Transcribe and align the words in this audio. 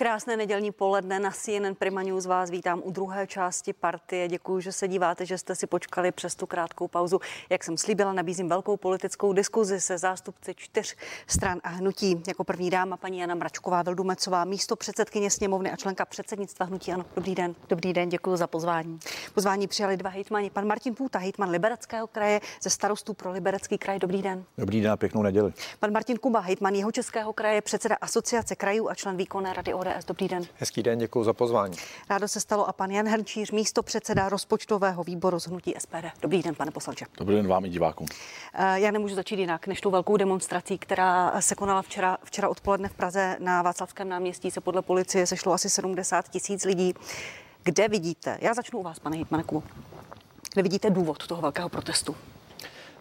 Krásné 0.00 0.36
nedělní 0.36 0.72
poledne 0.72 1.20
na 1.20 1.30
CNN 1.30 1.74
Prima 1.78 2.02
News 2.02 2.26
vás 2.26 2.50
vítám 2.50 2.82
u 2.84 2.90
druhé 2.90 3.26
části 3.26 3.72
partie. 3.72 4.28
Děkuji, 4.28 4.60
že 4.60 4.72
se 4.72 4.88
díváte, 4.88 5.26
že 5.26 5.38
jste 5.38 5.54
si 5.54 5.66
počkali 5.66 6.12
přes 6.12 6.34
tu 6.34 6.46
krátkou 6.46 6.88
pauzu. 6.88 7.20
Jak 7.50 7.64
jsem 7.64 7.76
slíbila, 7.76 8.12
nabízím 8.12 8.48
velkou 8.48 8.76
politickou 8.76 9.32
diskuzi 9.32 9.80
se 9.80 9.98
zástupci 9.98 10.54
čtyř 10.54 10.96
stran 11.26 11.60
a 11.64 11.68
hnutí. 11.68 12.22
Jako 12.28 12.44
první 12.44 12.70
dáma 12.70 12.96
paní 12.96 13.18
Jana 13.18 13.34
Mračková 13.34 13.82
Veldumecová, 13.82 14.44
místo 14.44 14.76
předsedkyně 14.76 15.30
sněmovny 15.30 15.70
a 15.70 15.76
členka 15.76 16.04
předsednictva 16.04 16.66
hnutí. 16.66 16.92
Ano, 16.92 17.04
dobrý 17.16 17.34
den. 17.34 17.54
Dobrý 17.68 17.92
den, 17.92 18.08
děkuji 18.08 18.36
za 18.36 18.46
pozvání. 18.46 18.98
Pozvání 19.34 19.68
přijali 19.68 19.96
dva 19.96 20.10
hejtmani. 20.10 20.50
Pan 20.50 20.66
Martin 20.66 20.94
Půta, 20.94 21.18
hejtman 21.18 21.50
Libereckého 21.50 22.06
kraje 22.06 22.40
ze 22.62 22.70
starostů 22.70 23.14
pro 23.14 23.32
Liberecký 23.32 23.78
kraj. 23.78 23.98
Dobrý 23.98 24.22
den. 24.22 24.44
Dobrý 24.58 24.80
den 24.80 24.92
a 24.92 24.96
pěknou 24.96 25.22
neděli. 25.22 25.52
Pan 25.80 25.92
Martin 25.92 26.16
Kuba, 26.16 26.40
hejtman 26.40 26.74
jeho 26.74 26.92
českého 26.92 27.32
kraje, 27.32 27.62
předseda 27.62 27.96
asociace 28.00 28.56
krajů 28.56 28.88
a 28.88 28.94
člen 28.94 29.16
výkonné 29.16 29.52
rady 29.52 29.74
ODS. 29.88 30.04
Dobrý 30.04 30.28
den. 30.28 30.42
Hezký 30.54 30.82
den, 30.82 30.98
děkuji 30.98 31.24
za 31.24 31.32
pozvání. 31.32 31.76
Rádo 32.10 32.28
se 32.28 32.40
stalo 32.40 32.68
a 32.68 32.72
pan 32.72 32.90
Jan 32.90 33.08
Hrnčíř, 33.08 33.50
místo 33.50 33.82
předseda 33.82 34.28
rozpočtového 34.28 35.04
výboru 35.04 35.40
z 35.40 35.46
hnutí 35.46 35.74
SPD. 35.78 36.04
Dobrý 36.22 36.42
den, 36.42 36.54
pane 36.54 36.70
poslanče. 36.70 37.06
Dobrý 37.18 37.36
den 37.36 37.46
vám 37.46 37.64
i 37.64 37.68
divákům. 37.68 38.06
Eh, 38.54 38.80
já 38.80 38.90
nemůžu 38.90 39.14
začít 39.14 39.38
jinak 39.38 39.66
než 39.66 39.80
tou 39.80 39.90
velkou 39.90 40.16
demonstrací, 40.16 40.78
která 40.78 41.40
se 41.40 41.54
konala 41.54 41.82
včera, 41.82 42.18
včera 42.24 42.48
odpoledne 42.48 42.88
v 42.88 42.94
Praze 42.94 43.36
na 43.38 43.62
Václavském 43.62 44.08
náměstí. 44.08 44.50
Se 44.50 44.60
podle 44.60 44.82
policie 44.82 45.26
sešlo 45.26 45.52
asi 45.52 45.70
70 45.70 46.28
tisíc 46.28 46.64
lidí. 46.64 46.94
Kde 47.62 47.88
vidíte, 47.88 48.38
já 48.40 48.54
začnu 48.54 48.78
u 48.78 48.82
vás, 48.82 48.98
pane 48.98 49.16
Hitmaneku, 49.16 49.62
kde 50.52 50.62
vidíte 50.62 50.90
důvod 50.90 51.26
toho 51.26 51.42
velkého 51.42 51.68
protestu? 51.68 52.16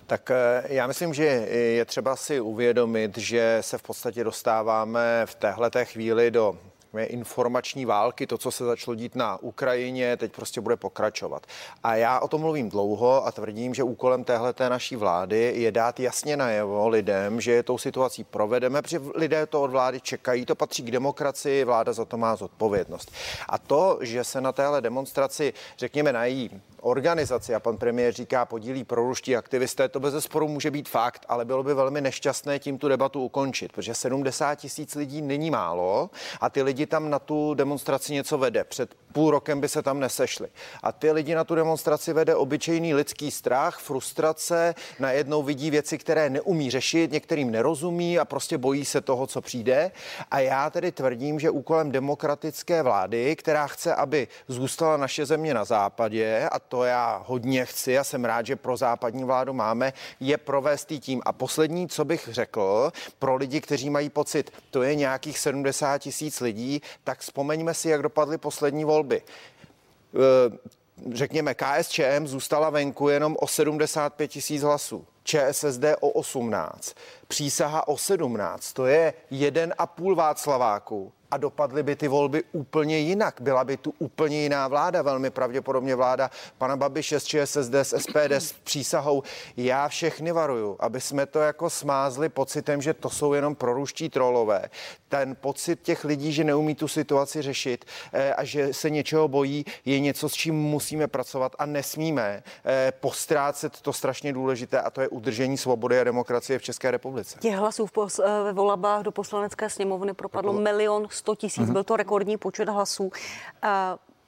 Tak 0.08 0.32
eh, 0.32 0.64
já 0.68 0.88
myslím, 0.88 1.14
že 1.14 1.24
je 1.24 1.86
třeba 1.86 2.16
si 2.16 2.40
uvědomit, 2.40 3.18
že 3.18 3.58
se 3.62 3.78
v 3.78 3.82
podstatě 3.82 4.24
dostáváme 4.24 5.22
v 5.26 5.36
téhle 5.36 5.86
chvíli 5.86 6.32
do 6.32 6.58
informační 7.04 7.86
války, 7.86 8.28
to, 8.28 8.38
co 8.38 8.52
se 8.52 8.66
začalo 8.66 8.96
dít 8.96 9.16
na 9.16 9.42
Ukrajině, 9.42 10.18
teď 10.18 10.32
prostě 10.32 10.62
bude 10.62 10.76
pokračovat. 10.76 11.48
A 11.84 11.96
já 11.96 12.20
o 12.20 12.28
tom 12.28 12.42
mluvím 12.42 12.70
dlouho 12.70 13.28
a 13.28 13.32
tvrdím, 13.32 13.74
že 13.74 13.84
úkolem 13.84 14.24
téhle 14.24 14.54
naší 14.70 14.96
vlády 14.96 15.54
je 15.56 15.72
dát 15.72 16.00
jasně 16.00 16.38
najevo 16.38 16.88
lidem, 16.88 17.42
že 17.42 17.52
je 17.52 17.64
tou 17.64 17.78
situací 17.78 18.24
provedeme, 18.24 18.82
protože 18.82 19.02
lidé 19.16 19.46
to 19.46 19.62
od 19.62 19.72
vlády 19.72 20.02
čekají, 20.02 20.46
to 20.46 20.56
patří 20.56 20.84
k 20.84 20.92
demokracii, 20.92 21.64
vláda 21.64 21.94
za 21.94 22.06
to 22.06 22.18
má 22.18 22.36
zodpovědnost. 22.36 23.12
A 23.50 23.58
to, 23.58 24.00
že 24.02 24.24
se 24.24 24.42
na 24.42 24.52
téhle 24.52 24.82
demonstraci, 24.82 25.54
řekněme, 25.78 26.14
na 26.14 26.26
její 26.26 26.62
organizaci, 26.82 27.56
a 27.56 27.60
pan 27.60 27.78
premiér 27.78 28.14
říká, 28.14 28.46
podílí 28.46 28.84
proruští 28.84 29.36
aktivisté, 29.36 29.90
to 29.90 30.00
bez 30.00 30.14
zesporu 30.14 30.48
může 30.48 30.72
být 30.72 30.90
fakt, 30.90 31.26
ale 31.30 31.46
bylo 31.46 31.64
by 31.64 31.74
velmi 31.74 32.02
nešťastné 32.02 32.60
tím 32.60 32.78
tu 32.78 32.88
debatu 32.88 33.24
ukončit, 33.24 33.72
protože 33.72 33.94
70 33.94 34.56
tisíc 34.56 34.96
lidí 34.96 35.22
není 35.22 35.52
málo 35.52 36.10
a 36.42 36.50
ty 36.50 36.62
lidi 36.62 36.77
tam 36.86 37.10
na 37.10 37.20
tu 37.20 37.54
demonstraci 37.54 38.14
něco 38.14 38.38
vede. 38.38 38.64
Před 38.64 38.96
půl 39.18 39.32
rokem 39.32 39.62
by 39.62 39.70
se 39.70 39.82
tam 39.82 40.00
nesešli. 40.00 40.48
A 40.84 40.92
ty 40.92 41.12
lidi 41.12 41.36
na 41.36 41.44
tu 41.44 41.56
demonstraci 41.56 42.14
vede 42.14 42.36
obyčejný 42.36 42.94
lidský 42.94 43.32
strach, 43.32 43.80
frustrace, 43.80 44.76
najednou 45.00 45.44
vidí 45.44 45.70
věci, 45.72 45.98
které 45.98 46.30
neumí 46.30 46.72
řešit, 46.72 47.12
některým 47.12 47.52
nerozumí 47.52 48.20
a 48.20 48.26
prostě 48.26 48.58
bojí 48.58 48.86
se 48.86 49.02
toho, 49.02 49.28
co 49.28 49.42
přijde. 49.42 49.92
A 50.32 50.40
já 50.40 50.70
tedy 50.70 50.92
tvrdím, 50.92 51.40
že 51.40 51.50
úkolem 51.50 51.92
demokratické 51.92 52.84
vlády, 52.84 53.36
která 53.36 53.68
chce, 53.68 53.96
aby 53.96 54.28
zůstala 54.48 54.98
naše 54.98 55.26
země 55.26 55.54
na 55.54 55.66
západě, 55.66 56.50
a 56.52 56.60
to 56.60 56.84
já 56.84 57.24
hodně 57.28 57.66
chci 57.66 57.98
a 57.98 58.04
jsem 58.04 58.26
rád, 58.26 58.46
že 58.46 58.56
pro 58.56 58.78
západní 58.78 59.24
vládu 59.24 59.54
máme, 59.54 59.94
je 60.20 60.38
provést 60.38 60.94
tím. 61.00 61.22
A 61.26 61.34
poslední, 61.34 61.88
co 61.88 62.06
bych 62.06 62.30
řekl, 62.32 62.92
pro 63.20 63.36
lidi, 63.36 63.62
kteří 63.62 63.90
mají 63.90 64.10
pocit, 64.10 64.52
to 64.72 64.84
je 64.84 64.96
nějakých 64.96 65.40
70 65.40 65.98
tisíc 65.98 66.42
lidí, 66.42 66.67
tak 67.04 67.20
vzpomeňme 67.20 67.74
si, 67.74 67.90
jak 67.90 68.02
dopadly 68.02 68.38
poslední 68.38 68.86
volby 68.86 69.22
eh, 69.22 70.78
řekněme, 71.12 71.54
KSČM 71.54 72.28
zůstala 72.28 72.70
venku 72.70 73.10
jenom 73.10 73.36
o 73.40 73.48
75 73.48 74.28
tisíc 74.28 74.62
hlasů. 74.62 75.06
ČSSD 75.24 75.84
o 76.00 76.10
18, 76.10 76.96
přísaha 77.28 77.88
o 77.88 77.98
17, 77.98 78.74
to 78.74 78.86
je 78.86 79.14
jeden 79.32 79.74
a 79.78 79.88
půl 79.88 80.16
Václaváku 80.16 81.14
a 81.32 81.38
dopadly 81.38 81.84
by 81.84 81.96
ty 81.96 82.08
volby 82.08 82.44
úplně 82.52 82.98
jinak. 82.98 83.42
Byla 83.42 83.64
by 83.64 83.78
tu 83.78 83.94
úplně 84.00 84.42
jiná 84.42 84.68
vláda, 84.68 85.02
velmi 85.02 85.30
pravděpodobně 85.30 85.96
vláda 85.96 86.32
pana 86.58 86.78
Babiše 86.78 87.20
s 87.20 87.24
ČSSD, 87.24 87.74
s 87.74 87.98
SPD, 87.98 88.32
s 88.32 88.52
přísahou. 88.52 89.24
Já 89.58 89.88
všechny 89.88 90.32
varuju, 90.32 90.76
aby 90.80 91.02
jsme 91.02 91.26
to 91.26 91.40
jako 91.40 91.70
smázli 91.70 92.30
pocitem, 92.30 92.82
že 92.82 92.94
to 92.94 93.10
jsou 93.10 93.34
jenom 93.34 93.56
proruští 93.56 94.10
trolové. 94.10 94.70
Ten 95.10 95.36
pocit 95.36 95.82
těch 95.82 96.04
lidí, 96.04 96.32
že 96.32 96.44
neumí 96.44 96.76
tu 96.76 96.88
situaci 96.88 97.42
řešit 97.42 97.86
eh, 98.14 98.34
a 98.34 98.44
že 98.44 98.74
se 98.74 98.90
něčeho 98.90 99.28
bojí, 99.28 99.66
je 99.86 100.00
něco, 100.00 100.30
s 100.30 100.34
čím 100.34 100.56
musíme 100.56 101.08
pracovat 101.08 101.56
a 101.60 101.66
nesmíme 101.66 102.44
eh, 102.66 102.94
postrácet 103.00 103.82
to 103.82 103.94
strašně 103.94 104.34
důležité 104.34 104.82
a 104.82 104.90
to 104.90 105.02
je 105.02 105.08
udržení 105.08 105.58
svobody 105.58 106.00
a 106.00 106.04
demokracie 106.04 106.60
v 106.60 106.62
České 106.62 106.92
republice. 106.92 107.40
Těch 107.40 107.56
hlasů 107.56 107.86
v 107.86 107.92
pos, 107.92 108.20
eh, 108.20 108.44
ve 108.44 108.54
volbách 108.54 109.02
do 109.04 109.12
poslanecké 109.12 109.70
sněmovny 109.70 110.14
propadlo 110.14 110.54
milion 110.54 111.08
100 111.18 111.36
tisíc, 111.36 111.64
mm-hmm. 111.64 111.74
byl 111.74 111.84
to 111.84 111.98
rekordní 111.98 112.38
počet 112.38 112.70
hlasů. 112.70 113.12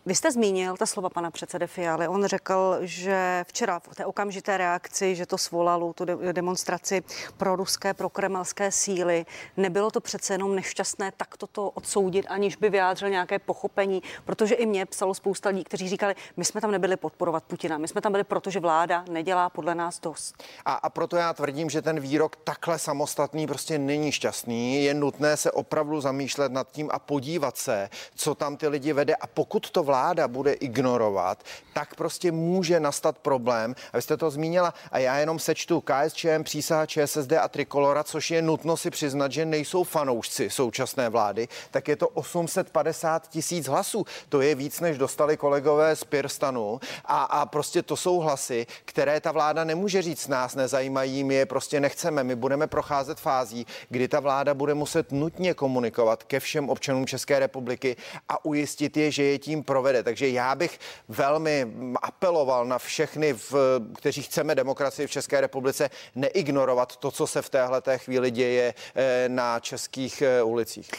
Vy 0.09 0.16
jste 0.16 0.31
zmínil 0.31 0.78
ta 0.78 0.86
slova 0.86 1.09
pana 1.09 1.31
předsedy 1.31 1.68
Fialy. 1.68 2.08
On 2.08 2.25
řekl, 2.25 2.78
že 2.81 3.46
včera 3.47 3.80
v 3.80 3.96
té 3.96 4.06
okamžité 4.06 4.58
reakci, 4.58 5.16
že 5.16 5.25
to 5.25 5.38
svolalo 5.38 5.94
tu 5.94 6.06
demonstraci 6.31 7.03
pro 7.38 7.56
ruské, 7.56 7.94
pro 7.94 8.09
kremelské 8.09 8.72
síly, 8.72 9.25
nebylo 9.58 9.92
to 9.92 10.02
přece 10.02 10.34
jenom 10.34 10.56
nešťastné 10.56 11.12
tak 11.18 11.38
toto 11.38 11.70
odsoudit, 11.70 12.25
aniž 12.30 12.56
by 12.56 12.70
vyjádřil 12.70 13.09
nějaké 13.09 13.40
pochopení, 13.40 14.03
protože 14.25 14.56
i 14.56 14.66
mě 14.66 14.86
psalo 14.86 15.14
spousta 15.14 15.50
lidí, 15.50 15.64
kteří 15.64 15.90
říkali, 15.90 16.16
my 16.38 16.46
jsme 16.46 16.62
tam 16.62 16.72
nebyli 16.72 16.97
podporovat 16.97 17.44
Putina, 17.44 17.78
my 17.78 17.88
jsme 17.88 18.02
tam 18.02 18.12
byli, 18.12 18.24
protože 18.24 18.59
vláda 18.59 19.06
nedělá 19.09 19.50
podle 19.50 19.76
nás 19.76 20.00
dost. 20.00 20.44
A, 20.66 20.74
a 20.74 20.90
proto 20.90 21.16
já 21.16 21.34
tvrdím, 21.34 21.70
že 21.70 21.81
ten 21.81 22.00
výrok 22.00 22.36
takhle 22.36 22.80
samostatný 22.80 23.47
prostě 23.47 23.80
není 23.80 24.12
šťastný. 24.12 24.84
Je 24.84 24.94
nutné 24.94 25.38
se 25.38 25.52
opravdu 25.52 26.02
zamýšlet 26.02 26.52
nad 26.52 26.72
tím 26.72 26.90
a 26.94 27.00
podívat 27.00 27.58
se, 27.58 27.90
co 28.16 28.36
tam 28.36 28.58
ty 28.58 28.68
lidi 28.68 28.94
vede. 28.94 29.16
A 29.16 29.28
pokud 29.28 29.70
to 29.70 29.84
vláda 29.84 29.98
bude 30.27 30.53
ignorovat, 30.53 31.43
tak 31.73 31.95
prostě 31.95 32.31
může 32.31 32.79
nastat 32.79 33.17
problém. 33.17 33.75
A 33.93 33.97
vy 33.97 34.01
jste 34.01 34.17
to 34.17 34.29
zmínila 34.31 34.73
a 34.91 34.97
já 34.97 35.17
jenom 35.17 35.39
sečtu 35.39 35.81
KSČM, 35.81 36.43
přísaha 36.43 36.85
ČSSD 36.85 37.33
a 37.33 37.47
Trikolora, 37.47 38.03
což 38.03 38.31
je 38.31 38.41
nutno 38.41 38.77
si 38.77 38.89
přiznat, 38.89 39.31
že 39.31 39.45
nejsou 39.45 39.83
fanoušci 39.83 40.49
současné 40.49 41.09
vlády, 41.09 41.47
tak 41.71 41.87
je 41.87 41.95
to 41.95 42.07
850 42.07 43.27
tisíc 43.27 43.67
hlasů. 43.67 44.05
To 44.29 44.41
je 44.41 44.55
víc, 44.55 44.79
než 44.79 44.97
dostali 44.97 45.37
kolegové 45.37 45.95
z 45.95 46.03
Pirstanu 46.03 46.79
a, 47.05 47.23
a 47.23 47.45
prostě 47.45 47.83
to 47.83 47.95
jsou 47.95 48.19
hlasy, 48.19 48.67
které 48.85 49.21
ta 49.21 49.31
vláda 49.31 49.63
nemůže 49.63 50.01
říct, 50.01 50.27
nás 50.27 50.55
nezajímají, 50.55 51.23
my 51.23 51.35
je 51.35 51.45
prostě 51.45 51.79
nechceme. 51.79 52.23
My 52.23 52.35
budeme 52.35 52.67
procházet 52.67 53.19
fází, 53.19 53.67
kdy 53.89 54.07
ta 54.07 54.19
vláda 54.19 54.53
bude 54.53 54.73
muset 54.73 55.11
nutně 55.11 55.53
komunikovat 55.53 56.23
ke 56.23 56.39
všem 56.39 56.69
občanům 56.69 57.07
České 57.07 57.39
republiky 57.39 57.95
a 58.29 58.45
ujistit 58.45 58.97
je, 58.97 59.11
že 59.11 59.23
je 59.23 59.39
tím 59.39 59.63
pro 59.63 59.81
provede. 59.89 60.03
Takže 60.03 60.29
já 60.29 60.55
bych 60.55 60.79
velmi 61.07 61.67
apeloval 62.01 62.66
na 62.66 62.77
všechny, 62.77 63.33
v, 63.33 63.53
kteří 63.95 64.22
chceme 64.22 64.55
demokracii 64.55 65.07
v 65.07 65.11
České 65.11 65.41
republice, 65.41 65.89
neignorovat 66.16 66.97
to, 66.97 67.11
co 67.11 67.27
se 67.27 67.41
v 67.41 67.50
téhle 67.50 67.81
chvíli 67.97 68.31
děje 68.31 68.73
eh, 68.95 69.29
na 69.29 69.59
českých 69.59 70.22
eh, 70.22 70.44
ulicích. 70.44 70.89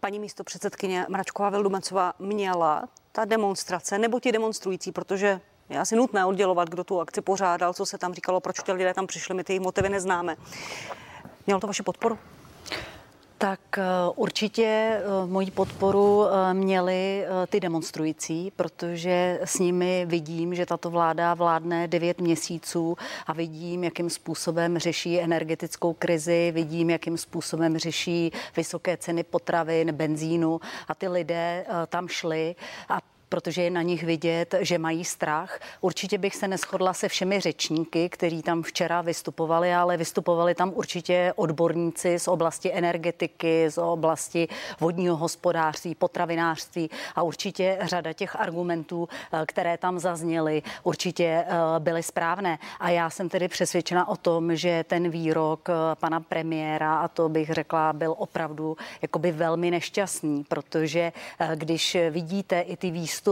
Paní 0.00 0.18
místo 0.18 0.44
předsedkyně 0.44 1.06
Mračková 1.08 1.50
Vildumecová 1.50 2.12
měla 2.18 2.88
ta 3.12 3.24
demonstrace 3.24 3.98
nebo 3.98 4.20
ti 4.20 4.32
demonstrující, 4.32 4.92
protože 4.92 5.40
je 5.68 5.78
asi 5.80 5.96
nutné 5.96 6.24
oddělovat, 6.24 6.68
kdo 6.68 6.84
tu 6.84 7.00
akci 7.00 7.20
pořádal, 7.20 7.72
co 7.74 7.86
se 7.86 7.98
tam 7.98 8.14
říkalo, 8.14 8.40
proč 8.40 8.62
ti 8.62 8.72
lidé 8.72 8.94
tam 8.94 9.06
přišli, 9.06 9.34
my 9.34 9.44
ty 9.44 9.60
motivy 9.60 9.88
neznáme. 9.88 10.36
Mělo 11.46 11.60
to 11.60 11.66
vaši 11.66 11.82
podporu? 11.82 12.18
Tak 13.44 13.78
eh, 13.78 13.82
určitě 14.16 14.64
eh, 14.64 15.02
moji 15.26 15.50
podporu 15.50 16.26
eh, 16.26 16.54
měli 16.54 17.24
ty 17.48 17.60
demonstrující, 17.60 18.52
protože 18.56 19.40
s 19.44 19.58
nimi 19.58 20.06
vidím, 20.08 20.54
že 20.54 20.66
tato 20.66 20.90
vláda 20.90 21.34
vládne 21.34 21.88
devět 21.88 22.20
měsíců 22.20 22.96
a 23.26 23.32
vidím, 23.32 23.84
jakým 23.84 24.10
způsobem 24.10 24.78
řeší 24.78 25.20
energetickou 25.20 25.92
krizi, 25.92 26.52
vidím, 26.54 26.90
jakým 26.90 27.18
způsobem 27.18 27.78
řeší 27.78 28.32
vysoké 28.56 28.96
ceny 28.96 29.22
potravin, 29.24 29.92
benzínu 29.92 30.60
a 30.88 30.94
ty 30.94 31.08
lidé 31.08 31.66
tam 31.88 32.08
šli 32.08 32.56
a 32.88 33.13
protože 33.34 33.62
je 33.62 33.70
na 33.70 33.82
nich 33.82 34.04
vidět, 34.04 34.54
že 34.60 34.78
mají 34.78 35.04
strach. 35.04 35.58
Určitě 35.80 36.18
bych 36.18 36.36
se 36.36 36.48
neschodla 36.48 36.94
se 36.94 37.08
všemi 37.08 37.40
řečníky, 37.40 38.08
kteří 38.08 38.42
tam 38.42 38.62
včera 38.62 39.02
vystupovali, 39.02 39.74
ale 39.74 39.96
vystupovali 39.96 40.54
tam 40.54 40.72
určitě 40.74 41.32
odborníci 41.36 42.18
z 42.18 42.28
oblasti 42.28 42.72
energetiky, 42.72 43.70
z 43.70 43.78
oblasti 43.78 44.48
vodního 44.80 45.16
hospodářství, 45.16 45.94
potravinářství 45.94 46.90
a 47.14 47.22
určitě 47.22 47.78
řada 47.82 48.12
těch 48.12 48.36
argumentů, 48.36 49.08
eh, 49.32 49.46
které 49.46 49.78
tam 49.78 49.98
zazněly, 49.98 50.62
určitě 50.82 51.24
eh, 51.24 51.46
byly 51.78 52.02
správné. 52.02 52.58
A 52.80 52.90
já 52.90 53.10
jsem 53.10 53.28
tedy 53.28 53.48
přesvědčena 53.48 54.08
o 54.08 54.16
tom, 54.16 54.56
že 54.56 54.84
ten 54.84 55.08
výrok 55.08 55.68
eh, 55.68 55.74
pana 55.94 56.20
premiéra, 56.20 56.98
a 56.98 57.08
to 57.08 57.28
bych 57.28 57.50
řekla, 57.50 57.92
byl 57.92 58.14
opravdu 58.18 58.76
jakoby 59.02 59.32
velmi 59.32 59.70
nešťastný, 59.70 60.44
protože 60.44 61.12
když 61.54 61.96
vidíte 62.10 62.60
i 62.60 62.76
ty 62.76 62.90
výstupy, 62.90 63.23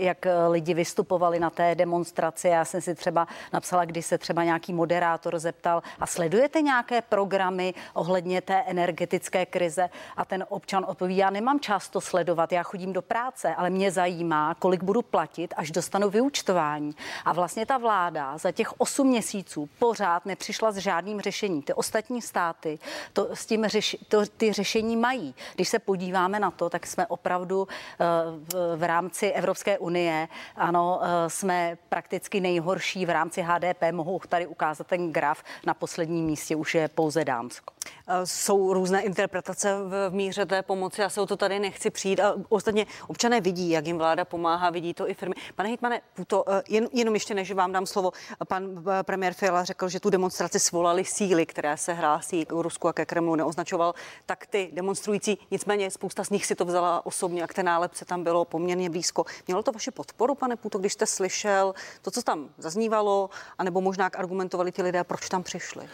jak 0.00 0.26
lidi 0.48 0.74
vystupovali 0.74 1.40
na 1.40 1.50
té 1.50 1.74
demonstraci, 1.74 2.48
já 2.48 2.64
jsem 2.64 2.80
si 2.80 2.94
třeba 2.94 3.28
napsala, 3.52 3.84
když 3.84 4.06
se 4.06 4.18
třeba 4.18 4.44
nějaký 4.44 4.72
moderátor 4.72 5.38
zeptal, 5.38 5.82
a 6.00 6.06
sledujete 6.06 6.62
nějaké 6.62 7.02
programy 7.02 7.74
ohledně 7.94 8.40
té 8.40 8.62
energetické 8.66 9.46
krize? 9.46 9.88
A 10.16 10.24
ten 10.24 10.44
občan 10.48 10.84
odpoví, 10.88 11.16
já 11.16 11.30
nemám 11.30 11.60
čas 11.60 11.88
to 11.88 12.00
sledovat, 12.00 12.52
já 12.52 12.62
chodím 12.62 12.92
do 12.92 13.02
práce, 13.02 13.54
ale 13.54 13.70
mě 13.70 13.90
zajímá, 13.90 14.54
kolik 14.54 14.82
budu 14.82 15.02
platit, 15.02 15.54
až 15.56 15.70
dostanu 15.70 16.10
vyučtování. 16.10 16.94
A 17.24 17.32
vlastně 17.32 17.66
ta 17.66 17.78
vláda 17.78 18.38
za 18.38 18.52
těch 18.52 18.80
8 18.80 19.06
měsíců 19.06 19.68
pořád 19.78 20.26
nepřišla 20.26 20.72
s 20.72 20.76
žádným 20.76 21.20
řešením. 21.20 21.62
Ty 21.62 21.74
ostatní 21.74 22.22
státy 22.22 22.78
to, 23.12 23.28
s 23.36 23.46
tím 23.46 23.66
řeši, 23.66 23.98
to, 24.08 24.26
ty 24.36 24.52
řešení 24.52 24.96
mají. 24.96 25.34
Když 25.54 25.68
se 25.68 25.78
podíváme 25.78 26.40
na 26.40 26.50
to, 26.50 26.70
tak 26.70 26.86
jsme 26.86 27.06
opravdu 27.06 27.62
uh, 27.62 27.66
v, 28.48 28.76
v 28.76 28.82
rámci 28.82 29.32
Evropské 29.40 29.78
unie, 29.78 30.28
ano, 30.56 31.00
uh, 31.00 31.08
jsme 31.28 31.78
prakticky 31.88 32.40
nejhorší 32.40 33.06
v 33.06 33.10
rámci 33.10 33.42
HDP. 33.42 33.82
Mohu 33.92 34.20
tady 34.28 34.46
ukázat 34.46 34.86
ten 34.86 35.12
graf. 35.12 35.42
Na 35.66 35.74
posledním 35.74 36.24
místě 36.24 36.56
už 36.56 36.74
je 36.74 36.88
pouze 36.88 37.24
Dánsko. 37.24 37.72
Eh, 38.08 38.26
jsou 38.26 38.72
různé 38.72 39.02
interpretace 39.02 39.74
v 39.74 40.10
míře 40.10 40.46
té 40.46 40.62
pomoci, 40.62 41.00
já 41.00 41.08
se 41.08 41.20
o 41.20 41.26
to 41.26 41.36
tady 41.36 41.58
nechci 41.58 41.90
přijít. 41.90 42.20
A 42.20 42.34
ostatně 42.48 42.86
občané 43.08 43.40
vidí, 43.40 43.70
jak 43.70 43.86
jim 43.86 43.98
vláda 43.98 44.24
pomáhá, 44.24 44.70
vidí 44.70 44.94
to 44.94 45.10
i 45.10 45.14
firmy. 45.14 45.34
Pane 45.56 45.68
Hitmane, 45.68 46.00
to, 46.26 46.44
eh, 46.48 46.62
jen, 46.68 46.88
jenom 46.92 47.14
ještě 47.14 47.34
než 47.34 47.52
vám 47.52 47.72
dám 47.72 47.86
slovo, 47.86 48.12
pan 48.48 48.64
eh, 48.64 49.02
premiér 49.02 49.34
Fiala 49.34 49.64
řekl, 49.64 49.88
že 49.88 50.00
tu 50.00 50.10
demonstraci 50.10 50.60
svolali 50.60 51.04
síly, 51.04 51.46
které 51.46 51.76
se 51.76 51.92
hlásí 51.92 52.44
k 52.44 52.52
Rusku 52.52 52.88
a 52.88 52.92
ke 52.92 53.06
Kremlu, 53.06 53.34
neoznačoval 53.34 53.94
tak 54.26 54.46
ty 54.46 54.70
demonstrující. 54.72 55.38
Nicméně 55.50 55.90
spousta 55.90 56.24
z 56.24 56.30
nich 56.30 56.46
si 56.46 56.54
to 56.54 56.64
vzala 56.64 57.06
osobně 57.06 57.42
a 57.42 57.46
k 57.46 57.54
té 57.54 57.62
nálepce 57.62 58.04
tam 58.04 58.24
bylo 58.24 58.44
poměrně 58.44 58.90
blízko. 58.90 59.19
Mělo 59.46 59.62
to 59.62 59.72
vaši 59.72 59.90
podporu, 59.90 60.34
pane 60.34 60.56
Puto, 60.56 60.78
když 60.78 60.92
jste 60.92 61.06
slyšel 61.06 61.74
to, 62.02 62.10
co 62.10 62.22
tam 62.22 62.48
zaznívalo, 62.58 63.30
anebo 63.58 63.80
možná 63.80 64.04
jak 64.04 64.18
argumentovali 64.18 64.72
ti 64.72 64.82
lidé, 64.82 65.04
proč 65.04 65.28
tam 65.28 65.42
přišli? 65.42 65.84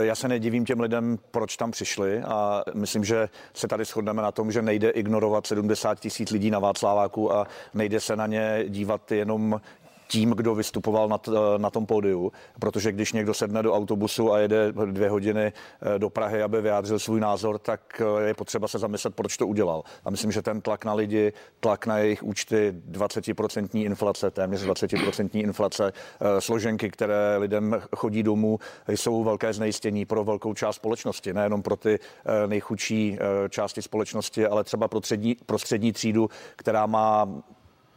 Já 0.00 0.14
se 0.14 0.28
nedivím 0.28 0.64
těm 0.64 0.80
lidem, 0.80 1.18
proč 1.30 1.56
tam 1.56 1.70
přišli 1.70 2.22
a 2.22 2.64
myslím, 2.74 3.04
že 3.04 3.28
se 3.54 3.68
tady 3.68 3.84
shodneme 3.84 4.22
na 4.22 4.32
tom, 4.32 4.52
že 4.52 4.62
nejde 4.62 4.90
ignorovat 4.90 5.46
70 5.46 6.00
tisíc 6.00 6.30
lidí 6.30 6.50
na 6.50 6.58
Václaváku 6.58 7.32
a 7.32 7.46
nejde 7.74 8.00
se 8.00 8.16
na 8.16 8.26
ně 8.26 8.64
dívat 8.68 9.12
jenom 9.12 9.60
tím, 10.08 10.30
kdo 10.30 10.54
vystupoval 10.54 11.08
na, 11.08 11.18
t, 11.18 11.30
na 11.58 11.70
tom 11.70 11.86
pódiu, 11.86 12.32
protože 12.60 12.92
když 12.92 13.12
někdo 13.12 13.34
sedne 13.34 13.62
do 13.62 13.74
autobusu 13.74 14.32
a 14.32 14.38
jede 14.38 14.72
dvě 14.72 15.10
hodiny 15.10 15.52
eh, 15.52 15.98
do 15.98 16.10
Prahy, 16.10 16.42
aby 16.42 16.60
vyjádřil 16.60 16.98
svůj 16.98 17.20
názor, 17.20 17.58
tak 17.58 18.02
eh, 18.20 18.26
je 18.28 18.34
potřeba 18.34 18.68
se 18.68 18.78
zamyslet, 18.78 19.14
proč 19.14 19.36
to 19.36 19.46
udělal. 19.46 19.82
A 20.04 20.10
myslím, 20.10 20.32
že 20.32 20.42
ten 20.42 20.60
tlak 20.60 20.84
na 20.84 20.94
lidi, 20.94 21.32
tlak 21.60 21.86
na 21.86 21.98
jejich 21.98 22.22
účty, 22.22 22.74
20% 22.90 23.84
inflace, 23.84 24.30
téměř 24.30 24.66
20% 24.66 25.28
inflace, 25.32 25.92
eh, 25.92 26.40
složenky, 26.40 26.90
které 26.90 27.36
lidem 27.36 27.82
chodí 27.96 28.22
domů, 28.22 28.58
jsou 28.88 29.24
velké 29.24 29.52
znejistění 29.52 30.04
pro 30.04 30.24
velkou 30.24 30.54
část 30.54 30.76
společnosti, 30.76 31.34
nejenom 31.34 31.62
pro 31.62 31.76
ty 31.76 31.98
nejchudší 32.46 33.18
části 33.48 33.82
společnosti, 33.82 34.46
ale 34.46 34.64
třeba 34.64 34.88
pro 34.88 34.98
střední, 34.98 35.36
pro 35.46 35.58
střední 35.58 35.92
třídu, 35.92 36.30
která 36.56 36.86
má 36.86 37.28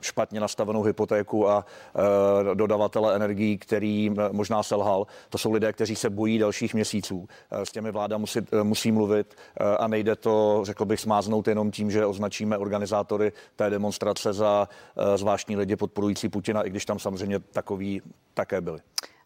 špatně 0.02 0.40
nastavenou 0.40 0.84
hypotéku 0.84 1.50
a 1.50 1.66
e, 2.52 2.56
dodavatele 2.56 3.16
energií, 3.16 3.58
který 3.58 4.12
možná 4.32 4.64
selhal. 4.64 5.08
To 5.30 5.38
jsou 5.38 5.52
lidé, 5.52 5.74
kteří 5.74 5.96
se 5.96 6.10
bojí 6.10 6.38
dalších 6.38 6.74
měsíců. 6.74 7.28
E, 7.52 7.66
s 7.66 7.72
těmi 7.72 7.92
vláda 7.92 8.18
musí, 8.18 8.40
e, 8.52 8.64
musí 8.64 8.92
mluvit 8.92 9.36
e, 9.60 9.78
a 9.78 9.88
nejde 9.88 10.16
to, 10.16 10.62
řekl 10.64 10.86
bych, 10.86 11.00
smáznout 11.00 11.48
jenom 11.48 11.72
tím, 11.72 11.92
že 11.92 12.06
označíme 12.06 12.58
organizátory 12.58 13.32
té 13.56 13.70
demonstrace 13.70 14.34
za 14.34 14.68
e, 14.98 15.18
zvláštní 15.18 15.58
lidi 15.58 15.76
podporující 15.76 16.30
Putina, 16.30 16.62
i 16.62 16.70
když 16.70 16.86
tam 16.86 17.00
samozřejmě 17.00 17.40
takový 17.40 18.02
také 18.34 18.62
byli. 18.62 18.80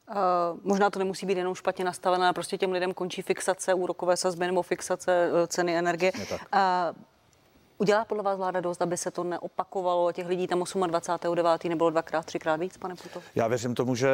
Uh, 0.10 0.60
možná 0.64 0.90
to 0.90 1.00
nemusí 1.00 1.26
být 1.26 1.38
jenom 1.38 1.56
špatně 1.56 1.86
nastavené, 1.86 2.34
prostě 2.34 2.58
těm 2.58 2.72
lidem 2.72 2.94
končí 2.94 3.22
fixace 3.22 3.74
úrokové 3.74 4.18
sazby 4.18 4.46
nebo 4.46 4.62
fixace 4.62 5.30
ceny 5.48 5.78
energie. 5.78 6.12
Uh, 6.14 6.60
Udělá 7.84 8.06
podle 8.06 8.24
vás 8.24 8.38
vláda 8.38 8.62
dost, 8.62 8.82
aby 8.82 8.98
se 8.98 9.12
to 9.12 9.24
neopakovalo? 9.24 10.12
Těch 10.12 10.28
lidí 10.28 10.48
tam 10.48 10.60
28.9. 10.60 11.70
nebylo 11.70 11.90
dvakrát, 11.90 12.26
třikrát 12.26 12.56
víc, 12.56 12.78
pane 12.78 12.96
Puto? 12.96 13.22
Já 13.36 13.48
věřím 13.48 13.76
tomu, 13.76 13.96
že 13.96 14.10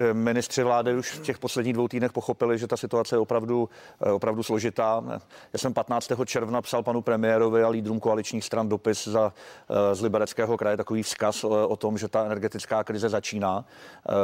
eh, 0.00 0.14
ministři 0.14 0.62
vlády 0.62 0.94
už 0.94 1.12
v 1.12 1.22
těch 1.22 1.38
posledních 1.38 1.74
dvou 1.74 1.88
týdnech 1.88 2.12
pochopili, 2.12 2.58
že 2.58 2.66
ta 2.66 2.76
situace 2.76 3.14
je 3.14 3.18
opravdu, 3.18 3.68
eh, 4.06 4.12
opravdu 4.12 4.42
složitá. 4.42 5.04
Já 5.52 5.58
jsem 5.58 5.74
15. 5.74 6.26
června 6.26 6.62
psal 6.62 6.82
panu 6.82 7.02
premiérovi 7.02 7.62
a 7.62 7.68
lídrům 7.68 8.00
koaličních 8.00 8.44
stran 8.44 8.68
dopis 8.68 9.08
za, 9.08 9.32
eh, 9.70 9.94
z 9.94 10.00
Libereckého 10.00 10.56
kraje, 10.56 10.76
takový 10.76 11.02
vzkaz 11.02 11.44
o 11.44 11.76
tom, 11.76 11.98
že 11.98 12.08
ta 12.08 12.24
energetická 12.24 12.84
krize 12.84 13.08
začíná. 13.08 13.64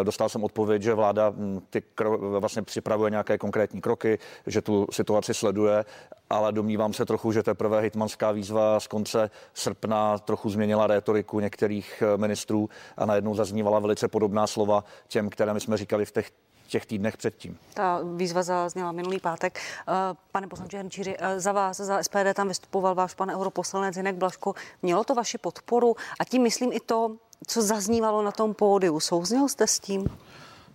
Dostal 0.02 0.28
jsem 0.28 0.44
odpověď, 0.44 0.82
že 0.82 0.94
vláda 0.94 1.28
hm, 1.36 1.60
ty 1.70 1.82
kro, 1.94 2.40
vlastně 2.40 2.62
připravuje 2.62 3.10
nějaké 3.10 3.38
konkrétní 3.38 3.80
kroky, 3.80 4.18
že 4.46 4.62
tu 4.62 4.86
situaci 4.90 5.34
sleduje 5.34 5.84
ale 6.30 6.52
domnívám 6.52 6.92
se 6.92 7.04
trochu, 7.04 7.32
že 7.32 7.42
teprve 7.42 7.80
hitmanská 7.80 8.32
výzva 8.32 8.80
z 8.80 8.86
konce 8.86 9.30
srpna 9.54 10.18
trochu 10.18 10.50
změnila 10.50 10.86
rétoriku 10.86 11.40
některých 11.40 12.02
eh, 12.02 12.16
ministrů 12.16 12.68
a 12.96 13.06
najednou 13.06 13.34
zaznívala 13.34 13.78
velice 13.78 14.08
podobná 14.08 14.46
slova 14.46 14.84
těm, 15.08 15.30
které 15.30 15.54
my 15.54 15.60
jsme 15.60 15.76
říkali 15.76 16.04
v 16.04 16.12
těch 16.12 16.30
těch 16.68 16.86
týdnech 16.86 17.16
předtím. 17.16 17.58
Ta 17.74 18.00
výzva 18.16 18.42
zazněla 18.42 18.92
minulý 18.92 19.20
pátek. 19.20 19.58
Eh, 19.88 19.92
pane 20.32 20.46
poslanče 20.46 20.78
Hrnčíři, 20.78 21.16
eh, 21.18 21.40
za 21.40 21.52
vás, 21.52 21.76
za 21.76 21.98
SPD 21.98 22.34
tam 22.34 22.48
vystupoval 22.48 22.94
váš 22.94 23.14
pan 23.14 23.30
europoslanec 23.30 23.96
Jinek 23.96 24.16
Blaško. 24.16 24.54
Mělo 24.82 25.04
to 25.04 25.14
vaši 25.14 25.38
podporu 25.38 25.96
a 26.18 26.24
tím 26.24 26.42
myslím 26.42 26.72
i 26.72 26.80
to, 26.80 27.16
co 27.46 27.62
zaznívalo 27.62 28.22
na 28.22 28.32
tom 28.32 28.54
pódiu. 28.54 29.00
Souzněl 29.00 29.48
jste 29.48 29.66
s 29.66 29.80
tím? 29.80 30.06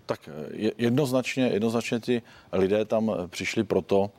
Tak 0.06 0.30
jednoznačně, 0.78 1.48
jednoznačně 1.48 2.00
ty 2.00 2.22
lidé 2.52 2.86
tam 2.86 3.12
přišli 3.28 3.64
proto, 3.64 4.12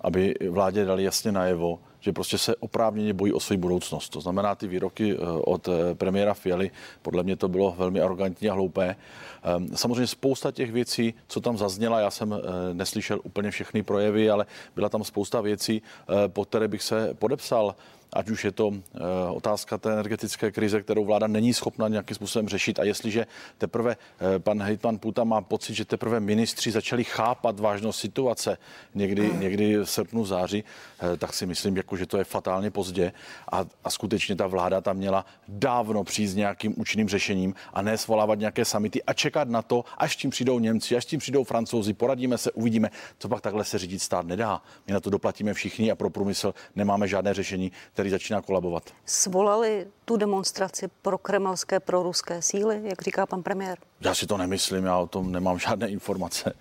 aby 0.00 0.34
vládě 0.50 0.84
dali 0.84 1.04
jasně 1.04 1.32
najevo, 1.32 1.78
že 2.00 2.12
prostě 2.12 2.38
se 2.38 2.56
oprávněně 2.56 3.12
bojí 3.12 3.32
o 3.32 3.40
svou 3.40 3.56
budoucnost. 3.56 4.08
To 4.08 4.20
znamená, 4.20 4.54
ty 4.54 4.66
výroky 4.66 5.14
eh, 5.14 5.18
od 5.26 5.68
eh, 5.68 5.94
premiéra 5.94 6.34
Fialy, 6.34 6.70
podle 7.02 7.22
mě 7.22 7.36
to 7.36 7.48
bylo 7.48 7.74
velmi 7.78 8.00
arrogantní 8.00 8.48
a 8.48 8.54
hloupé. 8.54 8.96
Ehm, 9.42 9.68
samozřejmě 9.74 10.06
spousta 10.06 10.52
těch 10.52 10.72
věcí, 10.72 11.14
co 11.28 11.40
tam 11.40 11.58
zazněla, 11.58 12.00
já 12.00 12.10
jsem 12.10 12.32
eh, 12.32 12.38
neslyšel 12.74 13.20
úplně 13.24 13.50
všechny 13.50 13.82
projevy, 13.82 14.30
ale 14.30 14.46
byla 14.74 14.88
tam 14.88 15.04
spousta 15.04 15.40
věcí, 15.40 15.82
po 16.28 16.44
které 16.44 16.68
bych 16.68 16.82
se 16.82 17.14
podepsal 17.14 17.74
ať 18.16 18.30
už 18.30 18.44
je 18.44 18.52
to 18.52 18.72
eh, 18.72 18.98
otázka 19.30 19.78
té 19.78 19.92
energetické 19.92 20.50
krize, 20.50 20.82
kterou 20.82 21.04
vláda 21.04 21.26
není 21.26 21.54
schopna 21.54 21.88
nějakým 21.88 22.14
způsobem 22.14 22.48
řešit. 22.48 22.78
A 22.78 22.84
jestliže 22.84 23.26
teprve 23.58 23.96
eh, 23.96 24.38
pan 24.38 24.62
hejtman 24.62 24.98
Puta 24.98 25.24
má 25.24 25.40
pocit, 25.40 25.74
že 25.74 25.84
teprve 25.84 26.20
ministři 26.20 26.70
začali 26.70 27.04
chápat 27.04 27.60
vážnost 27.60 28.00
situace 28.00 28.58
někdy, 28.94 29.30
někdy 29.38 29.76
v 29.76 29.84
srpnu, 29.84 30.24
září, 30.24 30.64
eh, 30.64 31.16
tak 31.16 31.34
si 31.34 31.46
myslím, 31.46 31.76
jako, 31.76 31.96
že 31.96 32.06
to 32.06 32.18
je 32.18 32.24
fatálně 32.24 32.70
pozdě. 32.70 33.12
A, 33.52 33.64
a 33.84 33.90
skutečně 33.90 34.36
ta 34.36 34.46
vláda 34.46 34.80
tam 34.80 34.96
měla 34.96 35.26
dávno 35.48 36.04
přijít 36.04 36.28
s 36.28 36.34
nějakým 36.34 36.74
účinným 36.76 37.08
řešením 37.08 37.54
a 37.72 37.82
ne 37.82 37.98
svolávat 37.98 38.38
nějaké 38.38 38.64
samity 38.64 39.02
a 39.02 39.12
čekat 39.12 39.48
na 39.48 39.62
to, 39.62 39.84
až 39.98 40.16
tím 40.16 40.30
přijdou 40.30 40.58
Němci, 40.58 40.96
až 40.96 41.04
tím 41.04 41.20
přijdou 41.20 41.44
Francouzi, 41.44 41.92
poradíme 41.92 42.38
se, 42.38 42.52
uvidíme. 42.52 42.90
Co 43.18 43.28
pak 43.28 43.40
takhle 43.40 43.64
se 43.64 43.78
řídit 43.78 44.02
stát 44.02 44.26
nedá. 44.26 44.62
My 44.86 44.92
na 44.92 45.00
to 45.00 45.10
doplatíme 45.10 45.54
všichni 45.54 45.90
a 45.90 45.94
pro 45.94 46.10
průmysl 46.10 46.54
nemáme 46.76 47.08
žádné 47.08 47.34
řešení, 47.34 47.72
který 48.06 48.10
začíná 48.10 48.42
kolabovat. 48.42 48.82
Svolali 49.04 49.86
tu 50.04 50.16
demonstraci 50.16 50.88
pro 51.02 51.18
kremelské, 51.18 51.80
pro 51.80 52.02
ruské 52.02 52.42
síly, 52.42 52.80
jak 52.84 53.02
říká 53.02 53.26
pan 53.26 53.42
premiér? 53.42 53.78
Já 54.00 54.14
si 54.14 54.26
to 54.26 54.36
nemyslím, 54.36 54.84
já 54.84 54.98
o 54.98 55.06
tom 55.06 55.32
nemám 55.32 55.58
žádné 55.58 55.88
informace. 55.88 56.54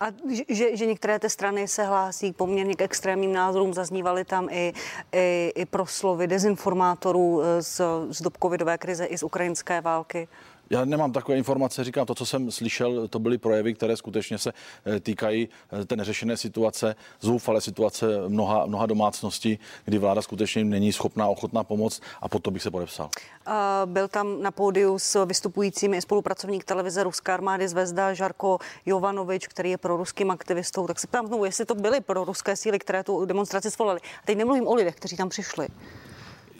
A 0.00 0.06
že, 0.48 0.76
že 0.76 0.86
některé 0.86 1.18
ty 1.18 1.30
strany 1.30 1.68
se 1.68 1.84
hlásí 1.84 2.32
poměrně 2.32 2.74
k 2.74 2.82
extrémním 2.82 3.32
názorům, 3.32 3.74
zaznívaly 3.74 4.24
tam 4.24 4.48
i, 4.50 4.72
i, 5.12 5.52
i 5.54 5.66
proslovy 5.66 6.26
dezinformátorů 6.26 7.42
z, 7.60 7.80
z 8.10 8.22
dob 8.22 8.36
covidové 8.42 8.78
krize 8.78 9.04
i 9.04 9.18
z 9.18 9.22
ukrajinské 9.22 9.80
války? 9.80 10.28
Já 10.72 10.84
nemám 10.84 11.12
takové 11.12 11.38
informace, 11.38 11.84
říkám, 11.84 12.06
to, 12.06 12.14
co 12.14 12.26
jsem 12.26 12.50
slyšel, 12.50 13.08
to 13.08 13.18
byly 13.18 13.38
projevy, 13.38 13.74
které 13.74 13.96
skutečně 13.96 14.38
se 14.38 14.52
eh, 14.86 15.00
týkají 15.00 15.48
eh, 15.72 15.84
té 15.84 15.96
neřešené 15.96 16.36
situace, 16.36 16.94
zoufalé 17.20 17.60
situace 17.60 18.06
mnoha, 18.28 18.66
mnoha 18.66 18.86
domácností, 18.86 19.58
kdy 19.84 19.98
vláda 19.98 20.22
skutečně 20.22 20.64
není 20.64 20.92
schopná, 20.92 21.28
ochotná 21.28 21.64
pomoct 21.64 22.02
a 22.20 22.28
pod 22.28 22.42
to 22.42 22.50
bych 22.50 22.62
se 22.62 22.70
podepsal. 22.70 23.08
Byl 23.84 24.08
tam 24.08 24.42
na 24.42 24.50
pódiu 24.50 24.98
s 24.98 25.24
vystupujícími 25.24 26.02
spolupracovník 26.02 26.64
televize 26.64 27.04
Ruské 27.04 27.32
armády 27.32 27.68
Zvezda 27.68 28.14
Žarko 28.14 28.58
Jovanovič, 28.86 29.46
který 29.46 29.70
je 29.70 29.78
pro 29.78 29.96
ruským 29.96 30.30
aktivistou. 30.30 30.86
Tak 30.86 31.00
se 31.00 31.06
ptám 31.06 31.26
znovu, 31.26 31.44
jestli 31.44 31.64
to 31.64 31.74
byly 31.74 32.00
pro 32.00 32.24
ruské 32.24 32.56
síly, 32.56 32.78
které 32.78 33.04
tu 33.04 33.24
demonstraci 33.24 33.70
svolali. 33.70 34.00
A 34.00 34.26
teď 34.26 34.38
nemluvím 34.38 34.66
o 34.66 34.74
lidech, 34.74 34.94
kteří 34.94 35.16
tam 35.16 35.28
přišli 35.28 35.68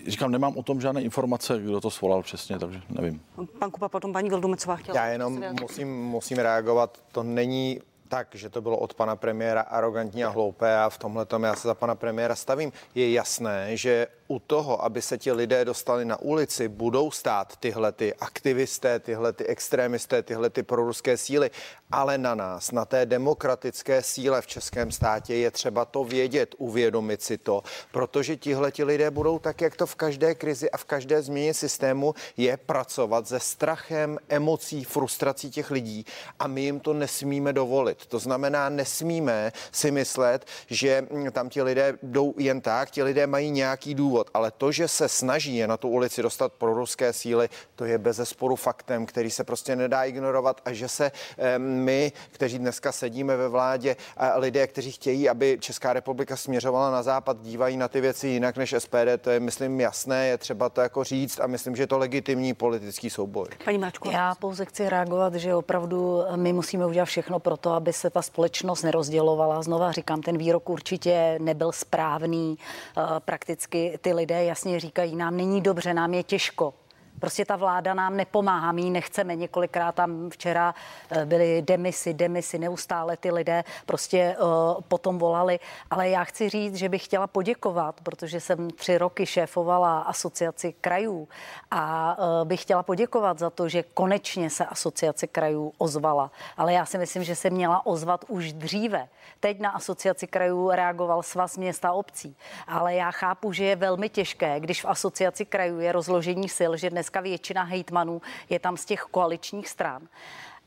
říkám, 0.06 0.30
nemám 0.30 0.56
o 0.56 0.62
tom 0.62 0.80
žádné 0.80 1.02
informace, 1.02 1.58
kdo 1.60 1.80
to 1.80 1.90
svolal 1.90 2.22
přesně, 2.22 2.58
takže 2.58 2.82
nevím. 2.88 3.22
Pan 3.58 3.70
Kupa, 3.70 3.88
potom 3.88 4.12
paní 4.12 4.28
Vildumecová 4.28 4.76
chtěla. 4.76 4.98
Já 4.98 5.06
jenom 5.06 5.44
musím, 5.60 6.04
musím 6.04 6.38
reagovat. 6.38 6.98
To 7.12 7.22
není 7.22 7.80
tak, 8.08 8.28
že 8.34 8.48
to 8.48 8.60
bylo 8.60 8.78
od 8.78 8.94
pana 8.94 9.16
premiéra 9.16 9.60
arrogantní 9.60 10.24
a 10.24 10.28
hloupé 10.28 10.78
a 10.78 10.88
v 10.88 10.98
tomhle 10.98 11.26
tom 11.26 11.42
já 11.42 11.56
se 11.56 11.68
za 11.68 11.74
pana 11.74 11.94
premiéra 11.94 12.34
stavím. 12.34 12.72
Je 12.94 13.12
jasné, 13.12 13.76
že 13.76 14.06
u 14.32 14.38
toho, 14.38 14.84
aby 14.84 15.02
se 15.02 15.18
ti 15.18 15.32
lidé 15.32 15.64
dostali 15.64 16.04
na 16.04 16.20
ulici, 16.20 16.68
budou 16.68 17.10
stát 17.10 17.56
tyhle 17.56 17.92
ty 17.92 18.14
aktivisté, 18.14 18.98
tyhle 18.98 19.32
ty 19.32 19.46
extrémisté, 19.46 20.22
tyhle 20.22 20.50
ty 20.50 20.62
proruské 20.62 21.16
síly, 21.16 21.50
ale 21.90 22.18
na 22.18 22.34
nás, 22.34 22.72
na 22.72 22.84
té 22.84 23.06
demokratické 23.06 24.02
síle 24.02 24.42
v 24.42 24.46
českém 24.46 24.92
státě 24.92 25.34
je 25.34 25.50
třeba 25.50 25.84
to 25.84 26.04
vědět, 26.04 26.54
uvědomit 26.58 27.22
si 27.22 27.38
to, 27.38 27.62
protože 27.92 28.36
tihle 28.36 28.72
ti 28.72 28.84
lidé 28.84 29.10
budou 29.10 29.38
tak, 29.38 29.60
jak 29.60 29.76
to 29.76 29.86
v 29.86 29.94
každé 29.94 30.34
krizi 30.34 30.70
a 30.70 30.76
v 30.76 30.84
každé 30.84 31.22
změně 31.22 31.54
systému 31.54 32.14
je 32.36 32.56
pracovat 32.56 33.28
se 33.28 33.40
strachem, 33.40 34.18
emocí, 34.28 34.84
frustrací 34.84 35.50
těch 35.50 35.70
lidí. 35.70 36.06
A 36.38 36.46
my 36.46 36.60
jim 36.60 36.80
to 36.80 36.92
nesmíme 36.92 37.52
dovolit. 37.52 38.06
To 38.06 38.18
znamená, 38.18 38.68
nesmíme 38.68 39.52
si 39.72 39.90
myslet, 39.90 40.46
že 40.66 41.06
tam 41.32 41.48
ti 41.48 41.62
lidé 41.62 41.98
jdou 42.02 42.34
jen 42.38 42.60
tak, 42.60 42.90
ti 42.90 43.02
lidé 43.02 43.26
mají 43.26 43.50
nějaký 43.50 43.94
důvod 43.94 44.21
důvod, 44.22 44.30
ale 44.34 44.50
to, 44.50 44.72
že 44.72 44.88
se 44.88 45.08
snaží 45.08 45.56
je 45.56 45.66
na 45.66 45.76
tu 45.76 45.88
ulici 45.88 46.22
dostat 46.22 46.52
pro 46.52 46.74
ruské 46.74 47.12
síly, 47.12 47.48
to 47.76 47.84
je 47.84 47.98
bez 47.98 48.16
zesporu 48.16 48.56
faktem, 48.56 49.06
který 49.06 49.30
se 49.30 49.44
prostě 49.44 49.76
nedá 49.76 50.04
ignorovat 50.04 50.60
a 50.64 50.72
že 50.72 50.88
se 50.88 51.12
my, 51.58 52.12
kteří 52.30 52.58
dneska 52.58 52.92
sedíme 52.92 53.36
ve 53.36 53.48
vládě, 53.48 53.96
a 54.16 54.38
lidé, 54.38 54.66
kteří 54.66 54.92
chtějí, 54.92 55.28
aby 55.28 55.58
Česká 55.60 55.92
republika 55.92 56.36
směřovala 56.36 56.90
na 56.90 57.02
západ, 57.02 57.36
dívají 57.42 57.76
na 57.76 57.88
ty 57.88 58.00
věci 58.00 58.28
jinak 58.28 58.56
než 58.56 58.74
SPD, 58.78 59.20
to 59.20 59.30
je, 59.30 59.40
myslím, 59.40 59.80
jasné, 59.80 60.26
je 60.26 60.38
třeba 60.38 60.68
to 60.68 60.80
jako 60.80 61.04
říct 61.04 61.40
a 61.40 61.46
myslím, 61.46 61.76
že 61.76 61.82
je 61.82 61.86
to 61.86 61.98
legitimní 61.98 62.54
politický 62.54 63.10
souboj. 63.10 63.46
Paní 63.64 63.78
Mačko. 63.78 64.10
Já 64.10 64.34
pouze 64.34 64.64
chci 64.64 64.88
reagovat, 64.88 65.34
že 65.34 65.54
opravdu 65.54 66.22
my 66.36 66.52
musíme 66.52 66.86
udělat 66.86 67.04
všechno 67.04 67.38
pro 67.38 67.56
to, 67.56 67.70
aby 67.72 67.92
se 67.92 68.10
ta 68.10 68.22
společnost 68.22 68.82
nerozdělovala. 68.82 69.62
Znova 69.62 69.92
říkám, 69.92 70.22
ten 70.22 70.38
výrok 70.38 70.68
určitě 70.68 71.38
nebyl 71.40 71.72
správný. 71.72 72.58
Eh, 72.96 73.20
prakticky 73.24 73.98
ty 74.00 74.11
lidé 74.12 74.44
jasně 74.44 74.80
říkají, 74.80 75.16
nám 75.16 75.36
není 75.36 75.60
dobře, 75.60 75.94
nám 75.94 76.14
je 76.14 76.22
těžko. 76.22 76.74
Prostě 77.22 77.44
ta 77.44 77.56
vláda 77.56 77.94
nám 77.94 78.16
nepomáhá, 78.16 78.72
my 78.72 78.90
nechceme. 78.90 79.36
Několikrát 79.36 79.94
tam 79.94 80.30
včera 80.30 80.74
eh, 81.10 81.26
byly 81.26 81.62
demisy, 81.62 82.14
demisy, 82.14 82.58
neustále 82.58 83.16
ty 83.16 83.30
lidé 83.30 83.64
prostě 83.86 84.36
uh, 84.40 84.80
potom 84.88 85.18
volali. 85.18 85.60
Ale 85.90 86.08
já 86.08 86.24
chci 86.24 86.48
říct, 86.48 86.74
že 86.74 86.88
bych 86.88 87.04
chtěla 87.04 87.26
poděkovat, 87.26 88.00
protože 88.00 88.40
jsem 88.40 88.70
tři 88.70 88.98
roky 88.98 89.26
šéfovala 89.26 90.00
asociaci 90.00 90.74
krajů 90.80 91.28
a 91.70 92.16
uh, 92.18 92.48
bych 92.48 92.62
chtěla 92.62 92.82
poděkovat 92.82 93.38
za 93.38 93.50
to, 93.50 93.68
že 93.68 93.82
konečně 93.82 94.50
se 94.50 94.66
asociace 94.66 95.26
krajů 95.26 95.72
ozvala. 95.78 96.30
Ale 96.56 96.72
já 96.72 96.86
si 96.86 96.98
myslím, 96.98 97.24
že 97.24 97.36
se 97.36 97.50
měla 97.50 97.86
ozvat 97.86 98.24
už 98.28 98.52
dříve. 98.52 99.08
Teď 99.40 99.60
na 99.60 99.70
asociaci 99.70 100.26
krajů 100.26 100.70
reagoval 100.70 101.22
svaz 101.22 101.56
města 101.56 101.92
obcí. 101.92 102.36
Ale 102.66 102.94
já 102.94 103.10
chápu, 103.10 103.52
že 103.52 103.64
je 103.64 103.76
velmi 103.76 104.08
těžké, 104.08 104.60
když 104.60 104.82
v 104.82 104.88
asociaci 104.88 105.44
krajů 105.44 105.80
je 105.80 105.92
rozložení 105.92 106.48
sil, 106.58 106.72
že 106.76 106.90
dnes 106.90 107.11
dneska 107.12 107.20
většina 107.20 107.62
hejtmanů 107.62 108.22
je 108.50 108.58
tam 108.58 108.76
z 108.76 108.84
těch 108.84 109.00
koaličních 109.00 109.68
stran. 109.68 110.08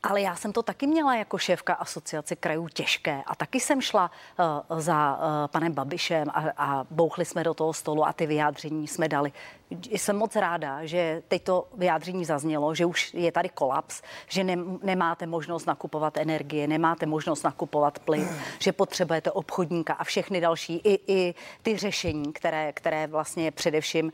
Ale 0.02 0.20
já 0.20 0.36
jsem 0.36 0.52
to 0.52 0.62
taky 0.62 0.86
měla 0.86 1.14
jako 1.14 1.38
šéfka 1.38 1.74
asociace 1.74 2.36
krajů 2.36 2.68
těžké 2.68 3.22
a 3.26 3.34
taky 3.34 3.60
jsem 3.60 3.80
šla 3.80 4.10
uh, 4.70 4.80
za 4.80 5.16
uh, 5.16 5.46
panem 5.46 5.72
Babišem 5.72 6.30
a, 6.30 6.44
a 6.56 6.86
bouchli 6.90 7.24
jsme 7.24 7.44
do 7.44 7.54
toho 7.54 7.72
stolu 7.72 8.06
a 8.06 8.12
ty 8.12 8.26
vyjádření 8.26 8.86
jsme 8.86 9.08
dali 9.08 9.32
jsem 9.70 10.16
moc 10.16 10.36
ráda, 10.36 10.84
že 10.84 11.22
teď 11.28 11.42
to 11.42 11.68
vyjádření 11.74 12.24
zaznělo, 12.24 12.74
že 12.74 12.86
už 12.86 13.14
je 13.14 13.32
tady 13.32 13.48
kolaps, 13.48 14.02
že 14.28 14.44
ne, 14.44 14.56
nemáte 14.82 15.26
možnost 15.26 15.66
nakupovat 15.66 16.16
energie, 16.16 16.66
nemáte 16.66 17.06
možnost 17.06 17.42
nakupovat 17.42 17.98
plyn, 17.98 18.28
že 18.58 18.72
potřebujete 18.72 19.30
obchodníka 19.30 19.94
a 19.94 20.04
všechny 20.04 20.40
další, 20.40 20.76
i, 20.84 21.12
i 21.12 21.34
ty 21.62 21.76
řešení, 21.76 22.32
které, 22.32 22.72
které 22.72 23.06
vlastně 23.06 23.50
především 23.50 24.04
uh, 24.04 24.12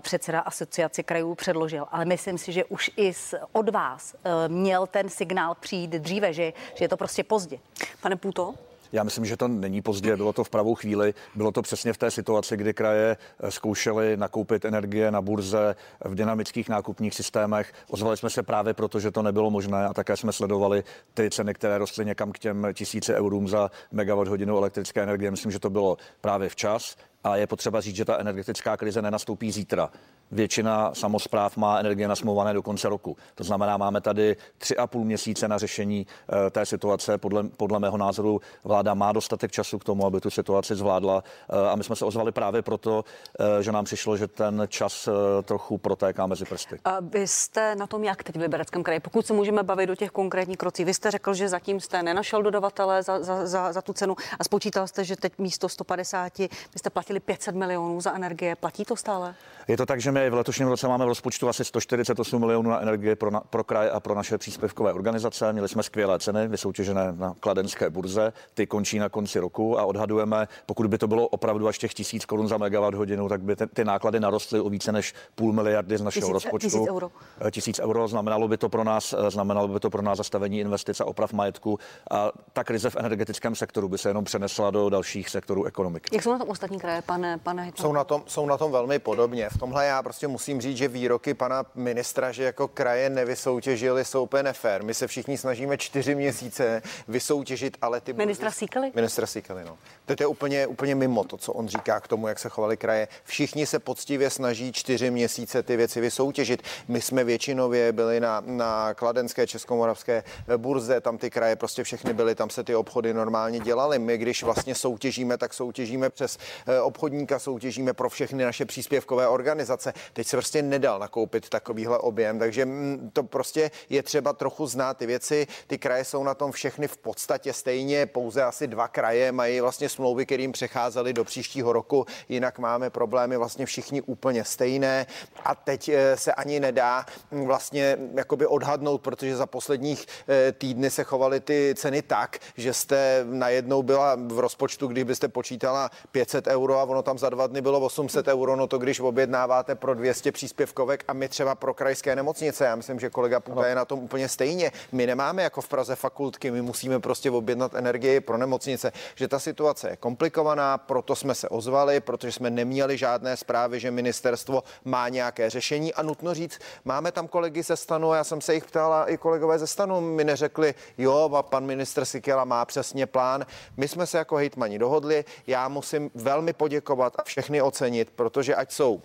předseda 0.00 0.40
asociace 0.40 1.02
krajů 1.02 1.34
předložil. 1.34 1.86
Ale 1.90 2.04
myslím 2.04 2.38
si, 2.38 2.52
že 2.52 2.64
už 2.64 2.90
i 2.96 3.12
z, 3.12 3.34
od 3.52 3.68
vás 3.68 4.14
uh, 4.14 4.54
měl 4.54 4.86
ten 4.86 5.08
signál 5.08 5.54
přijít 5.54 5.90
dříve, 5.90 6.32
že, 6.32 6.52
že 6.74 6.84
je 6.84 6.88
to 6.88 6.96
prostě 6.96 7.24
pozdě. 7.24 7.58
Pane 8.00 8.16
Puto? 8.16 8.54
Já 8.92 9.04
myslím, 9.04 9.26
že 9.26 9.36
to 9.36 9.48
není 9.48 9.82
pozdě, 9.82 10.16
bylo 10.16 10.32
to 10.32 10.44
v 10.44 10.50
pravou 10.50 10.74
chvíli. 10.74 11.14
Bylo 11.34 11.52
to 11.52 11.62
přesně 11.62 11.92
v 11.92 11.98
té 11.98 12.10
situaci, 12.10 12.56
kdy 12.56 12.74
kraje 12.74 13.16
eh, 13.40 13.50
zkoušely 13.50 14.16
nakoupit 14.16 14.64
energie 14.64 15.10
na 15.10 15.22
burze 15.22 15.76
v 16.04 16.14
dynamických 16.14 16.68
nákupních 16.68 17.14
systémech. 17.14 17.72
Ozvali 17.88 18.16
jsme 18.16 18.30
se 18.30 18.42
právě 18.42 18.74
proto, 18.74 19.00
že 19.00 19.10
to 19.10 19.22
nebylo 19.22 19.50
možné 19.50 19.86
a 19.86 19.94
také 19.94 20.16
jsme 20.16 20.32
sledovali 20.32 20.84
ty 21.14 21.30
ceny, 21.30 21.54
které 21.54 21.78
rostly 21.78 22.04
někam 22.04 22.32
k 22.32 22.38
těm 22.38 22.66
tisíci 22.72 23.14
eurům 23.14 23.48
za 23.48 23.70
megawatt 23.92 24.28
hodinu 24.28 24.56
elektrické 24.56 25.02
energie. 25.02 25.30
Myslím, 25.30 25.52
že 25.52 25.58
to 25.58 25.70
bylo 25.70 25.96
právě 26.20 26.48
včas. 26.48 26.96
A 27.24 27.36
je 27.36 27.46
potřeba 27.46 27.80
říct, 27.80 27.96
že 27.96 28.04
ta 28.04 28.18
energetická 28.18 28.76
krize 28.76 29.02
nenastoupí 29.02 29.52
zítra 29.52 29.90
většina 30.30 30.94
samozpráv 30.94 31.56
má 31.56 31.78
energie 31.78 32.08
nasmouvané 32.08 32.54
do 32.54 32.62
konce 32.62 32.88
roku. 32.88 33.16
To 33.34 33.44
znamená, 33.44 33.76
máme 33.76 34.00
tady 34.00 34.36
tři 34.58 34.76
a 34.76 34.86
půl 34.86 35.04
měsíce 35.04 35.48
na 35.48 35.58
řešení 35.58 36.06
uh, 36.06 36.50
té 36.50 36.66
situace. 36.66 37.18
Podle, 37.18 37.44
podle 37.44 37.78
mého 37.78 37.96
názoru 37.96 38.40
vláda 38.64 38.94
má 38.94 39.12
dostatek 39.12 39.52
času 39.52 39.78
k 39.78 39.84
tomu, 39.84 40.06
aby 40.06 40.20
tu 40.20 40.30
situaci 40.30 40.74
zvládla. 40.74 41.24
Uh, 41.52 41.68
a 41.68 41.76
my 41.76 41.84
jsme 41.84 41.96
se 41.96 42.04
ozvali 42.04 42.32
právě 42.32 42.62
proto, 42.62 43.04
uh, 43.40 43.60
že 43.60 43.72
nám 43.72 43.84
přišlo, 43.84 44.16
že 44.16 44.26
ten 44.28 44.62
čas 44.68 45.08
trochu 45.42 45.78
protéká 45.78 46.26
mezi 46.26 46.44
prsty. 46.44 46.78
A 46.84 47.00
vy 47.00 47.26
jste 47.26 47.74
na 47.74 47.86
tom 47.86 48.04
jak 48.04 48.22
teď 48.22 48.36
v 48.36 48.40
Libereckém 48.40 48.82
kraji? 48.82 49.00
Pokud 49.00 49.26
se 49.26 49.32
můžeme 49.32 49.62
bavit 49.62 49.86
do 49.86 49.94
těch 49.94 50.10
konkrétních 50.10 50.58
krocí, 50.58 50.84
vy 50.84 50.94
jste 50.94 51.10
řekl, 51.10 51.34
že 51.34 51.48
zatím 51.48 51.80
jste 51.80 52.02
nenašel 52.02 52.42
dodavatele 52.42 53.02
za, 53.02 53.22
za, 53.22 53.46
za, 53.46 53.72
za 53.72 53.82
tu 53.82 53.92
cenu 53.92 54.16
a 54.38 54.44
spočítal 54.44 54.86
jste, 54.86 55.04
že 55.04 55.16
teď 55.16 55.32
místo 55.38 55.68
150 55.68 56.32
byste 56.72 56.90
platili 56.90 57.20
500 57.20 57.54
milionů 57.54 58.00
za 58.00 58.12
energie. 58.12 58.56
Platí 58.56 58.84
to 58.84 58.96
stále? 58.96 59.34
Je 59.70 59.76
to 59.76 59.86
tak, 59.86 60.00
že 60.00 60.12
my 60.12 60.30
v 60.30 60.34
letošním 60.34 60.68
roce 60.68 60.88
máme 60.88 61.04
v 61.04 61.08
rozpočtu 61.08 61.48
asi 61.48 61.64
148 61.64 62.40
milionů 62.40 62.70
na 62.70 62.80
energie 62.80 63.16
pro, 63.16 63.30
na, 63.30 63.40
pro 63.40 63.64
kraj 63.64 63.90
a 63.92 64.00
pro 64.00 64.14
naše 64.14 64.38
příspěvkové 64.38 64.92
organizace. 64.92 65.52
Měli 65.52 65.68
jsme 65.68 65.82
skvělé 65.82 66.18
ceny 66.18 66.48
vysoutěžené 66.48 67.12
na 67.12 67.34
kladenské 67.40 67.90
burze. 67.90 68.32
Ty 68.54 68.66
končí 68.66 68.98
na 68.98 69.08
konci 69.08 69.38
roku 69.38 69.78
a 69.78 69.84
odhadujeme, 69.84 70.48
pokud 70.66 70.86
by 70.86 70.98
to 70.98 71.08
bylo 71.08 71.28
opravdu 71.28 71.68
až 71.68 71.78
těch 71.78 71.94
tisíc 71.94 72.24
korun 72.24 72.48
za 72.48 72.58
megawatt 72.58 72.94
hodinu, 72.94 73.28
tak 73.28 73.42
by 73.42 73.56
ty, 73.56 73.66
ty 73.66 73.84
náklady 73.84 74.20
narostly 74.20 74.60
o 74.60 74.68
více 74.68 74.92
než 74.92 75.14
půl 75.34 75.52
miliardy 75.52 75.98
z 75.98 76.02
našeho 76.02 76.26
tisíc, 76.26 76.32
rozpočtu. 76.32 76.68
Tisíc 76.68 76.88
euro. 76.88 77.10
Eh, 77.46 77.50
tisíc 77.50 77.80
euro 77.80 78.08
znamenalo 78.08 78.48
by 78.48 78.56
to 78.56 78.68
pro 78.68 78.84
nás, 78.84 79.14
eh, 79.18 79.30
znamenalo 79.30 79.68
by 79.68 79.80
to 79.80 79.90
pro 79.90 80.02
nás 80.02 80.18
zastavení 80.18 80.60
investic 80.60 81.00
a 81.00 81.04
oprav 81.04 81.32
majetku. 81.32 81.78
A 82.10 82.32
ta 82.52 82.64
krize 82.64 82.90
v 82.90 82.96
energetickém 82.96 83.54
sektoru 83.54 83.88
by 83.88 83.98
se 83.98 84.10
jenom 84.10 84.24
přenesla 84.24 84.70
do 84.70 84.88
dalších 84.88 85.28
sektorů 85.28 85.64
ekonomiky. 85.64 86.16
Jak 86.16 86.22
jsou 86.22 86.32
na 86.32 86.38
tom 86.38 86.48
ostatní 86.48 86.78
kraje, 86.78 87.02
pane, 87.02 87.38
pane 87.38 87.72
Jsou 87.74 87.92
na 87.92 88.04
tom, 88.04 88.22
jsou 88.26 88.46
na 88.46 88.56
tom 88.56 88.72
velmi 88.72 88.98
podobně. 88.98 89.48
V 89.48 89.59
tomhle 89.60 89.86
já 89.86 90.02
prostě 90.02 90.28
musím 90.28 90.60
říct, 90.60 90.76
že 90.76 90.88
výroky 90.88 91.34
pana 91.34 91.64
ministra, 91.74 92.32
že 92.32 92.44
jako 92.44 92.68
kraje 92.68 93.10
nevysoutěžili, 93.10 94.04
jsou 94.04 94.22
úplně 94.22 94.42
nefér. 94.42 94.82
My 94.84 94.94
se 94.94 95.06
všichni 95.06 95.38
snažíme 95.38 95.78
čtyři 95.78 96.14
měsíce 96.14 96.82
vysoutěžit, 97.08 97.76
ale 97.82 98.00
ty... 98.00 98.12
Ministra 98.12 98.50
Síkely? 98.50 98.92
Ministra 98.94 99.26
Síkely, 99.26 99.64
no. 99.64 99.78
To 100.04 100.22
je 100.22 100.26
úplně, 100.26 100.66
úplně 100.66 100.94
mimo 100.94 101.24
to, 101.24 101.36
co 101.36 101.52
on 101.52 101.68
říká 101.68 102.00
k 102.00 102.08
tomu, 102.08 102.28
jak 102.28 102.38
se 102.38 102.48
chovali 102.48 102.76
kraje. 102.76 103.08
Všichni 103.24 103.66
se 103.66 103.78
poctivě 103.78 104.30
snaží 104.30 104.72
čtyři 104.72 105.10
měsíce 105.10 105.62
ty 105.62 105.76
věci 105.76 106.00
vysoutěžit. 106.00 106.62
My 106.88 107.00
jsme 107.00 107.24
většinově 107.24 107.92
byli 107.92 108.20
na, 108.20 108.42
na 108.46 108.94
kladenské 108.94 109.46
českomoravské 109.46 110.22
burze, 110.56 111.00
tam 111.00 111.18
ty 111.18 111.30
kraje 111.30 111.56
prostě 111.56 111.84
všechny 111.84 112.12
byly, 112.12 112.34
tam 112.34 112.50
se 112.50 112.64
ty 112.64 112.74
obchody 112.74 113.14
normálně 113.14 113.60
dělaly. 113.60 113.98
My, 113.98 114.18
když 114.18 114.42
vlastně 114.42 114.74
soutěžíme, 114.74 115.38
tak 115.38 115.54
soutěžíme 115.54 116.10
přes 116.10 116.38
eh, 116.66 116.80
obchodníka, 116.80 117.38
soutěžíme 117.38 117.92
pro 117.92 118.08
všechny 118.10 118.44
naše 118.44 118.64
příspěvkové 118.64 119.28
organizace. 119.50 119.92
Teď 120.12 120.26
se 120.26 120.36
prostě 120.36 120.62
nedal 120.62 120.98
nakoupit 120.98 121.48
takovýhle 121.48 121.98
objem, 121.98 122.38
takže 122.38 122.64
mm, 122.64 123.10
to 123.12 123.22
prostě 123.22 123.70
je 123.88 124.02
třeba 124.02 124.32
trochu 124.32 124.66
znát 124.66 124.96
ty 124.96 125.06
věci. 125.06 125.46
Ty 125.66 125.78
kraje 125.78 126.04
jsou 126.04 126.24
na 126.24 126.34
tom 126.34 126.52
všechny 126.52 126.88
v 126.88 126.96
podstatě 126.96 127.52
stejně, 127.52 128.06
pouze 128.06 128.42
asi 128.42 128.66
dva 128.66 128.88
kraje 128.88 129.32
mají 129.32 129.60
vlastně 129.60 129.88
smlouvy, 129.88 130.26
kterým 130.26 130.52
přecházely 130.52 131.12
do 131.12 131.24
příštího 131.24 131.72
roku, 131.72 132.06
jinak 132.28 132.58
máme 132.58 132.90
problémy 132.90 133.36
vlastně 133.36 133.66
všichni 133.66 134.02
úplně 134.02 134.44
stejné 134.44 135.06
a 135.44 135.54
teď 135.54 135.88
eh, 135.88 136.16
se 136.16 136.32
ani 136.32 136.60
nedá 136.60 137.06
mm, 137.30 137.46
vlastně 137.46 137.98
jakoby 138.14 138.46
odhadnout, 138.46 139.00
protože 139.02 139.36
za 139.36 139.46
posledních 139.46 140.06
eh, 140.28 140.52
týdny 140.52 140.90
se 140.90 141.04
chovaly 141.04 141.40
ty 141.40 141.74
ceny 141.76 142.02
tak, 142.02 142.38
že 142.56 142.74
jste 142.74 143.26
najednou 143.30 143.82
byla 143.82 144.14
v 144.14 144.38
rozpočtu, 144.38 144.86
když 144.86 145.04
byste 145.04 145.28
počítala 145.28 145.90
500 146.12 146.46
euro 146.46 146.78
a 146.78 146.82
ono 146.82 147.02
tam 147.02 147.18
za 147.18 147.28
dva 147.28 147.46
dny 147.46 147.60
bylo 147.60 147.80
800 147.80 148.28
euro, 148.28 148.56
no 148.56 148.66
to 148.66 148.78
když 148.78 149.00
objednáváte 149.30 149.74
pro 149.74 149.94
200 149.94 150.32
příspěvkovek 150.32 151.04
a 151.08 151.12
my 151.12 151.28
třeba 151.28 151.54
pro 151.54 151.74
krajské 151.74 152.16
nemocnice, 152.16 152.64
já 152.64 152.76
myslím, 152.76 153.00
že 153.00 153.10
kolega 153.10 153.40
Puta 153.40 153.66
je 153.66 153.74
na 153.74 153.84
tom 153.84 153.98
úplně 153.98 154.28
stejně. 154.28 154.72
My 154.92 155.06
nemáme 155.06 155.42
jako 155.42 155.60
v 155.60 155.68
Praze 155.68 155.96
fakultky, 155.96 156.50
my 156.50 156.62
musíme 156.62 157.00
prostě 157.00 157.30
objednat 157.30 157.74
energii 157.74 158.20
pro 158.20 158.38
nemocnice, 158.38 158.92
že 159.14 159.28
ta 159.28 159.38
situace 159.38 159.90
je 159.90 159.96
komplikovaná, 159.96 160.78
proto 160.78 161.16
jsme 161.16 161.34
se 161.34 161.48
ozvali, 161.48 162.00
protože 162.00 162.32
jsme 162.32 162.50
neměli 162.50 162.98
žádné 162.98 163.36
zprávy, 163.36 163.80
že 163.80 163.90
ministerstvo 163.90 164.62
má 164.84 165.08
nějaké 165.08 165.50
řešení. 165.50 165.94
A 165.94 166.02
nutno 166.02 166.34
říct, 166.34 166.58
máme 166.84 167.12
tam 167.12 167.28
kolegy 167.28 167.62
ze 167.62 167.76
stanu, 167.76 168.12
já 168.12 168.24
jsem 168.24 168.40
se 168.40 168.54
jich 168.54 168.64
ptala 168.64 169.10
i 169.10 169.16
kolegové 169.16 169.58
ze 169.58 169.66
stanu, 169.66 170.00
mi 170.00 170.24
neřekli, 170.24 170.74
jo, 170.98 171.30
a 171.36 171.42
pan 171.42 171.66
minister 171.66 172.04
Sikela 172.04 172.44
má 172.44 172.64
přesně 172.64 173.06
plán. 173.06 173.46
My 173.76 173.88
jsme 173.88 174.06
se 174.06 174.18
jako 174.18 174.36
hejtmani 174.36 174.78
dohodli, 174.78 175.24
já 175.46 175.68
musím 175.68 176.10
velmi 176.14 176.52
poděkovat 176.52 177.12
a 177.18 177.22
všechny 177.22 177.62
ocenit, 177.62 178.10
protože 178.10 178.54
ať 178.54 178.72
jsou 178.72 179.02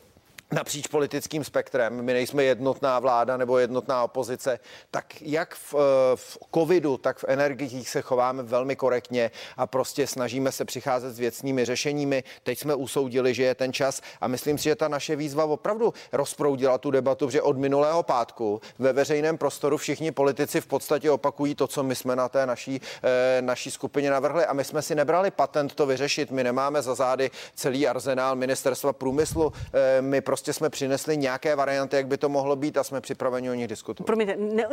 napříč 0.52 0.88
politickým 0.88 1.44
spektrem, 1.44 2.02
my 2.02 2.14
nejsme 2.14 2.44
jednotná 2.44 3.00
vláda 3.00 3.38
nebo 3.38 3.58
jednotná 3.58 4.04
opozice, 4.04 4.60
tak 4.92 5.22
jak 5.22 5.56
v, 5.56 5.74
eh, 5.74 5.78
v 6.16 6.38
covidu, 6.54 6.98
tak 6.98 7.18
v 7.18 7.26
energiích 7.28 7.90
se 7.90 8.02
chováme 8.02 8.44
velmi 8.44 8.76
korektně 8.76 9.32
a 9.58 9.68
prostě 9.68 10.08
snažíme 10.08 10.52
se 10.52 10.66
přicházet 10.66 11.12
s 11.12 11.20
věcnými 11.20 11.66
řešeními. 11.66 12.24
Teď 12.44 12.60
jsme 12.60 12.76
usoudili, 12.76 13.34
že 13.34 13.44
je 13.44 13.56
ten 13.56 13.74
čas 13.74 14.02
a 14.22 14.28
myslím 14.28 14.58
si, 14.58 14.64
že 14.64 14.76
ta 14.76 14.88
naše 14.88 15.16
výzva 15.16 15.46
opravdu 15.46 15.94
rozproudila 16.12 16.78
tu 16.78 16.92
debatu, 16.92 17.30
že 17.30 17.42
od 17.42 17.58
minulého 17.58 18.04
pátku 18.04 18.62
ve 18.80 18.94
veřejném 18.94 19.38
prostoru 19.38 19.78
všichni 19.78 20.12
politici 20.12 20.62
v 20.62 20.68
podstatě 20.68 21.12
opakují 21.12 21.56
to, 21.56 21.68
co 21.68 21.84
my 21.84 21.96
jsme 21.96 22.16
na 22.16 22.30
té 22.30 22.46
naší, 22.46 22.82
eh, 23.04 23.42
naší 23.42 23.72
skupině 23.72 24.10
navrhli 24.10 24.46
a 24.46 24.54
my 24.54 24.64
jsme 24.64 24.82
si 24.82 24.96
nebrali 24.96 25.32
patent 25.32 25.76
to 25.76 25.86
vyřešit. 25.86 26.32
My 26.32 26.44
nemáme 26.44 26.82
za 26.82 26.96
zády 26.96 27.32
celý 27.56 27.88
arzenál 27.88 28.36
ministerstva 28.36 28.94
průmyslu. 28.94 29.54
Eh, 29.74 30.02
my 30.02 30.22
prostě 30.22 30.35
prostě 30.36 30.54
jsme 30.54 30.70
přinesli 30.70 31.18
nějaké 31.18 31.56
varianty, 31.56 31.96
jak 31.96 32.08
by 32.08 32.18
to 32.18 32.30
mohlo 32.30 32.56
být 32.56 32.78
a 32.78 32.84
jsme 32.84 33.02
připraveni 33.02 33.50
o 33.50 33.54
nich 33.54 33.68
diskutovat. 33.68 34.06
Promiňte, 34.06 34.36
ne, 34.36 34.68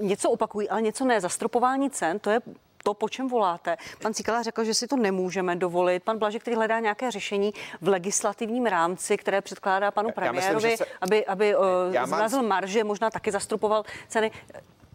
něco 0.00 0.30
opakují, 0.30 0.68
ale 0.68 0.82
něco 0.82 1.04
ne. 1.04 1.20
Zastropování 1.20 1.90
cen, 1.90 2.18
to 2.18 2.30
je 2.30 2.40
to, 2.84 2.94
po 2.94 3.08
čem 3.08 3.28
voláte. 3.28 3.76
Pan 4.02 4.14
Cikala 4.14 4.42
řekl, 4.42 4.64
že 4.64 4.74
si 4.74 4.86
to 4.86 4.96
nemůžeme 4.96 5.56
dovolit. 5.56 6.02
Pan 6.02 6.18
Blažek, 6.18 6.42
který 6.42 6.56
hledá 6.56 6.80
nějaké 6.80 7.10
řešení 7.10 7.54
v 7.80 7.88
legislativním 7.88 8.66
rámci, 8.66 9.16
které 9.16 9.40
předkládá 9.40 9.90
panu 9.90 10.12
premiérovi, 10.12 10.68
myslím, 10.68 10.76
se... 10.76 10.84
aby, 11.00 11.26
aby 11.26 11.56
uh, 11.56 11.62
zmrazil 12.04 12.42
marže, 12.42 12.84
možná 12.84 13.10
taky 13.10 13.32
zastropoval 13.32 13.84
ceny. 14.08 14.30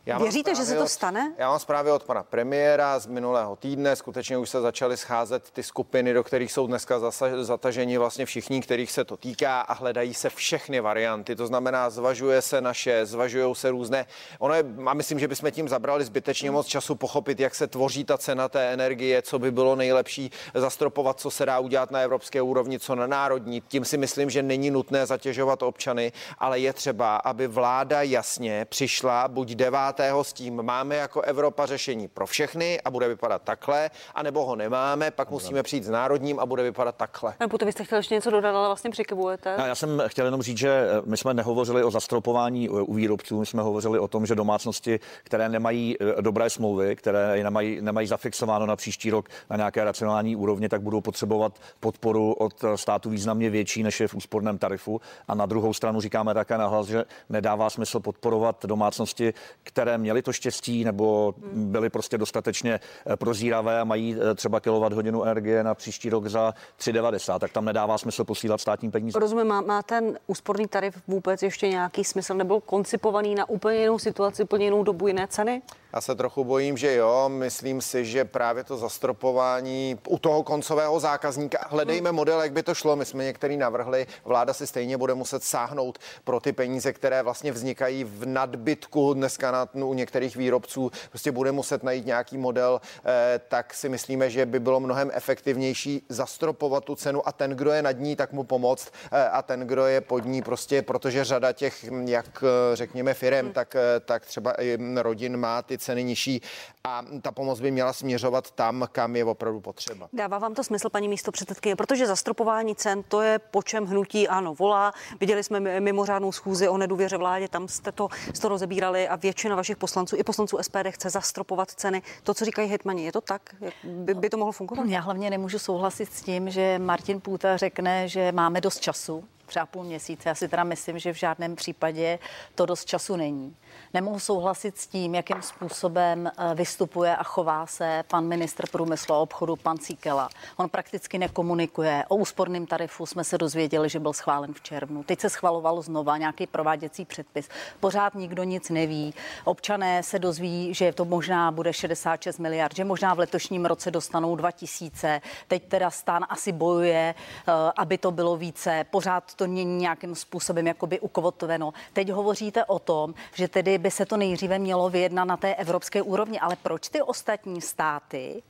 Já 0.05 0.17
Věříte, 0.17 0.55
že 0.55 0.63
se 0.63 0.75
to 0.75 0.87
stane? 0.87 1.33
Já 1.37 1.49
mám 1.49 1.59
zprávy 1.59 1.91
od 1.91 2.03
pana 2.03 2.23
premiéra 2.23 2.99
z 2.99 3.07
minulého 3.07 3.55
týdne. 3.55 3.95
Skutečně 3.95 4.37
už 4.37 4.49
se 4.49 4.61
začaly 4.61 4.97
scházet 4.97 5.51
ty 5.51 5.63
skupiny, 5.63 6.13
do 6.13 6.23
kterých 6.23 6.51
jsou 6.51 6.67
dneska 6.67 6.99
zataženi 7.41 7.97
vlastně 7.97 8.25
všichni, 8.25 8.61
kterých 8.61 8.91
se 8.91 9.05
to 9.05 9.17
týká 9.17 9.61
a 9.61 9.73
hledají 9.73 10.13
se 10.13 10.29
všechny 10.29 10.79
varianty. 10.79 11.35
To 11.35 11.47
znamená, 11.47 11.89
zvažuje 11.89 12.41
se 12.41 12.61
naše, 12.61 13.05
zvažují 13.05 13.55
se 13.55 13.69
různé. 13.69 14.05
Ono 14.39 14.53
je, 14.53 14.63
a 14.85 14.93
myslím, 14.93 15.19
že 15.19 15.27
bychom 15.27 15.51
tím 15.51 15.69
zabrali 15.69 16.05
zbytečně 16.05 16.51
moc 16.51 16.67
času 16.67 16.95
pochopit, 16.95 17.39
jak 17.39 17.55
se 17.55 17.67
tvoří 17.67 18.03
ta 18.03 18.17
cena 18.17 18.49
té 18.49 18.73
energie, 18.73 19.21
co 19.21 19.39
by 19.39 19.51
bylo 19.51 19.75
nejlepší 19.75 20.31
zastropovat, 20.53 21.19
co 21.19 21.31
se 21.31 21.45
dá 21.45 21.59
udělat 21.59 21.91
na 21.91 21.99
evropské 21.99 22.41
úrovni, 22.41 22.79
co 22.79 22.95
na 22.95 23.07
národní. 23.07 23.61
Tím 23.61 23.85
si 23.85 23.97
myslím, 23.97 24.29
že 24.29 24.43
není 24.43 24.71
nutné 24.71 25.05
zatěžovat 25.05 25.63
občany, 25.63 26.11
ale 26.37 26.59
je 26.59 26.73
třeba, 26.73 27.15
aby 27.15 27.47
vláda 27.47 28.01
jasně 28.01 28.65
přišla 28.69 29.27
buď 29.27 29.49
9 29.49 29.92
s 30.21 30.33
tím 30.33 30.63
máme 30.63 30.95
jako 30.95 31.21
Evropa 31.21 31.65
řešení 31.65 32.07
pro 32.07 32.27
všechny 32.27 32.81
a 32.81 32.91
bude 32.91 33.07
vypadat 33.07 33.41
takhle, 33.41 33.89
anebo 34.15 34.45
ho 34.45 34.55
nemáme, 34.55 35.11
pak 35.11 35.31
musíme 35.31 35.63
přijít 35.63 35.83
s 35.83 35.89
národním 35.89 36.39
a 36.39 36.45
bude 36.45 36.63
vypadat 36.63 36.95
takhle. 36.95 37.33
Pane 37.37 37.47
Puto, 37.49 37.65
vy 37.65 37.71
jste 37.71 37.83
chtěl 37.83 37.97
ještě 37.97 38.15
něco 38.15 38.29
dodat, 38.29 38.55
ale 38.55 38.67
vlastně 38.67 38.89
přikybujete. 38.89 39.55
Já 39.65 39.75
jsem 39.75 40.03
chtěl 40.07 40.25
jenom 40.25 40.41
říct, 40.41 40.57
že 40.57 40.69
eh, 40.69 41.01
my 41.05 41.17
jsme 41.17 41.33
nehovořili 41.33 41.83
o 41.83 41.91
zastropování 41.91 42.67
eh, 42.67 42.71
u 42.71 42.93
výrobců, 42.93 43.39
my 43.39 43.45
jsme 43.45 43.61
hovořili 43.61 43.99
o 43.99 44.07
tom, 44.07 44.25
že 44.25 44.35
domácnosti, 44.35 44.99
které 45.23 45.49
nemají 45.49 45.95
eh, 45.99 46.21
dobré 46.21 46.49
smlouvy, 46.49 46.95
které 46.95 47.43
nemají, 47.43 47.81
nemají 47.81 48.07
zafixováno 48.07 48.65
na 48.65 48.75
příští 48.75 49.09
rok 49.09 49.29
na 49.49 49.57
nějaké 49.57 49.83
racionální 49.83 50.35
úrovni, 50.35 50.69
tak 50.69 50.81
budou 50.81 51.01
potřebovat 51.01 51.59
podporu 51.79 52.33
od 52.33 52.53
státu 52.75 53.09
významně 53.09 53.49
větší, 53.49 53.83
než 53.83 53.99
je 53.99 54.07
v 54.07 54.15
úsporném 54.15 54.57
tarifu. 54.57 55.01
A 55.27 55.35
na 55.35 55.45
druhou 55.45 55.73
stranu 55.73 56.01
říkáme 56.01 56.33
také 56.33 56.57
nahlas, 56.57 56.87
že 56.87 57.05
nedává 57.29 57.69
smysl 57.69 57.99
podporovat 57.99 58.65
domácnosti, 58.65 59.33
které 59.63 59.82
které 59.83 59.97
měly 59.97 60.21
to 60.21 60.33
štěstí 60.33 60.83
nebo 60.83 61.33
byly 61.53 61.89
prostě 61.89 62.17
dostatečně 62.17 62.79
eh, 63.05 63.17
prozíravé 63.17 63.79
a 63.79 63.83
mají 63.83 64.15
eh, 64.15 64.35
třeba 64.35 64.59
kilovat 64.59 64.93
hodinu 64.93 65.23
energie 65.23 65.63
na 65.63 65.73
příští 65.75 66.09
rok 66.09 66.27
za 66.27 66.53
3,90, 66.79 67.39
tak 67.39 67.51
tam 67.51 67.65
nedává 67.65 67.97
smysl 67.97 68.23
posílat 68.23 68.61
státní 68.61 68.91
peníze. 68.91 69.19
Rozumím, 69.19 69.47
má, 69.47 69.61
má 69.61 69.81
ten 69.81 70.19
úsporný 70.27 70.67
tarif 70.67 70.95
vůbec 71.07 71.43
ještě 71.43 71.67
nějaký 71.67 72.03
smysl? 72.03 72.33
Nebyl 72.33 72.59
koncipovaný 72.59 73.35
na 73.35 73.49
úplně 73.49 73.79
jinou 73.79 73.99
situaci, 73.99 74.43
úplně 74.43 74.65
jinou 74.65 74.83
dobu, 74.83 75.07
jiné 75.07 75.27
ceny? 75.27 75.61
Já 75.93 76.01
se 76.01 76.15
trochu 76.15 76.43
bojím, 76.43 76.77
že 76.77 76.95
jo. 76.95 77.29
Myslím 77.29 77.81
si, 77.81 78.05
že 78.05 78.25
právě 78.25 78.63
to 78.63 78.77
zastropování 78.77 79.99
u 80.07 80.17
toho 80.17 80.43
koncového 80.43 80.99
zákazníka, 80.99 81.67
hledejme 81.69 82.09
hmm. 82.09 82.15
model, 82.15 82.41
jak 82.41 82.51
by 82.51 82.63
to 82.63 82.75
šlo. 82.75 82.95
My 82.95 83.05
jsme 83.05 83.23
některý 83.23 83.57
navrhli, 83.57 84.07
vláda 84.25 84.53
si 84.53 84.67
stejně 84.67 84.97
bude 84.97 85.13
muset 85.13 85.43
sáhnout 85.43 85.99
pro 86.23 86.39
ty 86.39 86.53
peníze, 86.53 86.93
které 86.93 87.23
vlastně 87.23 87.51
vznikají 87.51 88.03
v 88.03 88.25
nadbytku 88.25 89.13
dneska 89.13 89.51
na, 89.51 89.67
no, 89.73 89.87
u 89.87 89.93
některých 89.93 90.35
výrobců. 90.35 90.91
Prostě 91.09 91.31
bude 91.31 91.51
muset 91.51 91.83
najít 91.83 92.05
nějaký 92.05 92.37
model, 92.37 92.81
eh, 93.05 93.39
tak 93.47 93.73
si 93.73 93.89
myslíme, 93.89 94.29
že 94.29 94.45
by 94.45 94.59
bylo 94.59 94.79
mnohem 94.79 95.11
efektivnější 95.13 96.05
zastropovat 96.09 96.83
tu 96.83 96.95
cenu 96.95 97.27
a 97.27 97.31
ten, 97.31 97.51
kdo 97.51 97.71
je 97.71 97.81
nad 97.81 97.91
ní, 97.91 98.15
tak 98.15 98.33
mu 98.33 98.43
pomoct 98.43 98.91
eh, 99.11 99.29
a 99.29 99.41
ten, 99.41 99.59
kdo 99.59 99.85
je 99.85 100.01
pod 100.01 100.25
ní, 100.25 100.41
prostě, 100.41 100.81
protože 100.81 101.23
řada 101.23 101.51
těch, 101.51 101.85
jak 102.05 102.43
eh, 102.43 102.75
řekněme, 102.75 103.13
firem, 103.13 103.45
hmm. 103.45 103.53
tak, 103.53 103.75
tak 104.05 104.25
třeba 104.25 104.61
i 104.61 104.77
rodin 104.95 105.37
má 105.37 105.61
ty 105.61 105.77
ceny 105.77 106.03
nižší 106.03 106.41
a 106.87 107.05
ta 107.21 107.31
pomoc 107.31 107.59
by 107.59 107.71
měla 107.71 107.93
směřovat 107.93 108.51
tam, 108.51 108.87
kam 108.91 109.15
je 109.15 109.25
opravdu 109.25 109.59
potřeba. 109.59 110.09
Dává 110.13 110.37
vám 110.37 110.53
to 110.53 110.63
smysl, 110.63 110.89
paní 110.89 111.07
místo 111.07 111.31
předsedkyně, 111.31 111.75
protože 111.75 112.07
zastropování 112.07 112.75
cen 112.75 113.03
to 113.03 113.21
je 113.21 113.39
po 113.39 113.63
čem 113.63 113.85
hnutí 113.85 114.27
ano 114.27 114.55
volá. 114.55 114.93
Viděli 115.19 115.43
jsme 115.43 115.79
mimořádnou 115.79 116.31
schůzi 116.31 116.67
o 116.69 116.77
nedůvěře 116.77 117.17
vládě, 117.17 117.47
tam 117.47 117.67
jste 117.67 117.91
to, 117.91 118.07
jste 118.33 118.41
to 118.41 118.49
rozebírali 118.49 119.07
a 119.07 119.15
většina 119.15 119.55
vašich 119.63 119.77
poslanců 119.77 120.15
i 120.15 120.23
poslanců 120.23 120.57
SPD 120.61 120.87
chce 120.89 121.09
zastropovat 121.09 121.71
ceny. 121.71 122.01
To, 122.23 122.33
co 122.33 122.45
říkají 122.45 122.69
hitmani, 122.69 123.05
je 123.05 123.11
to 123.11 123.21
tak? 123.21 123.41
By, 123.83 124.13
by 124.13 124.29
to 124.29 124.37
mohlo 124.37 124.51
fungovat? 124.51 124.85
Já 124.87 124.99
hlavně 124.99 125.29
nemůžu 125.29 125.59
souhlasit 125.59 126.13
s 126.13 126.21
tím, 126.21 126.49
že 126.49 126.79
Martin 126.79 127.21
Půta 127.21 127.57
řekne, 127.57 128.07
že 128.07 128.31
máme 128.31 128.61
dost 128.61 128.79
času 128.79 129.23
třeba 129.45 129.65
půl 129.65 129.83
měsíce. 129.83 130.29
Já 130.29 130.35
si 130.35 130.47
teda 130.47 130.63
myslím, 130.63 130.99
že 130.99 131.13
v 131.13 131.17
žádném 131.17 131.55
případě 131.55 132.19
to 132.55 132.65
dost 132.65 132.85
času 132.85 133.15
není. 133.15 133.55
Nemohu 133.93 134.19
souhlasit 134.19 134.77
s 134.77 134.87
tím, 134.87 135.15
jakým 135.15 135.41
způsobem 135.41 136.27
eh, 136.37 136.55
vystupuje 136.55 137.15
a 137.15 137.23
chová 137.23 137.65
se 137.65 138.03
pan 138.07 138.25
ministr 138.25 138.69
průmyslu 138.69 139.15
a 139.15 139.17
obchodu, 139.17 139.55
pan 139.55 139.77
Cíkela. 139.77 140.29
On 140.57 140.69
prakticky 140.69 141.17
nekomunikuje. 141.17 142.05
O 142.07 142.15
úsporném 142.15 142.65
tarifu 142.65 143.05
jsme 143.05 143.23
se 143.23 143.37
dozvěděli, 143.37 143.89
že 143.89 143.99
byl 143.99 144.13
schválen 144.13 144.53
v 144.53 144.61
červnu. 144.61 145.03
Teď 145.03 145.19
se 145.19 145.29
schvalovalo 145.29 145.81
znova 145.81 146.17
nějaký 146.17 146.47
prováděcí 146.47 147.05
předpis. 147.05 147.49
Pořád 147.79 148.15
nikdo 148.15 148.43
nic 148.43 148.69
neví. 148.69 149.13
Občané 149.43 150.03
se 150.03 150.19
dozví, 150.19 150.73
že 150.73 150.93
to 150.93 151.05
možná 151.05 151.51
bude 151.51 151.73
66 151.73 152.39
miliard, 152.39 152.75
že 152.75 152.85
možná 152.85 153.13
v 153.13 153.19
letošním 153.19 153.65
roce 153.65 153.91
dostanou 153.91 154.35
2000. 154.35 155.21
Teď 155.47 155.67
teda 155.67 155.91
stán 155.91 156.25
asi 156.29 156.51
bojuje, 156.51 157.15
eh, 157.17 157.51
aby 157.77 157.97
to 157.97 158.11
bylo 158.11 158.37
více. 158.37 158.85
Pořád 158.89 159.32
to 159.33 159.47
není 159.47 159.77
nějakým 159.77 160.15
způsobem 160.15 160.67
jakoby 160.67 160.99
ukovotveno. 160.99 161.73
Teď 161.93 162.09
hovoříte 162.09 162.65
o 162.65 162.79
tom, 162.79 163.13
že 163.33 163.47
tedy 163.47 163.77
by 163.77 163.91
se 163.91 164.05
to 164.05 164.17
nejdříve 164.17 164.59
mělo 164.59 164.89
vyjednat 164.89 165.27
na 165.27 165.37
té 165.37 165.55
evropské 165.55 166.01
úrovni. 166.01 166.39
Ale 166.39 166.55
proč 166.55 166.89
ty 166.89 167.01
ostatní 167.01 167.61
státy 167.61 168.43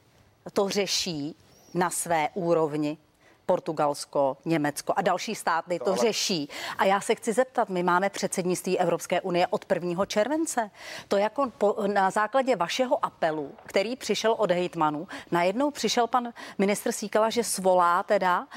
to 0.53 0.69
řeší 0.69 1.35
na 1.73 1.89
své 1.89 2.29
úrovni? 2.33 2.97
Portugalsko, 3.45 4.37
Německo 4.45 4.93
a 4.95 5.01
další 5.01 5.35
státy 5.35 5.79
to, 5.79 5.95
řeší. 5.95 6.49
A 6.77 6.85
já 6.85 7.01
se 7.01 7.15
chci 7.15 7.33
zeptat, 7.33 7.69
my 7.69 7.83
máme 7.83 8.09
předsednictví 8.09 8.79
Evropské 8.79 9.21
unie 9.21 9.47
od 9.47 9.65
1. 9.73 10.05
července. 10.05 10.71
To 11.07 11.17
jako 11.17 11.51
po, 11.57 11.75
na 11.87 12.11
základě 12.11 12.55
vašeho 12.55 13.05
apelu, 13.05 13.51
který 13.65 13.95
přišel 13.95 14.35
od 14.37 14.51
hejtmanů, 14.51 15.07
najednou 15.31 15.71
přišel 15.71 16.07
pan 16.07 16.33
ministr 16.57 16.91
Síkala, 16.91 17.29
že 17.29 17.43
svolá 17.43 18.03
teda 18.03 18.39
uh, 18.39 18.47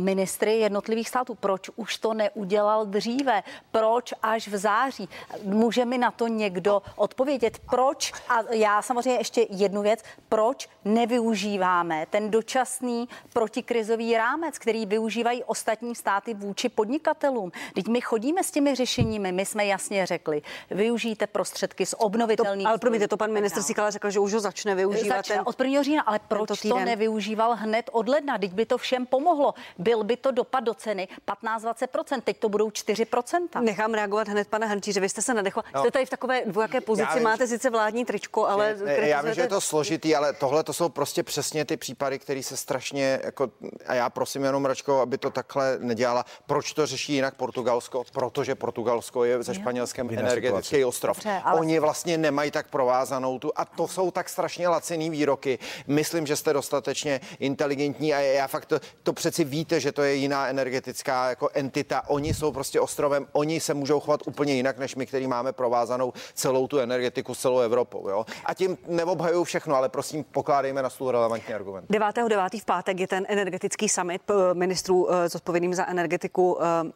ministry 0.00 0.58
jednotlivých 0.58 1.08
států. 1.08 1.34
Proč 1.34 1.70
už 1.76 1.98
to 1.98 2.14
neudělal 2.14 2.86
dříve? 2.86 3.42
Proč 3.70 4.14
až 4.22 4.48
v 4.48 4.56
září? 4.56 5.08
Může 5.42 5.84
mi 5.84 5.98
na 5.98 6.10
to 6.10 6.26
někdo 6.26 6.82
odpovědět? 6.96 7.58
Proč? 7.58 8.12
A 8.28 8.52
já 8.52 8.82
samozřejmě 8.82 9.20
ještě 9.20 9.46
jednu 9.50 9.82
věc. 9.82 10.00
Proč 10.28 10.68
nevyužíváme 10.84 12.06
ten 12.10 12.30
dočasný 12.30 13.08
protikrizový 13.32 14.16
rámec, 14.16 14.27
který 14.58 14.86
využívají 14.86 15.44
ostatní 15.44 15.94
státy 15.94 16.34
vůči 16.34 16.68
podnikatelům? 16.68 17.52
Teď 17.74 17.88
my 17.88 18.00
chodíme 18.00 18.44
s 18.44 18.50
těmi 18.50 18.74
řešeními, 18.74 19.32
my 19.32 19.46
jsme 19.46 19.66
jasně 19.66 20.06
řekli, 20.06 20.42
využijte 20.70 21.26
prostředky 21.26 21.86
z 21.86 21.94
obnovitelných. 21.98 22.64
To, 22.64 22.68
ale 22.68 22.78
promiňte, 22.78 23.08
to 23.08 23.16
pan 23.16 23.32
ministr 23.32 23.62
Sikala 23.62 23.90
řekl, 23.90 24.10
že 24.10 24.20
už 24.20 24.34
ho 24.34 24.40
začne 24.40 24.74
využívat. 24.74 25.16
Začne 25.16 25.36
ten, 25.36 25.44
od 25.46 25.60
1. 25.60 25.82
října, 25.82 26.02
ale 26.02 26.20
proč 26.28 26.60
to 26.60 26.78
nevyužíval 26.78 27.56
hned 27.56 27.90
od 27.92 28.08
ledna? 28.08 28.38
Teď 28.38 28.52
by 28.52 28.66
to 28.66 28.78
všem 28.78 29.06
pomohlo. 29.06 29.54
Byl 29.78 30.04
by 30.04 30.16
to 30.16 30.30
dopad 30.30 30.60
do 30.60 30.74
ceny 30.74 31.08
15-20%, 31.44 32.20
teď 32.20 32.38
to 32.38 32.48
budou 32.48 32.68
4%. 32.68 33.62
Nechám 33.62 33.94
reagovat 33.94 34.28
hned, 34.28 34.48
pane 34.48 34.66
Hrnčíře, 34.66 35.00
vy 35.00 35.08
jste 35.08 35.22
se 35.22 35.34
nadechla. 35.34 35.64
No. 35.74 35.80
Jste 35.80 35.90
tady 35.90 36.06
v 36.06 36.10
takové 36.10 36.42
dvojaké 36.46 36.80
pozici, 36.80 37.08
vím, 37.14 37.22
máte 37.22 37.46
sice 37.46 37.70
vládní 37.70 38.04
tričko, 38.04 38.46
ale... 38.46 38.76
Ne, 38.84 38.84
ne, 38.84 39.08
já 39.08 39.22
vím, 39.22 39.34
že 39.34 39.40
je 39.40 39.48
to 39.48 39.60
složitý, 39.60 40.16
ale 40.16 40.32
tohle 40.32 40.64
to 40.64 40.72
jsou 40.72 40.88
prostě 40.88 41.22
přesně 41.22 41.64
ty 41.64 41.76
případy, 41.76 42.18
které 42.18 42.42
se 42.42 42.56
strašně, 42.56 43.20
jako, 43.24 43.50
a 43.86 43.94
já 43.94 44.10
prosím 44.18 44.44
jenom 44.44 44.64
Račko, 44.64 45.00
aby 45.00 45.18
to 45.18 45.30
takhle 45.30 45.78
nedělala. 45.78 46.24
Proč 46.46 46.72
to 46.72 46.86
řeší 46.86 47.12
jinak 47.12 47.34
Portugalsko? 47.34 48.04
Protože 48.12 48.54
Portugalsko 48.54 49.24
je 49.24 49.42
ze 49.42 49.54
Španělském 49.54 50.10
energetický 50.10 50.84
ostrov. 50.84 51.16
Dobře, 51.16 51.40
ale... 51.44 51.60
Oni 51.60 51.78
vlastně 51.78 52.18
nemají 52.18 52.50
tak 52.50 52.68
provázanou 52.68 53.38
tu 53.38 53.52
a 53.56 53.64
to 53.64 53.88
jsou 53.88 54.10
tak 54.10 54.28
strašně 54.28 54.68
laciný 54.68 55.10
výroky. 55.10 55.58
Myslím, 55.86 56.26
že 56.26 56.36
jste 56.36 56.52
dostatečně 56.52 57.20
inteligentní 57.38 58.14
a 58.14 58.20
já 58.20 58.46
fakt 58.46 58.66
to, 58.66 58.80
to 59.02 59.12
přeci 59.12 59.44
víte, 59.44 59.80
že 59.80 59.92
to 59.92 60.02
je 60.02 60.14
jiná 60.14 60.48
energetická 60.48 61.28
jako 61.28 61.48
entita. 61.54 62.02
Oni 62.08 62.34
jsou 62.34 62.52
prostě 62.52 62.80
ostrovem, 62.80 63.26
oni 63.32 63.60
se 63.60 63.74
můžou 63.74 64.00
chovat 64.00 64.20
úplně 64.26 64.54
jinak, 64.54 64.78
než 64.78 64.94
my, 64.94 65.06
který 65.06 65.26
máme 65.26 65.52
provázanou 65.52 66.12
celou 66.34 66.66
tu 66.66 66.78
energetiku 66.78 67.34
s 67.34 67.38
celou 67.38 67.58
Evropou. 67.58 68.08
Jo? 68.08 68.26
A 68.44 68.54
tím 68.54 68.78
neobhajuju 68.86 69.44
všechno, 69.44 69.76
ale 69.76 69.88
prosím, 69.88 70.24
pokládejme 70.24 70.82
na 70.82 70.90
stůl 70.90 71.10
relevantní 71.10 71.54
argument. 71.54 71.90
9.9. 71.90 72.60
v 72.60 72.64
pátek 72.64 73.00
je 73.00 73.06
ten 73.06 73.26
energetický 73.28 73.88
summit 73.88 74.07
eh, 74.10 74.34
ministrů 74.54 75.12
eh, 75.12 75.28
zodpovědným 75.28 75.74
za 75.74 75.86
energetiku 75.86 76.58
eh, 76.62 76.92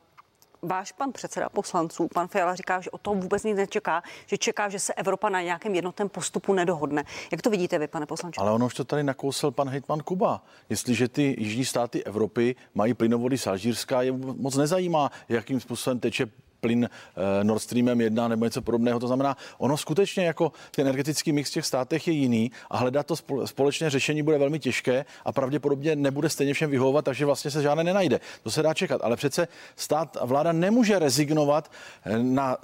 váš 0.63 0.93
pan 0.93 1.13
předseda 1.13 1.49
poslanců, 1.49 2.09
pan 2.15 2.29
Fiala, 2.29 2.55
říká, 2.55 2.81
že 2.81 2.91
o 2.91 2.99
tom 2.99 3.21
vůbec 3.21 3.45
nic 3.45 3.57
nečeká, 3.57 4.03
že 4.27 4.39
čeká, 4.39 4.69
že 4.69 4.79
se 4.79 4.95
Evropa 4.95 5.29
na 5.29 5.43
nějakém 5.43 5.75
jednotném 5.75 6.09
postupu 6.09 6.53
nedohodne. 6.53 7.05
Jak 7.33 7.43
to 7.43 7.51
vidíte 7.51 7.79
vy, 7.79 7.89
pane 7.89 8.07
poslanče? 8.07 8.41
Ale 8.41 8.53
ono 8.53 8.67
už 8.67 8.75
to 8.75 8.85
tady 8.85 9.03
nakousl 9.03 9.51
pan 9.51 9.69
hejtman 9.69 10.01
Kuba. 10.01 10.45
Jestliže 10.69 11.09
ty 11.09 11.37
jižní 11.39 11.65
státy 11.65 12.05
Evropy 12.05 12.57
mají 12.75 12.95
plynovody 12.95 13.39
z 13.39 13.47
Alžírska, 13.47 14.03
je 14.03 14.13
moc 14.13 14.57
nezajímá, 14.57 15.11
jakým 15.29 15.61
způsobem 15.61 16.01
teče 16.01 16.27
plyn 16.63 16.89
eh, 16.89 17.45
Nord 17.45 17.63
Streamem 17.63 18.01
1 18.01 18.29
nebo 18.29 18.45
něco 18.45 18.63
podobného. 18.63 19.01
To 19.01 19.07
znamená, 19.07 19.37
ono 19.59 19.77
skutečně 19.77 20.25
jako 20.25 20.53
ten 20.71 20.87
energetický 20.87 21.33
mix 21.33 21.51
v 21.51 21.55
těch 21.55 21.67
státech 21.67 22.09
je 22.09 22.15
jiný 22.15 22.51
a 22.71 22.77
hledat 22.77 23.07
to 23.07 23.17
společné 23.45 23.91
řešení 23.91 24.23
bude 24.23 24.39
velmi 24.39 24.59
těžké 24.59 25.05
a 25.25 25.33
pravděpodobně 25.33 25.97
nebude 25.97 26.29
stejně 26.29 26.55
všem 26.55 26.71
vyhovovat, 26.71 27.05
takže 27.05 27.27
vlastně 27.27 27.51
se 27.51 27.63
žádné 27.63 27.85
nenajde. 27.85 28.21
To 28.43 28.51
se 28.51 28.63
dá 28.63 28.75
čekat. 28.75 29.01
Ale 29.05 29.17
přece 29.17 29.49
stát 29.77 30.17
a 30.21 30.25
vláda 30.25 30.53
nemůže 30.53 30.99
rezignovat 30.99 31.71
eh, 32.05 32.19
na 32.19 32.57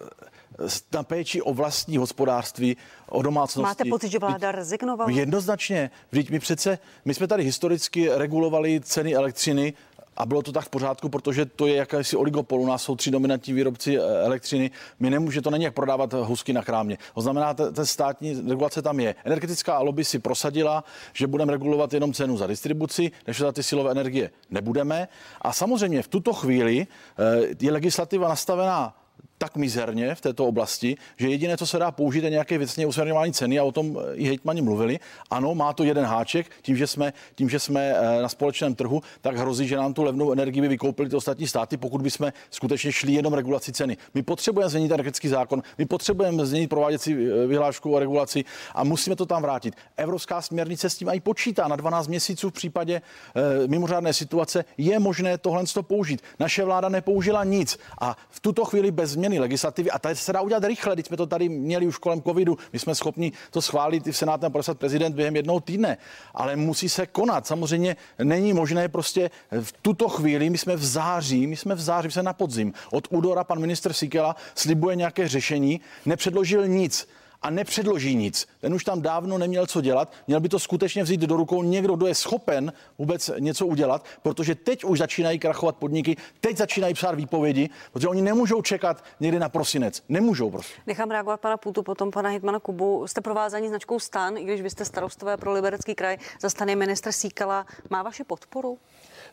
na 0.92 1.02
péči 1.02 1.42
o 1.42 1.54
vlastní 1.54 1.96
hospodářství, 1.96 2.76
o 3.08 3.22
domácnosti. 3.22 3.62
Máte 3.62 3.84
pocit, 3.84 4.08
že 4.08 4.18
vláda 4.18 4.52
rezignovala? 4.52 5.10
Jednoznačně. 5.10 5.90
Vždyť 6.10 6.30
my 6.30 6.38
přece, 6.38 6.78
my 7.04 7.14
jsme 7.14 7.26
tady 7.26 7.44
historicky 7.44 8.08
regulovali 8.14 8.80
ceny 8.80 9.14
elektřiny 9.14 9.72
a 10.18 10.26
bylo 10.26 10.42
to 10.42 10.52
tak 10.52 10.64
v 10.64 10.68
pořádku, 10.68 11.08
protože 11.08 11.46
to 11.46 11.66
je 11.66 11.74
jakési 11.74 12.16
oligopol. 12.16 12.60
U 12.60 12.66
nás 12.66 12.82
jsou 12.82 12.96
tři 12.96 13.10
dominantní 13.10 13.52
výrobci 13.52 13.98
eh, 13.98 14.24
elektřiny. 14.24 14.70
My 15.00 15.10
nemůže 15.10 15.42
to 15.42 15.50
není 15.50 15.64
jak 15.64 15.74
prodávat 15.74 16.12
husky 16.12 16.52
na 16.52 16.62
krámě. 16.62 16.98
To 17.14 17.20
znamená, 17.20 17.54
ta 17.54 17.86
státní 17.86 18.42
regulace 18.48 18.82
tam 18.82 19.00
je. 19.00 19.14
Energetická 19.24 19.78
lobby 19.78 20.04
si 20.04 20.18
prosadila, 20.18 20.84
že 21.12 21.26
budeme 21.26 21.52
regulovat 21.52 21.92
jenom 21.92 22.12
cenu 22.12 22.36
za 22.36 22.46
distribuci, 22.46 23.10
než 23.26 23.38
za 23.38 23.52
ty 23.52 23.62
silové 23.62 23.90
energie 23.90 24.30
nebudeme. 24.50 25.08
A 25.42 25.52
samozřejmě 25.52 26.02
v 26.02 26.08
tuto 26.08 26.32
chvíli 26.32 26.86
eh, 26.86 27.54
je 27.60 27.72
legislativa 27.72 28.28
nastavená 28.28 28.94
tak 29.38 29.56
mizerně 29.56 30.14
v 30.14 30.20
této 30.20 30.46
oblasti, 30.46 30.96
že 31.16 31.28
jediné, 31.28 31.56
co 31.56 31.66
se 31.66 31.78
dá 31.78 31.90
použít, 31.90 32.24
je 32.24 32.30
nějaké 32.30 32.58
věcně 32.58 32.86
usměrňování 32.86 33.32
ceny 33.32 33.58
a 33.58 33.64
o 33.64 33.72
tom 33.72 33.98
i 34.14 34.28
hejtmani 34.28 34.62
mluvili. 34.62 34.98
Ano, 35.30 35.54
má 35.54 35.72
to 35.72 35.84
jeden 35.84 36.04
háček, 36.04 36.50
tím, 36.62 36.76
že 36.76 36.86
jsme, 36.86 37.12
tím, 37.34 37.48
že 37.50 37.58
jsme 37.58 37.80
eh, 37.80 38.22
na 38.22 38.28
společném 38.28 38.74
trhu, 38.74 39.02
tak 39.20 39.36
hrozí, 39.36 39.68
že 39.68 39.76
nám 39.76 39.94
tu 39.94 40.02
levnou 40.02 40.32
energii 40.32 40.60
by 40.60 40.68
vykoupili 40.68 41.08
ty 41.08 41.16
ostatní 41.16 41.46
státy, 41.46 41.76
pokud 41.76 42.02
bychom 42.02 42.32
skutečně 42.50 42.92
šli 42.92 43.12
jenom 43.12 43.34
regulaci 43.34 43.72
ceny. 43.72 43.96
My 44.14 44.22
potřebujeme 44.22 44.70
změnit 44.70 44.92
energetický 44.92 45.28
zákon, 45.28 45.62
my 45.78 45.86
potřebujeme 45.86 46.46
změnit 46.46 46.68
prováděcí 46.68 47.12
eh, 47.12 47.46
vyhlášku 47.46 47.92
o 47.92 47.98
regulaci 47.98 48.44
a 48.74 48.84
musíme 48.84 49.16
to 49.16 49.26
tam 49.26 49.42
vrátit. 49.42 49.74
Evropská 49.96 50.42
směrnice 50.42 50.90
s 50.90 50.96
tím 50.96 51.08
i 51.08 51.20
počítá 51.20 51.68
na 51.68 51.76
12 51.76 52.08
měsíců 52.08 52.50
v 52.50 52.52
případě 52.52 52.94
e, 52.94 53.68
mimořádné 53.68 54.12
situace 54.12 54.64
je 54.78 54.98
možné 54.98 55.38
tohle 55.38 55.64
použít. 55.82 56.22
Naše 56.38 56.64
vláda 56.64 56.88
nepoužila 56.88 57.44
nic 57.44 57.78
a 58.00 58.16
v 58.30 58.40
tuto 58.40 58.64
chvíli 58.64 58.90
bez 58.90 59.10
změn 59.10 59.27
změny 59.28 59.40
legislativy 59.40 59.90
a 59.90 59.98
tady 59.98 60.16
se 60.16 60.32
dá 60.32 60.40
udělat 60.40 60.64
rychle, 60.64 60.94
když 60.94 61.06
jsme 61.06 61.16
to 61.16 61.26
tady 61.26 61.48
měli 61.48 61.86
už 61.86 61.98
kolem 61.98 62.22
covidu, 62.22 62.58
my 62.72 62.78
jsme 62.78 62.94
schopni 62.94 63.32
to 63.50 63.62
schválit 63.62 64.06
i 64.06 64.12
v 64.12 64.16
Senátu 64.16 64.46
a 64.46 64.50
podepsat 64.50 64.78
prezident 64.78 65.14
během 65.14 65.36
jednoho 65.36 65.60
týdne, 65.60 65.96
ale 66.34 66.56
musí 66.56 66.88
se 66.88 67.06
konat. 67.06 67.46
Samozřejmě 67.46 67.96
není 68.18 68.52
možné 68.52 68.88
prostě 68.88 69.30
v 69.60 69.72
tuto 69.82 70.08
chvíli, 70.08 70.50
my 70.50 70.58
jsme 70.58 70.76
v 70.76 70.84
září, 70.84 71.46
my 71.46 71.56
jsme 71.56 71.74
v 71.74 71.80
září, 71.80 72.10
jsme 72.10 72.22
na 72.22 72.32
podzim. 72.32 72.72
Od 72.90 73.08
údora 73.10 73.44
pan 73.44 73.60
minister 73.60 73.92
Sikela 73.92 74.36
slibuje 74.54 74.96
nějaké 74.96 75.28
řešení, 75.28 75.80
nepředložil 76.06 76.68
nic 76.68 77.08
a 77.42 77.50
nepředloží 77.50 78.14
nic. 78.14 78.48
Ten 78.60 78.74
už 78.74 78.84
tam 78.84 79.02
dávno 79.02 79.38
neměl 79.38 79.66
co 79.66 79.80
dělat. 79.80 80.12
Měl 80.26 80.40
by 80.40 80.48
to 80.48 80.58
skutečně 80.58 81.02
vzít 81.02 81.20
do 81.20 81.36
rukou 81.36 81.62
někdo, 81.62 81.96
kdo 81.96 82.06
je 82.06 82.14
schopen 82.14 82.72
vůbec 82.98 83.30
něco 83.38 83.66
udělat, 83.66 84.04
protože 84.22 84.54
teď 84.54 84.84
už 84.84 84.98
začínají 84.98 85.38
krachovat 85.38 85.76
podniky, 85.76 86.16
teď 86.40 86.56
začínají 86.56 86.94
psát 86.94 87.14
výpovědi, 87.14 87.70
protože 87.92 88.08
oni 88.08 88.22
nemůžou 88.22 88.62
čekat 88.62 89.04
někdy 89.20 89.38
na 89.38 89.48
prosinec. 89.48 90.02
Nemůžou 90.08 90.50
prostě. 90.50 90.74
Nechám 90.86 91.10
reagovat 91.10 91.40
pana 91.40 91.56
Půtu, 91.56 91.82
potom 91.82 92.10
pana 92.10 92.30
Hitmana 92.30 92.60
Kubu. 92.60 93.06
Jste 93.06 93.20
provázaní 93.20 93.68
značkou 93.68 93.98
stan, 93.98 94.36
i 94.36 94.44
když 94.44 94.60
vy 94.60 94.70
jste 94.70 94.84
starostové 94.84 95.36
pro 95.36 95.52
liberecký 95.52 95.94
kraj, 95.94 96.16
zastane 96.40 96.76
ministr 96.76 97.12
Síkala. 97.12 97.66
Má 97.90 98.02
vaši 98.02 98.24
podporu? 98.24 98.78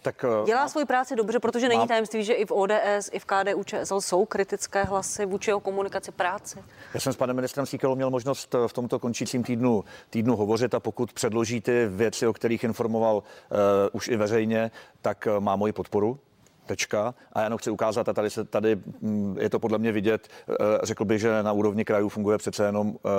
Tak, 0.06 0.24
eh, 0.24 0.46
Dělá 0.46 0.68
svoji 0.68 0.86
práci 0.86 1.16
dobře, 1.16 1.40
protože 1.40 1.70
není 1.70 1.88
tajemství, 1.88 2.24
že 2.24 2.34
i 2.34 2.46
v 2.46 2.52
ODS, 2.52 3.10
i 3.12 3.20
v 3.20 3.26
KDU 3.26 3.64
ČSL 3.64 4.02
jsou 4.02 4.26
kritické 4.26 4.84
hlasy 4.84 5.26
vůči 5.26 5.50
jeho 5.50 5.60
komunikaci 5.60 6.12
práci. 6.12 6.64
Já 6.94 7.00
jsem 7.00 7.14
s 7.14 7.16
panem 7.16 7.36
ministrem 7.36 7.66
Síkelou 7.66 7.96
měl 7.96 8.10
možnost 8.10 8.56
eh, 8.56 8.68
v 8.68 8.74
tomto 8.74 9.00
končícím 9.00 9.44
týdnu, 9.44 9.84
týdnu 10.10 10.36
hovořit 10.36 10.74
a 10.74 10.80
pokud 10.80 11.14
předloží 11.14 11.62
ty 11.62 11.88
věci, 11.88 12.28
o 12.28 12.34
kterých 12.34 12.64
informoval 12.64 13.16
uh, 13.18 13.24
už 13.92 14.08
i 14.08 14.16
veřejně, 14.16 14.72
tak 15.02 15.28
má 15.40 15.56
moji 15.56 15.74
podporu. 15.74 16.20
Tečka. 16.66 17.14
A 17.34 17.40
já 17.40 17.44
jenom 17.44 17.58
chci 17.58 17.70
ukázat, 17.70 18.10
a 18.10 18.14
tady, 18.14 18.30
se, 18.30 18.44
tady 18.44 18.76
mm, 19.02 19.38
je 19.40 19.50
to 19.50 19.60
podle 19.60 19.78
mě 19.78 19.92
vidět, 19.92 20.28
eh, 20.50 20.54
řekl 20.84 21.06
bych, 21.06 21.22
že 21.22 21.44
na 21.44 21.52
úrovni 21.52 21.86
krajů 21.86 22.10
funguje 22.10 22.38
přece 22.38 22.66
jenom 22.66 22.96
eh, 23.06 23.10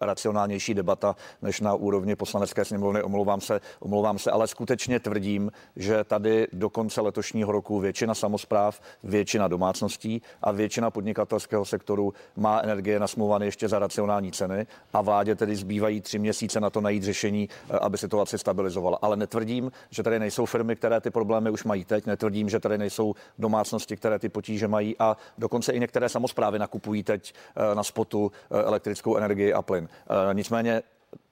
racionálnější 0.00 0.74
debata, 0.74 1.16
než 1.42 1.60
na 1.60 1.74
úrovni 1.74 2.16
poslanecké 2.16 2.64
sněmovny. 2.64 3.02
Omlouvám 3.02 3.40
se, 3.40 3.60
omlouvám 3.80 4.18
se, 4.18 4.30
ale 4.30 4.46
skutečně 4.46 5.00
tvrdím, 5.00 5.52
že 5.76 6.04
tady 6.04 6.46
do 6.52 6.70
konce 6.70 7.00
letošního 7.00 7.52
roku 7.52 7.80
většina 7.80 8.14
samozpráv, 8.14 8.80
většina 9.04 9.48
domácností 9.48 10.22
a 10.42 10.52
většina 10.52 10.90
podnikatelského 10.90 11.64
sektoru 11.64 12.14
má 12.36 12.60
energie 12.60 13.00
nasmluvané 13.00 13.46
ještě 13.46 13.68
za 13.68 13.78
racionální 13.78 14.32
ceny 14.32 14.66
a 14.92 15.00
vládě 15.00 15.34
tedy 15.34 15.56
zbývají 15.56 16.00
tři 16.00 16.18
měsíce 16.18 16.60
na 16.60 16.70
to 16.70 16.80
najít 16.80 17.02
řešení, 17.02 17.48
eh, 17.70 17.78
aby 17.78 17.98
situaci 17.98 18.38
stabilizovala. 18.38 18.98
Ale 19.02 19.16
netvrdím, 19.16 19.72
že 19.90 20.02
tady 20.02 20.18
nejsou 20.18 20.46
firmy, 20.46 20.76
které 20.76 21.00
ty 21.00 21.10
problémy 21.10 21.50
už 21.50 21.64
mají 21.64 21.84
teď, 21.84 22.06
netvrdím, 22.06 22.48
že 22.48 22.60
tady 22.60 22.78
nejsou 22.78 22.95
jsou 22.96 23.14
domácnosti, 23.38 23.96
které 23.96 24.18
ty 24.18 24.28
potíže 24.28 24.68
mají 24.68 24.96
a 24.98 25.16
dokonce 25.38 25.72
i 25.72 25.80
některé 25.80 26.08
samozprávy 26.08 26.58
nakupují 26.58 27.02
teď 27.02 27.34
eh, 27.34 27.74
na 27.74 27.82
spotu 27.82 28.32
eh, 28.32 28.62
elektrickou 28.62 29.16
energii 29.16 29.52
a 29.52 29.62
plyn. 29.62 29.88
Eh, 29.88 30.34
nicméně 30.34 30.82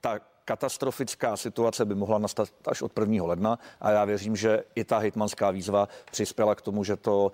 ta 0.00 0.20
katastrofická 0.44 1.36
situace 1.36 1.84
by 1.84 1.94
mohla 1.94 2.18
nastat 2.18 2.48
až 2.68 2.82
od 2.82 2.92
1. 3.00 3.26
ledna 3.26 3.58
a 3.80 3.90
já 3.90 4.04
věřím, 4.04 4.36
že 4.36 4.64
i 4.74 4.84
ta 4.84 4.98
hitmanská 4.98 5.50
výzva 5.50 5.88
přispěla 6.10 6.54
k 6.54 6.60
tomu, 6.60 6.84
že 6.84 6.96
to 6.96 7.32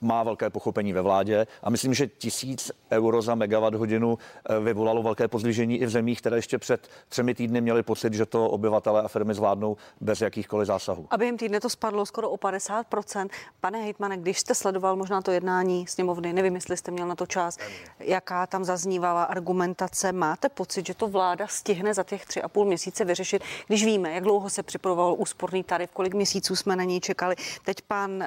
má 0.00 0.22
velké 0.22 0.50
pochopení 0.50 0.92
ve 0.92 1.02
vládě 1.02 1.46
a 1.62 1.70
myslím, 1.70 1.94
že 1.94 2.06
tisíc 2.06 2.70
euro 2.90 3.22
za 3.22 3.34
megawatt 3.34 3.74
hodinu 3.74 4.18
eh, 4.18 4.60
vyvolalo 4.60 5.02
velké 5.02 5.28
pozdvižení 5.28 5.76
i 5.76 5.86
v 5.86 5.90
zemích, 5.90 6.20
které 6.20 6.36
ještě 6.36 6.58
před 6.58 6.88
třemi 7.08 7.34
týdny 7.34 7.60
měli 7.60 7.82
pocit, 7.82 8.14
že 8.14 8.26
to 8.26 8.50
obyvatele 8.50 9.02
a 9.02 9.08
firmy 9.08 9.34
zvládnou 9.34 9.76
bez 10.00 10.20
jakýchkoliv 10.20 10.66
zásahů. 10.66 11.06
A 11.10 11.16
během 11.16 11.36
týdne 11.36 11.60
to 11.60 11.70
spadlo 11.70 12.06
skoro 12.06 12.30
o 12.30 12.36
50%. 12.36 13.28
Pane 13.60 13.78
Hejtmane, 13.82 14.16
když 14.16 14.40
jste 14.40 14.54
sledoval 14.54 14.96
možná 14.96 15.22
to 15.22 15.30
jednání 15.30 15.86
sněmovny, 15.86 16.32
nevím, 16.32 16.54
jestli 16.54 16.76
jste 16.76 16.90
měl 16.90 17.06
na 17.06 17.14
to 17.14 17.26
čas, 17.26 17.58
jaká 18.00 18.46
tam 18.46 18.64
zaznívala 18.64 19.24
argumentace, 19.24 20.12
máte 20.12 20.48
pocit, 20.48 20.86
že 20.86 20.94
to 20.94 21.08
vláda 21.08 21.46
stihne 21.46 21.94
za 21.94 22.02
těch 22.02 22.26
tři 22.26 22.42
a 22.42 22.48
půl 22.48 22.64
měsíce 22.64 23.04
vyřešit, 23.04 23.42
když 23.66 23.84
víme, 23.84 24.12
jak 24.12 24.24
dlouho 24.24 24.50
se 24.50 24.62
připravoval 24.62 25.14
úsporný 25.18 25.64
tarif, 25.64 25.90
kolik 25.92 26.14
měsíců 26.14 26.56
jsme 26.56 26.76
na 26.76 26.84
něj 26.84 27.00
čekali. 27.00 27.36
Teď 27.64 27.82
pan, 27.82 28.10
uh, 28.10 28.26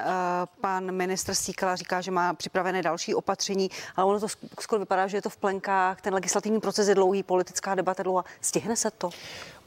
pan 0.60 0.92
ministr 0.92 1.34
Síkala 1.60 1.76
říká, 1.76 2.00
že 2.00 2.10
má 2.10 2.34
připravené 2.34 2.82
další 2.82 3.14
opatření, 3.14 3.70
ale 3.96 4.06
ono 4.06 4.20
to 4.20 4.26
skoro 4.60 4.80
vypadá, 4.80 5.06
že 5.06 5.16
je 5.16 5.22
to 5.22 5.30
v 5.30 5.36
plenkách, 5.36 6.00
ten 6.00 6.14
legislativní 6.14 6.60
proces 6.60 6.88
je 6.88 6.94
dlouhý, 6.94 7.22
politická 7.22 7.74
debata 7.74 8.02
dlouhá. 8.02 8.24
Stihne 8.40 8.76
se 8.76 8.90
to? 8.90 9.10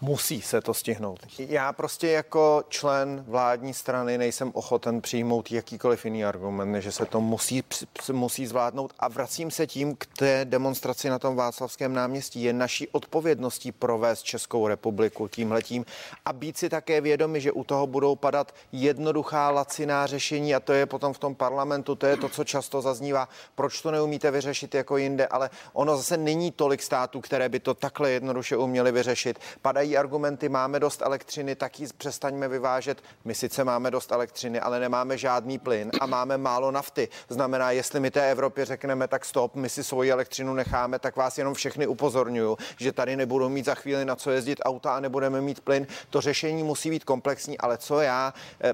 Musí 0.03 0.41
se 0.41 0.61
to 0.61 0.73
stihnout. 0.73 1.19
Já 1.39 1.73
prostě 1.73 2.07
jako 2.07 2.63
člen 2.69 3.23
vládní 3.27 3.73
strany 3.73 4.17
nejsem 4.17 4.51
ochoten 4.53 5.01
přijmout 5.01 5.51
jakýkoliv 5.51 6.05
jiný 6.05 6.25
argument, 6.25 6.81
že 6.81 6.91
se 6.91 7.05
to 7.05 7.21
musí, 7.21 7.63
musí 8.11 8.47
zvládnout. 8.47 8.93
A 8.99 9.07
vracím 9.07 9.51
se 9.51 9.67
tím 9.67 9.95
k 9.95 10.05
té 10.05 10.45
demonstraci 10.45 11.09
na 11.09 11.19
tom 11.19 11.35
Václavském 11.35 11.93
náměstí. 11.93 12.43
Je 12.43 12.53
naší 12.53 12.87
odpovědností 12.87 13.71
provést 13.71 14.23
Českou 14.23 14.67
republiku 14.67 15.27
tímhletím 15.27 15.85
a 16.25 16.33
být 16.33 16.57
si 16.57 16.69
také 16.69 17.01
vědomi, 17.01 17.41
že 17.41 17.51
u 17.51 17.63
toho 17.63 17.87
budou 17.87 18.15
padat 18.15 18.55
jednoduchá 18.71 19.49
laciná 19.49 20.07
řešení 20.07 20.55
a 20.55 20.59
to 20.59 20.73
je 20.73 20.85
potom 20.85 21.13
v 21.13 21.19
tom 21.19 21.35
parlamentu, 21.35 21.95
to 21.95 22.05
je 22.05 22.17
to, 22.17 22.29
co 22.29 22.43
často 22.43 22.81
zaznívá. 22.81 23.29
Proč 23.55 23.81
to 23.81 23.91
neumíte 23.91 24.31
vyřešit 24.31 24.75
jako 24.75 24.97
jinde, 24.97 25.27
ale 25.27 25.49
ono 25.73 25.97
zase 25.97 26.17
není 26.17 26.51
tolik 26.51 26.83
států, 26.83 27.21
které 27.21 27.49
by 27.49 27.59
to 27.59 27.73
takhle 27.73 28.11
jednoduše 28.11 28.57
uměli 28.57 28.91
vyřešit. 28.91 29.39
Padají 29.61 29.92
argumenty, 29.97 30.49
máme 30.49 30.79
dost 30.79 31.01
elektřiny, 31.01 31.55
tak 31.55 31.79
ji 31.79 31.87
přestaňme 31.97 32.47
vyvážet. 32.47 33.01
My 33.25 33.35
sice 33.35 33.63
máme 33.63 33.91
dost 33.91 34.11
elektřiny, 34.11 34.59
ale 34.59 34.79
nemáme 34.79 35.17
žádný 35.17 35.59
plyn 35.59 35.91
a 36.01 36.05
máme 36.05 36.37
málo 36.37 36.71
nafty. 36.71 37.09
Znamená, 37.29 37.71
jestli 37.71 37.99
my 37.99 38.11
té 38.11 38.31
Evropě 38.31 38.65
řekneme, 38.65 39.07
tak 39.07 39.25
stop, 39.25 39.55
my 39.55 39.69
si 39.69 39.83
svoji 39.83 40.11
elektřinu 40.11 40.53
necháme, 40.53 40.99
tak 40.99 41.15
vás 41.15 41.37
jenom 41.37 41.53
všechny 41.53 41.87
upozorňuju, 41.87 42.57
že 42.77 42.91
tady 42.91 43.15
nebudou 43.15 43.49
mít 43.49 43.65
za 43.65 43.75
chvíli 43.75 44.05
na 44.05 44.15
co 44.15 44.31
jezdit 44.31 44.59
auta 44.65 44.95
a 44.95 44.99
nebudeme 44.99 45.41
mít 45.41 45.59
plyn. 45.59 45.87
To 46.09 46.21
řešení 46.21 46.63
musí 46.63 46.89
být 46.89 47.03
komplexní, 47.03 47.57
ale 47.57 47.77
co 47.77 48.01
já 48.01 48.33
eh, 48.63 48.73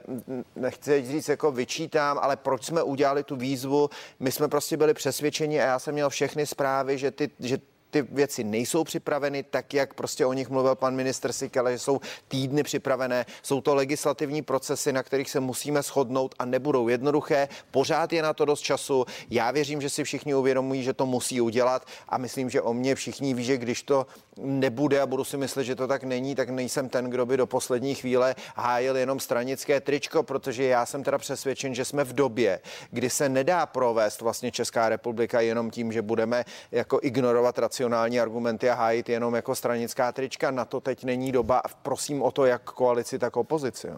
nechci 0.56 1.06
říct 1.06 1.30
jako 1.30 1.52
vyčítám, 1.52 2.20
ale 2.22 2.36
proč 2.36 2.66
jsme 2.66 2.84
udělali 2.84 3.24
tu 3.24 3.36
výzvu? 3.36 3.90
My 4.20 4.32
jsme 4.32 4.48
prostě 4.48 4.78
byli 4.78 4.94
přesvědčeni 4.94 5.62
a 5.62 5.66
já 5.66 5.80
jsem 5.80 5.94
měl 5.94 6.10
všechny 6.10 6.46
zprávy, 6.46 6.98
že 6.98 7.12
ty, 7.12 7.30
že 7.40 7.58
ty 7.90 8.02
věci 8.02 8.44
nejsou 8.44 8.84
připraveny 8.84 9.44
tak, 9.44 9.74
jak 9.74 9.94
prostě 9.94 10.26
o 10.26 10.34
nich 10.34 10.50
mluvil 10.50 10.76
pan 10.76 10.96
minister 10.96 11.34
Sikele, 11.34 11.72
že 11.72 11.80
jsou 11.80 12.00
týdny 12.28 12.64
připravené. 12.64 13.26
Jsou 13.44 13.62
to 13.62 13.76
legislativní 13.76 14.42
procesy, 14.42 14.94
na 14.94 15.04
kterých 15.04 15.30
se 15.30 15.40
musíme 15.40 15.82
shodnout 15.82 16.36
a 16.40 16.46
nebudou 16.46 16.88
jednoduché. 16.88 17.48
Pořád 17.72 18.14
je 18.14 18.22
na 18.22 18.34
to 18.34 18.46
dost 18.46 18.62
času. 18.62 19.06
Já 19.30 19.52
věřím, 19.52 19.82
že 19.82 19.90
si 19.90 20.04
všichni 20.04 20.36
uvědomují, 20.36 20.84
že 20.84 20.94
to 20.94 21.06
musí 21.06 21.42
udělat 21.42 21.86
a 22.10 22.18
myslím, 22.18 22.50
že 22.50 22.62
o 22.62 22.74
mě 22.74 22.96
všichni 22.96 23.34
ví, 23.34 23.44
že 23.44 23.58
když 23.58 23.84
to 23.84 24.08
nebude 24.38 25.02
a 25.02 25.06
budu 25.06 25.24
si 25.24 25.38
myslet, 25.38 25.64
že 25.64 25.76
to 25.76 25.88
tak 25.88 26.04
není, 26.04 26.36
tak 26.36 26.50
nejsem 26.50 26.90
ten, 26.90 27.06
kdo 27.06 27.26
by 27.26 27.38
do 27.38 27.48
poslední 27.48 27.96
chvíle 27.96 28.36
hájil 28.56 28.98
jenom 28.98 29.20
stranické 29.20 29.82
tričko, 29.82 30.24
protože 30.24 30.64
já 30.64 30.86
jsem 30.86 31.04
teda 31.04 31.18
přesvědčen, 31.18 31.76
že 31.76 31.86
jsme 31.86 32.04
v 32.04 32.14
době, 32.14 32.60
kdy 32.92 33.10
se 33.10 33.30
nedá 33.30 33.66
provést 33.66 34.22
vlastně 34.22 34.52
Česká 34.52 34.90
republika 34.90 35.42
jenom 35.42 35.72
tím, 35.72 35.92
že 35.92 36.02
budeme 36.02 36.46
jako 36.72 37.00
ignorovat 37.02 37.60
racionální 37.60 37.79
argumenty 38.22 38.70
a 38.70 38.74
hájit 38.74 39.10
jenom 39.10 39.36
jako 39.36 39.56
stranická 39.56 40.12
trička. 40.12 40.52
Na 40.52 40.66
to 40.66 40.80
teď 40.80 41.04
není 41.04 41.32
doba. 41.32 41.62
Prosím 41.82 42.22
o 42.22 42.32
to 42.32 42.46
jak 42.46 42.64
koalici, 42.64 43.20
tak 43.20 43.38
opozici. 43.38 43.88
Jo. 43.88 43.98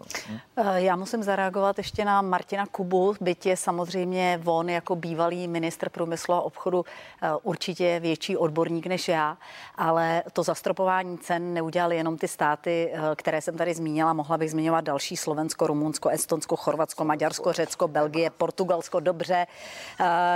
Eh, 0.56 0.82
já 0.82 0.96
musím 0.96 1.22
zareagovat 1.22 1.78
ještě 1.78 2.04
na 2.04 2.22
Martina 2.22 2.66
Kubu, 2.66 3.14
byť 3.20 3.46
je 3.46 3.56
samozřejmě 3.56 4.40
von 4.42 4.68
jako 4.68 4.96
bývalý 4.96 5.48
ministr 5.48 5.88
průmyslu 5.88 6.34
a 6.34 6.40
obchodu 6.40 6.84
eh, 7.22 7.28
určitě 7.42 8.00
větší 8.00 8.36
odborník 8.36 8.86
než 8.86 9.08
já, 9.08 9.36
ale 9.74 10.22
to 10.32 10.42
zastropování 10.42 11.18
cen 11.18 11.54
neudělali 11.54 11.96
jenom 11.96 12.18
ty 12.18 12.28
státy, 12.28 12.92
eh, 12.92 13.00
které 13.16 13.40
jsem 13.40 13.56
tady 13.56 13.74
zmínila. 13.74 14.12
Mohla 14.12 14.38
bych 14.38 14.50
zmiňovat 14.50 14.84
další 14.84 15.16
Slovensko, 15.16 15.66
Rumunsko, 15.66 16.08
Estonsko, 16.08 16.56
Chorvatsko, 16.56 17.04
Maďarsko, 17.04 17.52
Řecko, 17.52 17.88
Belgie, 17.88 18.30
Portugalsko. 18.30 19.00
Dobře, 19.00 19.46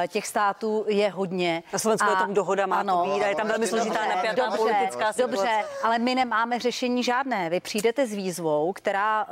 těch 0.08 0.26
států 0.26 0.84
je 0.88 1.10
hodně. 1.10 1.62
Na 1.72 1.78
Slovensku 1.78 2.08
a, 2.08 2.10
je 2.10 2.16
tam 2.16 2.34
dohoda, 2.34 2.66
má 2.66 2.76
ano, 2.76 3.04
to 3.04 3.14
být, 3.14 3.22
je 3.26 3.34
tam 3.36 3.48
velmi 3.48 3.66
složitá 3.66 4.06
napjatá 4.08 4.50
politická 4.56 5.12
situace. 5.12 5.22
Dobře, 5.22 5.64
ale 5.82 5.98
my 5.98 6.14
nemáme 6.14 6.58
řešení 6.58 7.02
žádné. 7.02 7.50
Vy 7.50 7.60
přijdete 7.60 8.06
s 8.06 8.12
výzvou, 8.14 8.72
která 8.72 9.24
uh, 9.24 9.30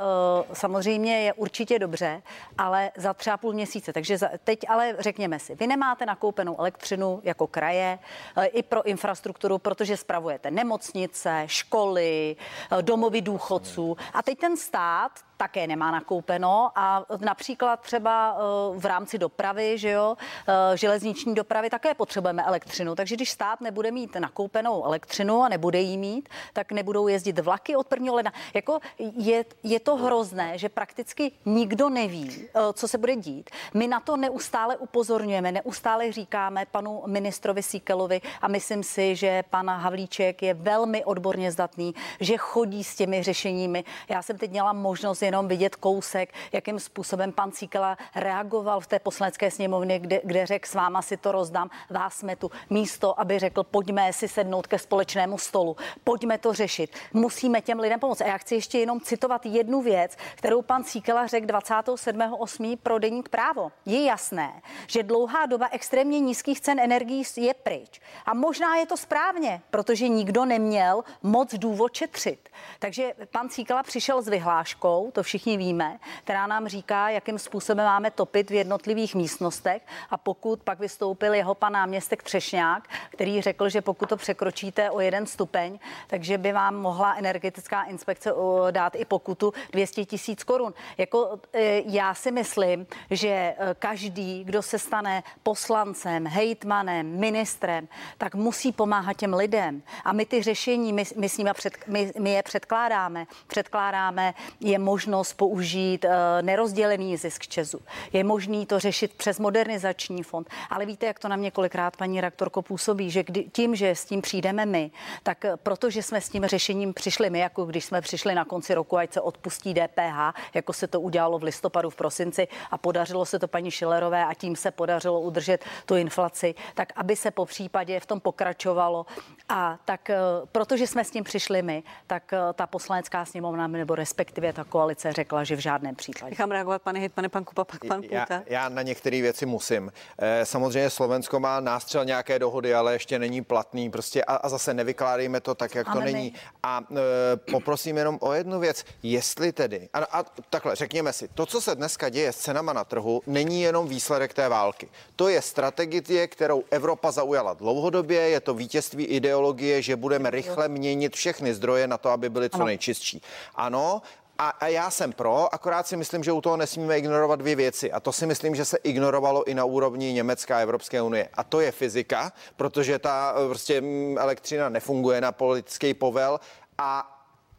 samozřejmě 0.53 1.21
je 1.21 1.33
určitě 1.33 1.79
dobře, 1.79 2.21
ale 2.57 2.91
za 2.97 3.13
třeba 3.13 3.37
půl 3.37 3.53
měsíce. 3.53 3.93
Takže 3.93 4.17
za, 4.17 4.29
teď 4.43 4.59
ale 4.69 4.95
řekněme 4.99 5.39
si, 5.39 5.55
vy 5.55 5.67
nemáte 5.67 6.05
nakoupenou 6.05 6.59
elektřinu 6.59 7.21
jako 7.23 7.47
kraje 7.47 7.99
uh, 8.37 8.43
i 8.51 8.63
pro 8.63 8.83
infrastrukturu, 8.83 9.57
protože 9.57 9.97
spravujete 9.97 10.51
nemocnice, 10.51 11.43
školy, 11.45 12.35
uh, 12.71 12.81
domovy 12.81 13.21
důchodců. 13.21 13.97
A 14.13 14.23
teď 14.23 14.39
ten 14.39 14.57
stát 14.57 15.11
také 15.37 15.67
nemá 15.67 15.91
nakoupeno 15.91 16.71
a 16.75 17.05
například 17.19 17.79
třeba 17.79 18.37
eh, 18.37 18.79
v 18.79 18.85
rámci 18.85 19.17
dopravy, 19.17 19.77
že 19.77 19.89
jo, 19.89 20.17
eh, 20.47 20.77
železniční 20.77 21.35
dopravy 21.35 21.69
také 21.69 21.93
potřebujeme 21.93 22.43
elektřinu. 22.43 22.95
Takže 22.95 23.15
když 23.15 23.31
stát 23.31 23.61
nebude 23.61 23.91
mít 23.91 24.15
nakoupenou 24.15 24.85
elektřinu 24.85 25.43
a 25.43 25.49
nebude 25.49 25.79
jí 25.79 25.97
mít, 25.97 26.29
tak 26.53 26.71
nebudou 26.71 27.07
jezdit 27.07 27.39
vlaky 27.39 27.75
od 27.75 27.87
1. 27.91 28.13
ledna. 28.13 28.33
Jako 28.53 28.79
je, 28.99 29.45
je 29.63 29.79
to 29.79 29.95
hrozné, 29.95 30.57
že 30.57 30.69
prakticky 30.69 31.31
nikdo 31.45 31.89
neví, 31.89 32.47
eh, 32.47 32.59
co 32.73 32.87
se 32.87 32.97
bude 32.97 33.15
dít. 33.15 33.49
My 33.73 33.87
na 33.87 33.99
to 33.99 34.17
neustále 34.17 34.77
upozorňujeme, 34.77 35.51
neustále 35.51 36.11
říkáme 36.11 36.65
panu 36.71 37.03
ministrovi 37.05 37.63
Síkelovi 37.63 38.21
a 38.41 38.47
myslím 38.47 38.83
si, 38.83 39.15
že 39.15 39.43
pan 39.49 39.69
Havlíček 39.69 40.43
je 40.43 40.53
velmi 40.53 41.05
odborně 41.05 41.51
zdatný, 41.51 41.95
že 42.19 42.37
chodí 42.37 42.83
s 42.83 42.95
těmi 42.95 43.23
řešeními. 43.23 43.83
Já 44.09 44.21
jsem 44.21 44.37
teď 44.37 44.51
měla 44.51 44.73
možnost 44.73 45.21
jenom 45.25 45.47
vidět 45.47 45.75
kousek, 45.75 46.33
jakým 46.51 46.79
způsobem 46.79 47.31
pan 47.31 47.51
Cíkela 47.51 47.97
reagoval 48.15 48.79
v 48.79 48.87
té 48.87 48.99
poslanecké 48.99 49.51
sněmovně, 49.51 49.99
kde, 49.99 50.21
kde 50.23 50.45
řekl, 50.45 50.69
s 50.69 50.73
váma 50.73 51.01
si 51.01 51.17
to 51.17 51.31
rozdám, 51.31 51.69
vás 51.89 52.17
jsme 52.17 52.35
tu. 52.35 52.51
Místo, 52.69 53.19
aby 53.19 53.39
řekl, 53.39 53.63
pojďme 53.63 54.13
si 54.13 54.27
sednout 54.27 54.67
ke 54.67 54.79
společnému 54.79 55.37
stolu, 55.37 55.75
pojďme 56.03 56.37
to 56.37 56.53
řešit, 56.53 56.95
musíme 57.13 57.61
těm 57.61 57.79
lidem 57.79 57.99
pomoct. 57.99 58.21
A 58.21 58.27
já 58.27 58.37
chci 58.37 58.55
ještě 58.55 58.79
jenom 58.79 59.01
citovat 59.01 59.45
jednu 59.45 59.81
věc, 59.81 60.15
kterou 60.35 60.61
pan 60.61 60.83
Cíkela 60.83 61.27
řekl 61.27 61.47
27.8. 61.47 62.77
pro 62.83 62.99
deník 62.99 63.29
právo. 63.29 63.71
Je 63.85 64.03
jasné, 64.03 64.61
že 64.87 65.03
dlouhá 65.03 65.45
doba 65.45 65.67
extrémně 65.71 66.19
nízkých 66.19 66.61
cen 66.61 66.79
energií 66.79 67.23
je 67.37 67.53
pryč. 67.53 67.99
A 68.25 68.33
možná 68.33 68.75
je 68.75 68.85
to 68.85 68.97
správně, 68.97 69.61
protože 69.69 70.07
nikdo 70.07 70.45
neměl 70.45 71.03
moc 71.23 71.53
důvod 71.53 71.93
šetřit. 71.93 72.49
Takže 72.79 73.13
pan 73.31 73.49
Cíkela 73.49 73.83
přišel 73.83 74.21
s 74.21 74.27
vyhláškou, 74.27 75.11
to 75.15 75.23
všichni 75.23 75.57
víme, 75.57 75.99
která 76.23 76.47
nám 76.47 76.67
říká, 76.67 77.09
jakým 77.09 77.39
způsobem 77.39 77.85
máme 77.85 78.11
topit 78.11 78.49
v 78.49 78.53
jednotlivých 78.53 79.15
místnostech. 79.15 79.81
A 80.09 80.17
pokud 80.17 80.63
pak 80.63 80.79
vystoupil 80.79 81.33
jeho 81.33 81.55
pan 81.55 81.73
náměstek 81.73 82.23
Třešňák, 82.23 82.89
který 83.09 83.41
řekl, 83.41 83.69
že 83.69 83.81
pokud 83.81 84.09
to 84.09 84.17
překročíte 84.17 84.91
o 84.91 84.99
jeden 84.99 85.25
stupeň, 85.25 85.79
takže 86.07 86.37
by 86.37 86.51
vám 86.51 86.75
mohla 86.75 87.15
energetická 87.15 87.83
inspekce 87.83 88.33
dát 88.71 88.95
i 88.95 89.05
pokutu 89.05 89.53
200 89.71 90.05
tisíc 90.05 90.43
korun. 90.43 90.73
Jako 90.97 91.39
e, 91.53 91.81
já 91.85 92.13
si 92.13 92.31
myslím, 92.31 92.87
že 93.11 93.27
e, 93.27 93.55
každý, 93.79 94.43
kdo 94.43 94.61
se 94.61 94.79
stane 94.79 95.23
poslancem, 95.43 96.27
hejtmanem, 96.27 97.19
ministrem, 97.19 97.87
tak 98.17 98.35
musí 98.35 98.71
pomáhat 98.71 99.17
těm 99.17 99.33
lidem. 99.33 99.81
A 100.03 100.13
my 100.13 100.25
ty 100.25 100.43
řešení, 100.43 100.93
my, 100.93 101.03
my, 101.15 101.29
s 101.29 101.37
nimi 101.37 101.49
před, 101.53 101.73
my, 101.87 102.11
my 102.19 102.29
je 102.29 102.43
předkládáme. 102.43 103.25
Předkládáme 103.47 104.33
je 104.59 104.79
možné 104.79 105.04
možnost 105.05 105.33
použít 105.33 106.05
eh, 106.05 106.41
nerozdělený 106.41 107.17
zisk 107.17 107.47
Česu. 107.47 107.81
Je 108.13 108.23
možný 108.23 108.65
to 108.65 108.79
řešit 108.79 109.13
přes 109.13 109.39
modernizační 109.39 110.23
fond. 110.23 110.49
Ale 110.69 110.85
víte, 110.85 111.05
jak 111.05 111.19
to 111.19 111.27
na 111.27 111.35
mě 111.35 111.51
kolikrát, 111.51 111.97
paní 111.97 112.21
rektorko, 112.21 112.61
působí, 112.61 113.11
že 113.11 113.23
kdy, 113.23 113.43
tím, 113.51 113.75
že 113.75 113.95
s 113.95 114.05
tím 114.05 114.21
přijdeme 114.21 114.65
my, 114.65 114.91
tak 115.23 115.45
eh, 115.45 115.57
protože 115.57 116.03
jsme 116.03 116.21
s 116.21 116.29
tím 116.29 116.45
řešením 116.45 116.93
přišli 116.93 117.29
my, 117.29 117.39
jako 117.39 117.65
když 117.65 117.85
jsme 117.85 118.01
přišli 118.01 118.35
na 118.35 118.45
konci 118.45 118.73
roku, 118.73 118.97
ať 118.97 119.13
se 119.13 119.21
odpustí 119.21 119.73
DPH, 119.73 120.33
jako 120.53 120.73
se 120.73 120.87
to 120.87 121.01
udělalo 121.01 121.39
v 121.39 121.43
listopadu, 121.43 121.89
v 121.89 121.95
prosinci 121.95 122.47
a 122.71 122.77
podařilo 122.77 123.25
se 123.25 123.39
to 123.39 123.47
paní 123.47 123.71
Šilerové 123.71 124.25
a 124.25 124.33
tím 124.33 124.55
se 124.55 124.71
podařilo 124.71 125.21
udržet 125.21 125.63
tu 125.85 125.95
inflaci, 125.95 126.55
tak 126.73 126.93
aby 126.95 127.15
se 127.15 127.31
po 127.31 127.45
případě 127.45 127.99
v 127.99 128.05
tom 128.05 128.19
pokračovalo. 128.19 129.05
A 129.49 129.77
tak, 129.85 130.09
eh, 130.09 130.17
protože 130.51 130.87
jsme 130.87 131.03
s 131.03 131.11
tím 131.11 131.23
přišli 131.23 131.61
my, 131.61 131.83
tak 132.07 132.33
ta 132.53 132.67
poslanecká 132.67 133.25
sněmovna 133.25 133.67
nebo 133.67 133.95
respektive 133.95 134.53
ta 134.53 134.63
koalice 134.63 134.94
koalice 134.95 135.13
řekla, 135.13 135.43
že 135.43 135.55
v 135.55 135.59
žádném 135.59 135.95
případě. 135.95 136.29
Nechám 136.29 136.51
reagovat, 136.51 136.81
pane 136.81 137.09
pane 137.09 137.29
pan 137.29 137.43
Kupa, 137.43 137.63
pak 137.63 137.85
pan 137.85 138.01
já, 138.09 138.25
já 138.45 138.69
na 138.69 138.81
některé 138.81 139.21
věci 139.21 139.45
musím. 139.45 139.91
Eh, 140.19 140.45
samozřejmě 140.45 140.89
Slovensko 140.89 141.39
má 141.39 141.59
nástřel 141.59 142.05
nějaké 142.05 142.39
dohody, 142.39 142.73
ale 142.73 142.93
ještě 142.93 143.19
není 143.19 143.41
platný. 143.41 143.89
Prostě 143.89 144.23
a, 144.23 144.35
a 144.35 144.49
zase 144.49 144.73
nevykládejme 144.73 145.41
to 145.41 145.55
tak, 145.55 145.75
jak 145.75 145.93
to 145.93 145.99
není. 145.99 146.33
A 146.63 146.81
e, 146.91 147.51
poprosím 147.51 147.97
jenom 147.97 148.17
o 148.21 148.33
jednu 148.33 148.59
věc. 148.59 148.85
Jestli 149.03 149.51
tedy, 149.51 149.89
a, 149.93 149.99
a 149.99 150.23
takhle, 150.49 150.75
řekněme 150.75 151.13
si, 151.13 151.27
to, 151.27 151.45
co 151.45 151.61
se 151.61 151.75
dneska 151.75 152.09
děje 152.09 152.31
s 152.31 152.37
cenama 152.37 152.73
na 152.73 152.83
trhu, 152.83 153.21
není 153.27 153.61
jenom 153.61 153.87
výsledek 153.87 154.33
té 154.33 154.49
války. 154.49 154.89
To 155.15 155.29
je 155.29 155.41
strategie, 155.41 156.27
kterou 156.27 156.63
Evropa 156.71 157.11
zaujala 157.11 157.53
dlouhodobě, 157.53 158.21
je 158.21 158.39
to 158.39 158.53
vítězství 158.53 159.05
ideologie, 159.05 159.81
že 159.81 159.95
budeme 159.95 160.29
rychle 160.29 160.67
měnit 160.67 161.15
všechny 161.15 161.53
zdroje 161.53 161.87
na 161.87 161.97
to, 161.97 162.09
aby 162.09 162.29
byly 162.29 162.49
co 162.49 162.65
nejčistší. 162.65 163.21
Ano, 163.55 164.01
a, 164.37 164.49
a 164.49 164.67
já 164.67 164.91
jsem 164.91 165.13
pro, 165.13 165.53
akorát 165.53 165.87
si 165.87 165.97
myslím, 165.97 166.23
že 166.23 166.31
u 166.31 166.41
toho 166.41 166.57
nesmíme 166.57 166.97
ignorovat 166.97 167.39
dvě 167.39 167.55
věci. 167.55 167.91
A 167.91 167.99
to 167.99 168.11
si 168.11 168.25
myslím, 168.25 168.55
že 168.55 168.65
se 168.65 168.77
ignorovalo 168.77 169.43
i 169.43 169.53
na 169.53 169.65
úrovni 169.65 170.13
Německa 170.13 170.57
a 170.57 170.59
Evropské 170.59 171.01
unie. 171.01 171.29
A 171.33 171.43
to 171.43 171.59
je 171.59 171.71
fyzika, 171.71 172.31
protože 172.55 172.99
ta 172.99 173.35
prostě 173.47 173.83
elektřina 174.17 174.69
nefunguje 174.69 175.21
na 175.21 175.31
politický 175.31 175.93
povel 175.93 176.39
a 176.77 177.14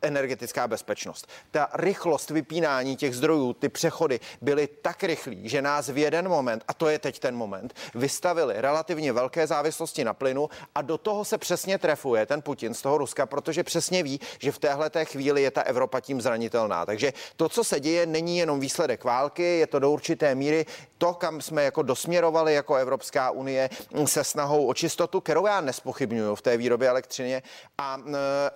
energetická 0.07 0.69
bezpečnost. 0.69 1.27
Ta 1.51 1.69
rychlost 1.75 2.31
vypínání 2.31 2.97
těch 2.97 3.17
zdrojů, 3.17 3.53
ty 3.53 3.69
přechody 3.69 4.21
byly 4.41 4.67
tak 4.67 5.05
rychlí, 5.05 5.49
že 5.49 5.63
nás 5.63 5.89
v 5.89 5.99
jeden 5.99 6.29
moment, 6.29 6.65
a 6.69 6.75
to 6.75 6.89
je 6.89 6.99
teď 6.99 7.19
ten 7.19 7.37
moment, 7.37 7.75
vystavili 7.95 8.55
relativně 8.57 9.13
velké 9.13 9.47
závislosti 9.47 10.05
na 10.05 10.15
plynu 10.15 10.49
a 10.75 10.83
do 10.83 10.99
toho 10.99 11.25
se 11.25 11.39
přesně 11.39 11.79
trefuje 11.79 12.27
ten 12.27 12.43
Putin 12.43 12.75
z 12.75 12.83
toho 12.83 12.99
Ruska, 12.99 13.27
protože 13.27 13.65
přesně 13.65 14.03
ví, 14.03 14.21
že 14.39 14.53
v 14.53 14.59
téhle 14.59 14.91
té 14.91 15.05
chvíli 15.05 15.43
je 15.43 15.51
ta 15.51 15.63
Evropa 15.63 16.01
tím 16.01 16.21
zranitelná. 16.21 16.87
Takže 16.87 17.13
to, 17.37 17.49
co 17.49 17.65
se 17.65 17.81
děje, 17.81 18.07
není 18.07 18.39
jenom 18.39 18.61
výsledek 18.61 19.05
války, 19.05 19.59
je 19.59 19.67
to 19.67 19.79
do 19.79 19.91
určité 19.91 20.35
míry 20.35 20.67
to, 20.99 21.15
kam 21.15 21.41
jsme 21.41 21.65
jako 21.65 21.83
dosměrovali 21.83 22.55
jako 22.55 22.75
Evropská 22.75 23.31
unie 23.31 23.71
se 24.05 24.25
snahou 24.25 24.67
o 24.67 24.75
čistotu, 24.75 25.21
kterou 25.21 25.47
já 25.47 25.61
nespochybnuju 25.61 26.35
v 26.35 26.43
té 26.43 26.57
výrobě 26.57 26.89
elektřině, 26.89 27.43
a, 27.79 27.99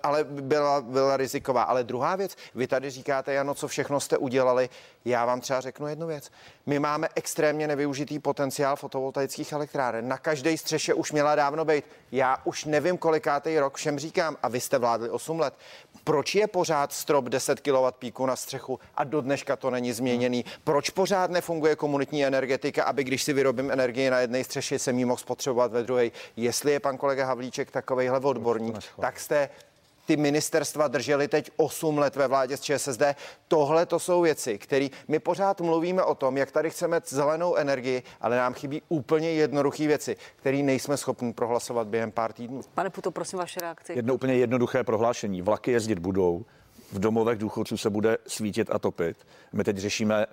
ale 0.03 0.23
byla, 0.23 0.81
byla 0.81 1.17
riziková. 1.41 1.63
Ale 1.63 1.83
druhá 1.83 2.15
věc, 2.15 2.35
vy 2.55 2.67
tady 2.67 2.89
říkáte, 2.89 3.33
Jano, 3.33 3.53
co 3.53 3.67
všechno 3.67 3.99
jste 3.99 4.17
udělali. 4.17 4.69
Já 5.05 5.25
vám 5.25 5.41
třeba 5.41 5.61
řeknu 5.61 5.87
jednu 5.87 6.07
věc. 6.07 6.31
My 6.65 6.79
máme 6.79 7.09
extrémně 7.15 7.67
nevyužitý 7.67 8.19
potenciál 8.19 8.75
fotovoltaických 8.75 9.51
elektráren. 9.51 10.07
Na 10.07 10.17
každé 10.17 10.57
střeše 10.57 10.93
už 10.93 11.11
měla 11.11 11.35
dávno 11.35 11.65
být. 11.65 11.85
Já 12.11 12.37
už 12.43 12.65
nevím, 12.65 12.97
kolikátý 12.97 13.59
rok 13.59 13.77
všem 13.77 13.99
říkám, 13.99 14.37
a 14.43 14.47
vy 14.49 14.59
jste 14.59 14.77
vládli 14.77 15.09
8 15.09 15.39
let. 15.39 15.53
Proč 16.03 16.35
je 16.35 16.47
pořád 16.47 16.93
strop 16.93 17.25
10 17.25 17.59
kW 17.59 17.91
píku 17.99 18.25
na 18.25 18.35
střechu 18.35 18.79
a 18.95 19.03
do 19.03 19.21
dneška 19.21 19.55
to 19.55 19.69
není 19.69 19.93
změněný? 19.93 20.45
Proč 20.63 20.89
pořád 20.89 21.31
nefunguje 21.31 21.75
komunitní 21.75 22.25
energetika, 22.25 22.83
aby 22.83 23.03
když 23.03 23.23
si 23.23 23.33
vyrobím 23.33 23.71
energii 23.71 24.09
na 24.09 24.19
jedné 24.19 24.43
střeše, 24.43 24.79
jsem 24.79 24.99
ji 24.99 25.05
mohl 25.05 25.17
spotřebovat 25.17 25.71
ve 25.71 25.83
druhé? 25.83 26.09
Jestli 26.35 26.71
je 26.71 26.79
pan 26.79 26.97
kolega 26.97 27.25
Havlíček 27.25 27.71
takovejhle 27.71 28.19
odborník, 28.19 28.77
tak 28.99 29.19
jste 29.19 29.49
ty 30.11 30.17
ministerstva 30.17 30.87
drželi 30.87 31.27
teď 31.27 31.51
8 31.57 31.97
let 31.97 32.15
ve 32.15 32.27
vládě 32.27 32.57
s 32.57 32.61
ČSSD. 32.61 33.01
Tohle 33.47 33.85
to 33.85 33.99
jsou 33.99 34.21
věci, 34.21 34.57
které 34.57 34.87
my 35.07 35.19
pořád 35.19 35.61
mluvíme 35.61 36.03
o 36.03 36.15
tom, 36.15 36.37
jak 36.37 36.51
tady 36.51 36.69
chceme 36.69 37.01
zelenou 37.05 37.55
energii, 37.55 38.03
ale 38.21 38.37
nám 38.37 38.53
chybí 38.53 38.81
úplně 38.89 39.31
jednoduché 39.31 39.87
věci, 39.87 40.15
které 40.35 40.57
nejsme 40.57 40.97
schopni 40.97 41.33
prohlasovat 41.33 41.87
během 41.87 42.11
pár 42.11 42.33
týdnů. 42.33 42.61
Pane 42.73 42.89
Puto, 42.89 43.11
prosím 43.11 43.39
vaše 43.39 43.59
reakci. 43.59 43.93
Jedno 43.93 44.13
úplně 44.13 44.33
jednoduché 44.33 44.83
prohlášení. 44.83 45.41
Vlaky 45.41 45.71
jezdit 45.71 45.99
budou, 45.99 46.45
v 46.91 46.99
domovech 46.99 47.37
důchodců 47.37 47.77
se 47.77 47.89
bude 47.89 48.17
svítit 48.27 48.69
a 48.71 48.79
topit. 48.79 49.27
My 49.53 49.63
teď 49.63 49.77
řešíme, 49.77 50.25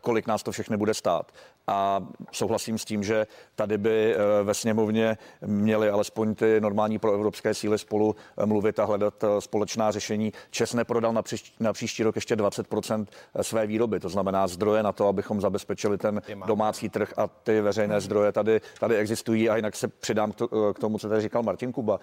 kolik 0.00 0.26
nás 0.26 0.42
to 0.42 0.52
všechno 0.52 0.78
bude 0.78 0.94
stát. 0.94 1.32
A 1.66 2.06
souhlasím 2.32 2.78
s 2.78 2.84
tím, 2.84 3.04
že 3.04 3.26
tady 3.54 3.78
by 3.78 4.14
eh, 4.14 4.42
ve 4.42 4.54
sněmovně 4.54 5.18
měli 5.46 5.90
alespoň 5.90 6.34
ty 6.34 6.60
normální 6.60 6.98
proevropské 6.98 7.54
síly 7.54 7.78
spolu 7.78 8.16
eh, 8.38 8.46
mluvit 8.46 8.78
a 8.78 8.84
hledat 8.84 9.24
eh, 9.24 9.40
společná 9.40 9.90
řešení. 9.90 10.32
Čes 10.50 10.74
neprodal 10.74 11.12
na, 11.12 11.22
příští, 11.22 11.52
na 11.60 11.72
příští 11.72 12.02
rok 12.02 12.14
ještě 12.14 12.36
20% 12.36 13.06
své 13.40 13.66
výroby, 13.66 14.00
to 14.00 14.08
znamená 14.08 14.46
zdroje 14.46 14.82
na 14.82 14.92
to, 14.92 15.08
abychom 15.08 15.40
zabezpečili 15.40 15.98
ten 15.98 16.22
domácí 16.46 16.88
trh 16.88 17.12
a 17.16 17.26
ty 17.26 17.60
veřejné 17.60 18.00
zdroje 18.00 18.32
tady, 18.32 18.60
tady 18.80 18.96
existují. 18.96 19.50
A 19.50 19.56
jinak 19.56 19.76
se 19.76 19.88
přidám 19.88 20.32
k 20.74 20.78
tomu, 20.80 20.98
co 20.98 21.08
tady 21.08 21.20
říkal 21.20 21.42
Martin 21.42 21.72
Kuba 21.72 22.00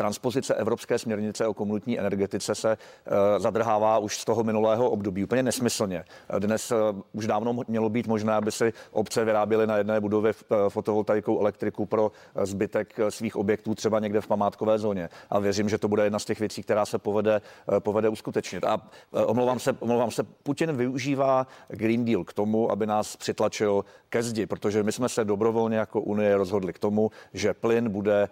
transpozice 0.00 0.54
evropské 0.54 0.98
směrnice 0.98 1.46
o 1.46 1.54
komunitní 1.54 1.98
energetice 2.00 2.54
se 2.54 2.72
eh, 2.72 3.10
zadrhává 3.40 3.98
už 3.98 4.18
z 4.18 4.24
toho 4.24 4.44
minulého 4.44 4.90
období 4.90 5.24
úplně 5.24 5.42
nesmyslně. 5.42 6.04
Dnes 6.38 6.72
eh, 6.72 6.76
už 7.12 7.26
dávno 7.26 7.56
mělo 7.68 7.88
být 7.88 8.06
možné, 8.06 8.32
aby 8.32 8.52
si 8.52 8.72
obce 8.90 9.24
vyráběly 9.24 9.66
na 9.66 9.76
jedné 9.76 10.00
budově 10.00 10.32
eh, 10.32 10.56
fotovoltaikou 10.68 11.40
elektriku 11.40 11.86
pro 11.86 12.12
zbytek 12.42 12.96
svých 13.08 13.36
objektů 13.36 13.74
třeba 13.74 14.00
někde 14.00 14.20
v 14.20 14.26
památkové 14.26 14.78
zóně. 14.78 15.08
A 15.30 15.38
věřím, 15.38 15.68
že 15.68 15.78
to 15.78 15.88
bude 15.88 16.04
jedna 16.04 16.18
z 16.18 16.24
těch 16.24 16.40
věcí, 16.40 16.62
která 16.62 16.86
se 16.86 16.98
povede, 16.98 17.40
povede 17.78 18.08
uskutečnit. 18.08 18.64
A 18.64 18.80
omlouvám 19.12 19.58
se, 19.58 19.76
omlouvám 19.80 20.10
se, 20.10 20.22
Putin 20.22 20.76
využívá 20.76 21.46
Green 21.68 22.04
Deal 22.04 22.24
k 22.24 22.32
tomu, 22.32 22.70
aby 22.70 22.86
nás 22.86 23.16
přitlačil 23.16 23.84
ke 24.08 24.22
zdi, 24.22 24.46
protože 24.46 24.82
my 24.82 24.92
jsme 24.92 25.08
se 25.08 25.24
dobrovolně 25.24 25.76
jako 25.76 26.00
Unie 26.00 26.36
rozhodli 26.36 26.72
k 26.72 26.78
tomu, 26.78 27.10
že 27.32 27.54
plyn 27.54 27.90
bude 27.90 28.28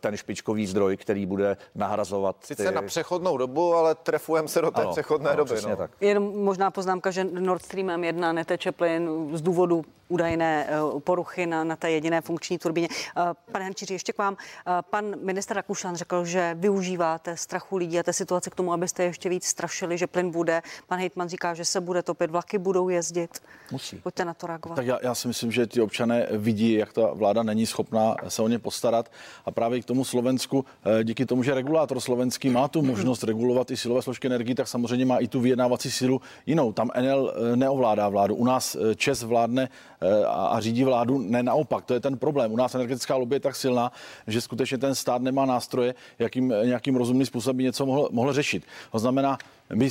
ten 0.00 0.16
špičkový 0.16 0.66
zdroj, 0.66 0.95
který 0.96 1.26
bude 1.26 1.56
nahrazovat. 1.74 2.36
Sice 2.40 2.68
ty... 2.68 2.74
na 2.74 2.82
přechodnou 2.82 3.36
dobu, 3.36 3.74
ale 3.74 3.94
trefujeme 3.94 4.48
se 4.48 4.60
do 4.60 4.70
té 4.70 4.82
ano, 4.82 4.92
přechodné 4.92 5.30
ano, 5.30 5.44
doby. 5.44 5.60
No. 5.68 5.76
Tak. 5.76 5.90
Jen 6.00 6.22
možná 6.22 6.70
poznámka, 6.70 7.10
že 7.10 7.24
Nord 7.24 7.62
Stream 7.62 7.86
M1 7.86 8.32
neteče 8.32 8.72
plyn 8.72 9.30
z 9.32 9.42
důvodu 9.42 9.84
údajné 10.08 10.66
eh, 10.68 11.00
poruchy 11.00 11.46
na, 11.46 11.64
na 11.64 11.76
té 11.76 11.90
jediné 11.90 12.20
funkční 12.20 12.58
turbině. 12.58 12.88
Eh, 12.90 13.20
pane 13.52 13.64
Hančiři, 13.64 13.94
ještě 13.94 14.12
k 14.12 14.18
vám. 14.18 14.36
Eh, 14.66 14.72
pan 14.90 15.14
minister 15.20 15.56
Rakušan 15.56 15.96
řekl, 15.96 16.24
že 16.24 16.56
využíváte 16.58 17.36
strachu 17.36 17.76
lidí 17.76 17.98
a 17.98 18.02
té 18.02 18.12
situace 18.12 18.50
k 18.50 18.54
tomu, 18.54 18.72
abyste 18.72 19.04
ještě 19.04 19.28
víc 19.28 19.46
strašili, 19.46 19.98
že 19.98 20.06
plyn 20.06 20.30
bude. 20.30 20.62
Pan 20.86 20.98
Hejtman 20.98 21.28
říká, 21.28 21.54
že 21.54 21.64
se 21.64 21.80
bude 21.80 22.02
topit, 22.02 22.30
vlaky 22.30 22.58
budou 22.58 22.88
jezdit. 22.88 23.42
Musí. 23.72 23.96
Pojďte 23.96 24.24
na 24.24 24.34
to 24.34 24.46
reagovat. 24.46 24.74
Tak 24.76 24.86
já, 24.86 24.98
já 25.02 25.14
si 25.14 25.28
myslím, 25.28 25.52
že 25.52 25.66
ty 25.66 25.80
občané 25.80 26.26
vidí, 26.30 26.72
jak 26.72 26.92
ta 26.92 27.10
vláda 27.14 27.42
není 27.42 27.66
schopná 27.66 28.16
se 28.28 28.42
o 28.42 28.48
ně 28.48 28.58
postarat. 28.58 29.10
A 29.46 29.50
právě 29.50 29.80
k 29.80 29.84
tomu 29.84 30.04
Slovensku, 30.04 30.64
díky 31.02 31.26
tomu, 31.26 31.42
že 31.42 31.54
regulátor 31.54 32.00
slovenský 32.00 32.50
má 32.50 32.68
tu 32.68 32.82
možnost 32.82 33.24
regulovat 33.24 33.70
i 33.70 33.76
silové 33.76 34.02
složky 34.02 34.26
energii, 34.26 34.54
tak 34.54 34.68
samozřejmě 34.68 35.06
má 35.06 35.18
i 35.18 35.28
tu 35.28 35.40
vyjednávací 35.40 35.90
sílu 35.90 36.20
jinou. 36.46 36.72
Tam 36.72 36.90
Enel 36.94 37.34
neovládá 37.54 38.08
vládu. 38.08 38.34
U 38.34 38.44
nás 38.44 38.76
Čes 38.96 39.22
vládne 39.22 39.68
Eh, 40.00 40.24
a, 40.26 40.60
řídí 40.60 40.84
vládu. 40.84 41.18
Ne 41.18 41.42
naopak, 41.42 41.84
to 41.84 41.94
je 41.94 42.00
ten 42.00 42.18
problém. 42.18 42.52
U 42.52 42.56
nás 42.56 42.74
energetická 42.74 43.16
lobby 43.16 43.36
je 43.36 43.40
tak 43.40 43.56
silná, 43.56 43.92
že 44.26 44.40
skutečně 44.40 44.78
ten 44.78 44.94
stát 44.94 45.22
nemá 45.22 45.46
nástroje, 45.46 45.94
jakým 46.18 46.54
nějakým 46.64 46.96
rozumným 46.96 47.26
způsobem 47.26 47.58
něco 47.58 47.86
mohl, 47.86 48.08
mohl 48.12 48.32
řešit. 48.32 48.64
To 48.92 48.98
znamená, 48.98 49.38
my, 49.74 49.88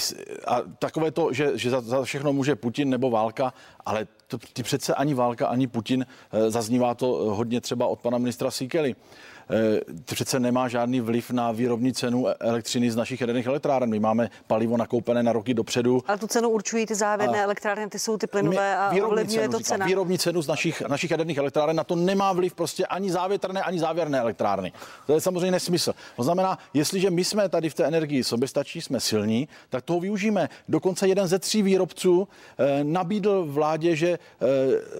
a 0.47 0.62
takové 0.79 1.12
to, 1.12 1.34
že, 1.34 1.51
že 1.58 1.69
za, 1.69 1.81
za 1.81 2.03
všechno 2.03 2.34
může 2.34 2.55
Putin 2.55 2.89
nebo 2.89 3.10
válka, 3.10 3.53
ale 3.86 4.08
to, 4.27 4.38
ty 4.38 4.63
přece 4.63 4.93
ani 4.93 5.13
válka, 5.13 5.47
ani 5.47 5.67
Putin, 5.67 6.05
eh, 6.31 6.51
zaznívá 6.51 6.95
to 6.95 7.08
hodně 7.08 7.62
třeba 7.62 7.88
od 7.88 7.99
pana 7.99 8.17
ministra 8.17 8.51
Sikely. 8.51 8.95
Eh, 9.49 9.79
přece 10.05 10.39
nemá 10.39 10.67
žádný 10.67 11.01
vliv 11.01 11.31
na 11.31 11.51
výrobní 11.51 11.93
cenu 11.93 12.25
elektřiny 12.39 12.91
z 12.91 12.95
našich 12.95 13.21
jaderných 13.21 13.45
elektráren. 13.45 13.89
My 13.89 13.99
máme 13.99 14.29
palivo 14.47 14.77
nakoupené 14.77 15.23
na 15.23 15.34
roky 15.34 15.53
dopředu. 15.53 16.01
Ale 16.08 16.17
tu 16.17 16.27
cenu 16.27 16.49
určují 16.49 16.86
ty 16.86 16.95
závěrné 16.95 17.43
elektrárny, 17.43 17.89
ty 17.89 17.99
jsou 17.99 18.17
ty 18.17 18.27
plynové 18.27 18.77
a 18.77 18.91
ovlivňuje 19.05 19.49
to 19.49 19.60
cena. 19.60 19.86
Výrobní 19.86 20.17
cenu 20.17 20.41
z 20.41 20.47
našich, 20.47 20.81
našich 20.81 21.12
jaderných 21.12 21.38
elektráren 21.38 21.75
na 21.75 21.84
to 21.84 21.95
nemá 21.95 22.34
vliv 22.34 22.53
prostě 22.53 22.86
ani 22.86 23.12
závětrné, 23.12 23.62
ani 23.62 23.79
závěrné 23.79 24.19
elektrárny. 24.19 24.71
To 25.08 25.13
je 25.13 25.21
samozřejmě 25.21 25.51
nesmysl. 25.51 25.93
To 26.15 26.23
znamená, 26.23 26.60
jestliže 26.73 27.10
my 27.10 27.23
jsme 27.23 27.49
tady 27.49 27.69
v 27.69 27.73
té 27.73 27.86
energii 27.86 28.23
soběstačí, 28.23 28.81
jsme 28.81 28.99
silní, 28.99 29.47
tak 29.69 29.86
toho 29.86 29.99
využijeme. 29.99 30.49
Dokonce 30.69 31.08
jeden 31.08 31.27
ze 31.27 31.39
tří 31.39 31.62
výrobců 31.62 32.27
eh, 32.58 32.84
nabídl 32.84 33.45
vládě, 33.47 33.95
že 33.95 34.10
eh, 34.10 34.45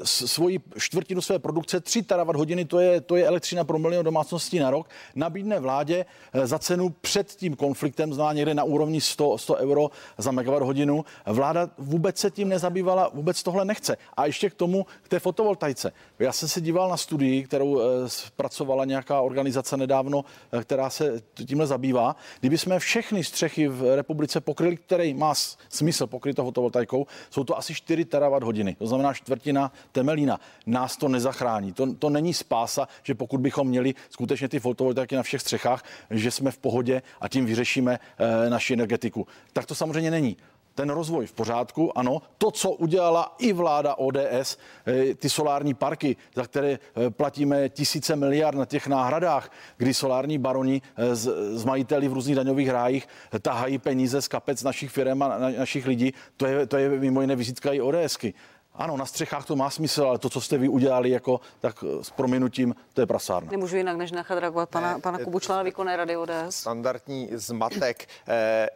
svoji 0.04 0.60
čtvrtinu 0.78 1.22
své 1.22 1.40
produkce 1.40 1.80
3 1.80 2.02
terawatt 2.02 2.38
hodiny, 2.38 2.66
to 2.66 2.80
je, 2.80 3.02
to 3.02 3.16
je 3.16 3.28
elektřina 3.28 3.64
pro 3.64 3.80
milion 3.80 4.06
domácností 4.06 4.35
domácností 4.36 4.60
na 4.60 4.72
rok, 4.72 4.90
nabídne 5.16 5.60
vládě 5.60 6.06
eh, 6.34 6.48
za 6.48 6.60
cenu 6.60 6.90
před 6.90 7.32
tím 7.36 7.56
konfliktem, 7.56 8.14
zná 8.14 8.34
někde 8.34 8.54
na 8.54 8.64
úrovni 8.64 9.02
100, 9.02 9.38
100 9.38 9.56
euro 9.56 9.90
za 10.18 10.32
megawatt 10.32 10.66
hodinu. 10.66 11.06
Vláda 11.26 11.70
vůbec 11.78 12.18
se 12.18 12.32
tím 12.32 12.50
nezabývala, 12.50 13.12
vůbec 13.14 13.44
tohle 13.44 13.66
nechce. 13.66 13.98
A 14.18 14.26
ještě 14.26 14.50
k 14.50 14.54
tomu, 14.54 14.86
k 15.04 15.08
té 15.08 15.20
fotovoltaice. 15.20 15.92
Já 16.20 16.32
jsem 16.32 16.50
se 16.50 16.62
díval 16.62 16.90
na 16.90 16.98
studii, 16.98 17.44
kterou 17.44 17.80
eh, 17.80 18.10
zpracovala 18.10 18.86
nějaká 18.86 19.22
organizace 19.22 19.78
nedávno, 19.78 20.26
eh, 20.52 20.62
která 20.62 20.90
se 20.90 21.22
tímhle 21.46 21.68
zabývá. 21.68 22.16
Kdyby 22.40 22.58
jsme 22.58 22.80
všechny 22.80 23.24
střechy 23.24 23.68
v 23.68 23.96
republice 23.96 24.42
pokryli, 24.42 24.78
který 24.78 25.14
má 25.14 25.34
smysl 25.70 26.08
pokryt 26.08 26.36
fotovoltaikou, 26.36 27.08
jsou 27.30 27.44
to 27.44 27.58
asi 27.58 27.74
4 27.74 28.06
terawatt 28.06 28.44
hodiny. 28.44 28.76
To 28.80 28.88
znamená 28.88 29.14
čtvrtina 29.14 29.72
temelína. 29.92 30.40
Nás 30.66 30.98
to 30.98 31.08
nezachrání. 31.08 31.74
To, 31.74 31.94
to 31.94 32.10
není 32.10 32.34
spása, 32.34 32.88
že 33.04 33.16
pokud 33.16 33.40
bychom 33.40 33.68
měli 33.68 33.94
skutečně 34.10 34.25
ty 34.28 34.60
fotovoltaiky 34.60 35.16
na 35.16 35.24
všech 35.24 35.42
střechách, 35.42 35.84
že 36.10 36.32
jsme 36.32 36.52
v 36.52 36.58
pohodě 36.58 37.02
a 37.22 37.28
tím 37.28 37.46
vyřešíme 37.46 38.00
e, 38.18 38.50
naši 38.50 38.74
energetiku. 38.74 39.28
Tak 39.54 39.66
to 39.66 39.76
samozřejmě 39.76 40.12
není. 40.12 40.38
ten 40.76 40.90
rozvoj 40.90 41.26
v 41.26 41.34
pořádku, 41.34 41.98
ano. 41.98 42.22
To, 42.38 42.52
co 42.52 42.72
udělala 42.72 43.36
i 43.40 43.54
vláda 43.54 43.96
ODS, 43.96 44.58
eh, 44.88 45.16
ty 45.16 45.30
solární 45.30 45.74
parky, 45.74 46.16
za 46.36 46.44
které 46.44 46.72
eh, 46.72 47.10
platíme 47.10 47.70
tisíce 47.70 48.16
miliard 48.16 48.58
na 48.58 48.66
těch 48.66 48.88
náhradách, 48.88 49.52
kdy 49.78 49.94
solární 49.94 50.38
baroni 50.38 50.82
z, 51.14 51.32
z 51.58 51.64
majiteli 51.66 52.08
v 52.08 52.14
různých 52.14 52.36
daňových 52.36 52.70
rájích 52.70 53.08
tahají 53.42 53.78
peníze 53.78 54.22
z 54.22 54.28
kapec 54.28 54.64
našich 54.64 54.92
firm 54.92 55.24
a 55.24 55.38
našich 55.38 55.88
lidí, 55.88 56.14
to 56.38 56.46
je, 56.46 56.68
to 56.68 56.78
je 56.78 56.90
mimo 56.90 57.22
jiné 57.22 57.36
vizitka 57.36 57.72
i 57.72 57.82
ODSky. 57.82 58.34
Ano, 58.78 58.98
na 58.98 59.06
střechách 59.06 59.46
to 59.46 59.56
má 59.56 59.70
smysl, 59.70 60.04
ale 60.04 60.18
to, 60.18 60.30
co 60.30 60.42
jste 60.42 60.58
vy 60.58 60.70
udělali, 60.70 61.10
jako, 61.10 61.40
tak 61.60 61.84
s 62.02 62.10
prominutím, 62.10 62.76
to 62.94 63.02
je 63.02 63.08
prasárna. 63.08 63.52
Nemůžu 63.52 63.78
jinak, 63.78 63.98
než 63.98 64.12
nechat 64.12 64.40
reagovat 64.40 64.70
pana, 64.70 65.00
pana 65.00 65.18
Kubu, 65.18 65.40
člena 65.40 65.64
výkonné 65.64 65.98
rady 65.98 66.18
ODS. 66.18 66.32
Standardní 66.50 67.30
zmatek. 67.34 68.08
Eh, 68.28 68.68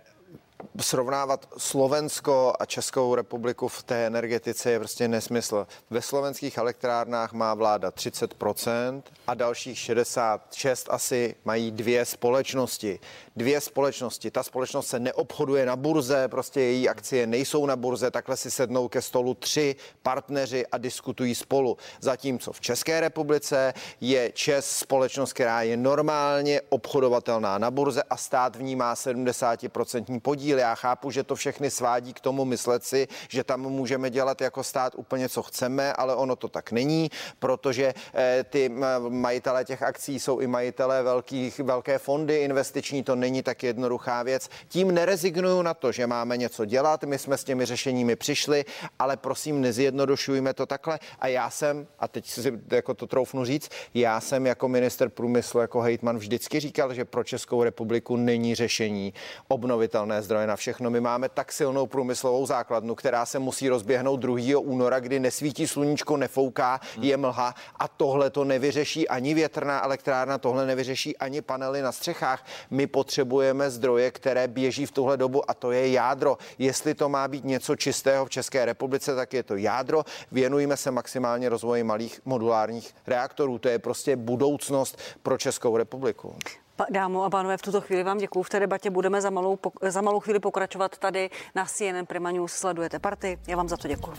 srovnávat 0.82 1.48
Slovensko 1.58 2.54
a 2.60 2.66
Českou 2.66 3.16
republiku 3.16 3.68
v 3.68 3.84
té 3.84 4.08
energetice 4.08 4.72
je 4.72 4.80
prostě 4.80 5.08
nesmysl. 5.08 5.68
Ve 5.90 6.02
slovenských 6.02 6.58
elektrárnách 6.58 7.34
má 7.34 7.54
vláda 7.54 7.90
30% 7.90 9.02
a 9.28 9.34
dalších 9.34 9.78
66 9.78 10.88
asi 10.90 11.36
mají 11.46 11.72
dvě 11.72 12.06
společnosti. 12.06 13.00
Dvě 13.36 13.62
společnosti. 13.62 14.32
Ta 14.32 14.44
společnost 14.44 14.88
se 14.88 15.00
neobchoduje 15.00 15.66
na 15.66 15.76
burze, 15.76 16.28
prostě 16.28 16.62
její 16.62 16.90
akcie 16.90 17.28
nejsou 17.28 17.66
na 17.66 17.76
burze, 17.76 18.12
takhle 18.12 18.38
si 18.38 18.52
sednou 18.52 18.88
ke 18.88 19.02
stolu 19.02 19.34
tři 19.34 19.76
partneři 20.04 20.68
a 20.68 20.78
diskutují 20.78 21.36
spolu. 21.36 21.78
Zatímco 22.02 22.52
v 22.52 22.62
České 22.62 23.02
republice 23.02 23.74
je 24.02 24.32
ČES 24.34 24.66
společnost, 24.66 25.34
která 25.34 25.62
je 25.62 25.78
normálně 25.78 26.62
obchodovatelná 26.70 27.58
na 27.58 27.72
burze 27.72 28.04
a 28.04 28.18
stát 28.18 28.56
v 28.56 28.64
ní 28.64 28.76
má 28.76 28.94
70% 28.94 30.20
podíl 30.20 30.49
podíl. 30.50 30.60
Já 30.60 30.76
chápu, 30.76 31.12
že 31.12 31.24
to 31.24 31.36
všechny 31.36 31.72
svádí 31.72 32.14
k 32.14 32.20
tomu 32.20 32.46
myslet 32.46 32.84
si, 32.84 33.08
že 33.30 33.44
tam 33.44 33.62
můžeme 33.62 34.10
dělat 34.10 34.42
jako 34.42 34.64
stát 34.64 34.94
úplně, 34.96 35.30
co 35.30 35.44
chceme, 35.44 35.94
ale 35.94 36.16
ono 36.16 36.36
to 36.36 36.48
tak 36.48 36.72
není, 36.72 37.10
protože 37.40 37.94
eh, 38.14 38.44
ty 38.50 38.70
majitelé 39.10 39.66
těch 39.66 39.84
akcí 39.84 40.20
jsou 40.20 40.40
i 40.40 40.48
majitelé 40.48 41.04
velkých, 41.04 41.60
velké 41.60 42.00
fondy 42.00 42.38
investiční, 42.38 43.04
to 43.04 43.16
není 43.16 43.44
tak 43.44 43.64
jednoduchá 43.64 44.24
věc. 44.24 44.50
Tím 44.68 44.92
nerezignuju 44.92 45.62
na 45.62 45.74
to, 45.74 45.92
že 45.92 46.08
máme 46.08 46.38
něco 46.38 46.66
dělat, 46.66 47.04
my 47.04 47.18
jsme 47.18 47.38
s 47.38 47.44
těmi 47.44 47.66
řešeními 47.66 48.16
přišli, 48.16 48.66
ale 49.00 49.18
prosím, 49.18 49.62
nezjednodušujme 49.62 50.54
to 50.54 50.66
takhle. 50.66 51.00
A 51.20 51.28
já 51.28 51.50
jsem, 51.50 51.88
a 52.00 52.08
teď 52.08 52.26
si 52.26 52.60
jako 52.72 52.94
to 52.94 53.08
troufnu 53.08 53.46
říct, 53.46 53.70
já 53.94 54.22
jsem 54.22 54.46
jako 54.46 54.68
minister 54.68 55.10
průmyslu, 55.10 55.60
jako 55.60 55.82
hejtman 55.82 56.18
vždycky 56.18 56.60
říkal, 56.60 56.94
že 56.94 57.06
pro 57.06 57.24
Českou 57.24 57.64
republiku 57.64 58.18
není 58.18 58.56
řešení 58.56 59.14
obnovitelné 59.48 60.22
zdroje 60.22 60.39
zdroje 60.40 60.48
na 60.48 60.56
všechno. 60.56 60.90
My 60.90 61.02
máme 61.02 61.30
tak 61.30 61.52
silnou 61.52 61.88
průmyslovou 61.88 62.46
základnu, 62.46 62.96
která 62.96 63.26
se 63.26 63.40
musí 63.40 63.70
rozběhnout 63.70 64.18
2. 64.18 64.60
února, 64.60 65.00
kdy 65.00 65.20
nesvítí 65.20 65.68
sluníčko, 65.68 66.18
nefouká, 66.18 66.80
je 67.02 67.18
mlha 67.18 67.56
a 67.80 67.88
tohle 67.88 68.30
to 68.30 68.44
nevyřeší 68.44 69.08
ani 69.08 69.34
větrná 69.34 69.84
elektrárna, 69.84 70.38
tohle 70.38 70.66
nevyřeší 70.66 71.18
ani 71.18 71.42
panely 71.42 71.82
na 71.82 71.92
střechách. 71.92 72.46
My 72.72 72.88
potřebujeme 72.88 73.70
zdroje, 73.70 74.12
které 74.12 74.48
běží 74.48 74.86
v 74.86 74.92
tuhle 74.92 75.18
dobu 75.18 75.44
a 75.50 75.54
to 75.54 75.72
je 75.72 75.92
jádro. 75.92 76.38
Jestli 76.58 76.96
to 76.96 77.10
má 77.10 77.28
být 77.28 77.44
něco 77.44 77.76
čistého 77.76 78.26
v 78.26 78.30
České 78.30 78.66
republice, 78.66 79.16
tak 79.16 79.34
je 79.34 79.44
to 79.44 79.56
jádro. 79.56 80.04
Věnujeme 80.32 80.78
se 80.78 80.92
maximálně 80.92 81.50
rozvoji 81.50 81.84
malých 81.84 82.22
modulárních 82.26 82.96
reaktorů. 83.08 83.60
To 83.60 83.68
je 83.68 83.80
prostě 83.80 84.16
budoucnost 84.16 84.98
pro 85.24 85.38
Českou 85.38 85.78
republiku. 85.78 86.36
Dámo 86.90 87.24
a 87.24 87.30
pánové, 87.30 87.58
v 87.58 87.62
tuto 87.62 87.82
chvíli 87.82 88.04
vám 88.04 88.18
děkuji. 88.18 88.44
V 88.44 88.50
té 88.50 88.60
debatě 88.60 88.90
budeme 88.90 89.22
za 89.22 89.30
malou, 89.30 89.60
za 89.82 90.02
malou 90.02 90.20
chvíli 90.20 90.40
pokračovat 90.40 90.98
tady 90.98 91.30
na 91.56 91.66
CNN 91.66 92.06
Prima 92.08 92.32
News. 92.32 92.52
Sledujete 92.54 93.00
party. 93.00 93.40
Já 93.48 93.58
vám 93.58 93.70
za 93.70 93.78
to 93.78 93.88
děkuji. 93.88 94.14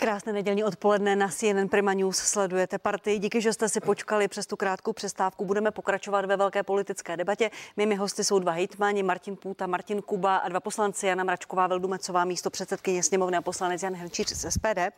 Krásné 0.00 0.32
nedělní 0.32 0.64
odpoledne 0.64 1.16
na 1.16 1.28
CNN 1.28 1.68
Prima 1.70 1.92
News 1.92 2.16
sledujete 2.16 2.78
partii. 2.78 3.18
Díky, 3.18 3.40
že 3.40 3.52
jste 3.52 3.68
si 3.68 3.80
počkali 3.80 4.28
přes 4.28 4.46
tu 4.46 4.56
krátkou 4.56 4.92
přestávku. 4.92 5.44
Budeme 5.44 5.70
pokračovat 5.70 6.24
ve 6.24 6.36
velké 6.36 6.62
politické 6.62 7.16
debatě. 7.16 7.50
Mými 7.76 7.94
hosty 7.94 8.24
jsou 8.24 8.38
dva 8.38 8.52
hejtmani, 8.52 9.02
Martin 9.02 9.36
Půta, 9.36 9.66
Martin 9.66 10.02
Kuba 10.02 10.36
a 10.36 10.48
dva 10.48 10.60
poslanci, 10.60 11.06
Jana 11.06 11.24
Mračková, 11.24 11.66
Veldumecová, 11.66 12.24
místo 12.24 12.50
předsedkyně 12.50 13.02
sněmovny 13.02 13.36
a 13.36 13.42
poslanec 13.42 13.82
Jan 13.82 13.94
Helčíř 13.94 14.28
z 14.28 14.50
SPD. 14.50 14.78
Eh, 14.78 14.90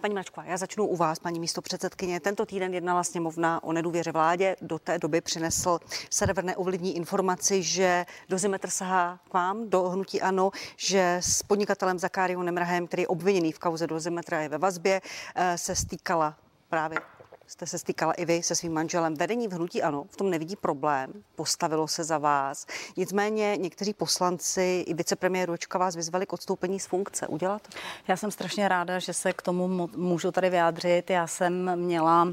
paní 0.00 0.14
Mračková, 0.14 0.46
já 0.46 0.56
začnu 0.56 0.86
u 0.86 0.96
vás, 0.96 1.18
paní 1.18 1.40
místo 1.40 1.62
předsedkyně. 1.62 2.20
Tento 2.20 2.46
týden 2.46 2.74
jednala 2.74 3.04
sněmovna 3.04 3.64
o 3.64 3.72
nedůvěře 3.72 4.12
vládě. 4.12 4.56
Do 4.60 4.78
té 4.78 4.98
doby 4.98 5.20
přinesl 5.20 5.78
server 6.10 6.44
neovlivní 6.44 6.96
informaci, 6.96 7.62
že 7.62 8.06
dozimetr 8.28 8.70
sahá 8.70 9.18
k 9.30 9.34
vám 9.34 9.70
do 9.70 9.82
hnutí 9.82 10.20
ANO, 10.20 10.50
že 10.76 11.16
s 11.20 11.42
podnikatelem 11.42 11.98
Zakáriou 11.98 12.42
Nemrahem, 12.42 12.86
který 12.86 13.02
je 13.02 13.08
obviněný 13.08 13.52
v 13.52 13.58
kauze 13.58 13.86
dozimetr 13.86 14.25
Petra 14.26 14.40
je 14.40 14.48
ve 14.48 14.58
vazbě, 14.58 15.00
eh, 15.34 15.58
se 15.58 15.76
stýkala 15.76 16.36
právě 16.68 16.98
jste 17.46 17.66
se 17.66 17.78
stýkala 17.78 18.12
i 18.12 18.24
vy 18.24 18.42
se 18.42 18.54
svým 18.54 18.72
manželem. 18.72 19.14
Vedení 19.14 19.48
v 19.48 19.52
hnutí 19.52 19.82
ano, 19.82 20.04
v 20.10 20.16
tom 20.16 20.30
nevidí 20.30 20.56
problém, 20.56 21.12
postavilo 21.34 21.88
se 21.88 22.04
za 22.04 22.18
vás. 22.18 22.66
Nicméně 22.96 23.56
někteří 23.56 23.94
poslanci 23.94 24.84
i 24.86 24.94
vicepremiér 24.94 25.48
Ručka 25.48 25.78
vás 25.78 25.96
vyzvali 25.96 26.26
k 26.26 26.32
odstoupení 26.32 26.80
z 26.80 26.86
funkce. 26.86 27.26
Udělat? 27.26 27.68
Já 28.08 28.16
jsem 28.16 28.30
strašně 28.30 28.68
ráda, 28.68 28.98
že 28.98 29.12
se 29.12 29.32
k 29.32 29.42
tomu 29.42 29.88
můžu 29.96 30.32
tady 30.32 30.50
vyjádřit. 30.50 31.10
Já 31.10 31.26
jsem 31.26 31.76
měla 31.76 32.28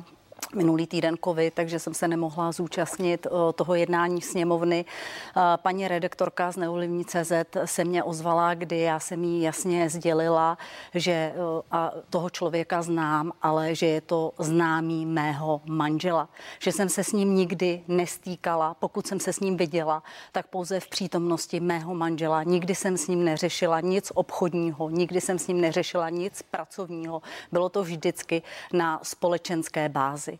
minulý 0.56 0.88
týden 0.88 1.16
covid, 1.24 1.54
takže 1.54 1.80
jsem 1.80 1.94
se 1.94 2.08
nemohla 2.08 2.52
zúčastnit 2.52 3.26
eh, 3.26 3.54
toho 3.54 3.76
jednání 3.76 4.22
sněmovny. 4.22 4.86
Eh, 4.86 5.42
paní 5.58 5.88
redaktorka 5.88 6.52
z 6.52 6.58
Neulivní 6.58 7.06
CZ 7.06 7.32
se 7.66 7.86
mě 7.86 8.04
ozvala, 8.04 8.54
kdy 8.54 8.80
já 8.80 9.00
jsem 9.00 9.24
jí 9.24 9.42
jasně 9.42 9.90
sdělila, 9.90 10.58
že 10.94 11.12
eh, 11.12 11.34
a 11.72 11.92
toho 12.10 12.30
člověka 12.30 12.82
znám, 12.82 13.32
ale 13.42 13.76
že 13.76 13.86
je 13.86 14.02
to 14.02 14.34
známý 14.40 15.06
mého 15.06 15.62
manžela. 15.66 16.30
Že 16.60 16.72
jsem 16.72 16.90
se 16.90 17.04
s 17.04 17.12
ním 17.12 17.36
nikdy 17.36 17.84
nestýkala. 17.88 18.74
Pokud 18.74 19.08
jsem 19.08 19.20
se 19.20 19.34
s 19.34 19.40
ním 19.40 19.58
viděla, 19.58 20.04
tak 20.32 20.48
pouze 20.48 20.80
v 20.80 20.88
přítomnosti 20.88 21.60
mého 21.60 21.96
manžela. 21.96 22.44
Nikdy 22.44 22.76
jsem 22.76 22.98
s 22.98 23.08
ním 23.08 23.24
neřešila 23.24 23.80
nic 23.80 24.12
obchodního, 24.16 24.90
nikdy 24.90 25.22
jsem 25.22 25.40
s 25.40 25.48
ním 25.48 25.62
neřešila 25.62 26.10
nic 26.10 26.42
pracovního. 26.42 27.22
Bylo 27.52 27.70
to 27.70 27.84
vždycky 27.84 28.42
na 28.74 29.00
společenské 29.04 29.90
bázi. 29.90 30.33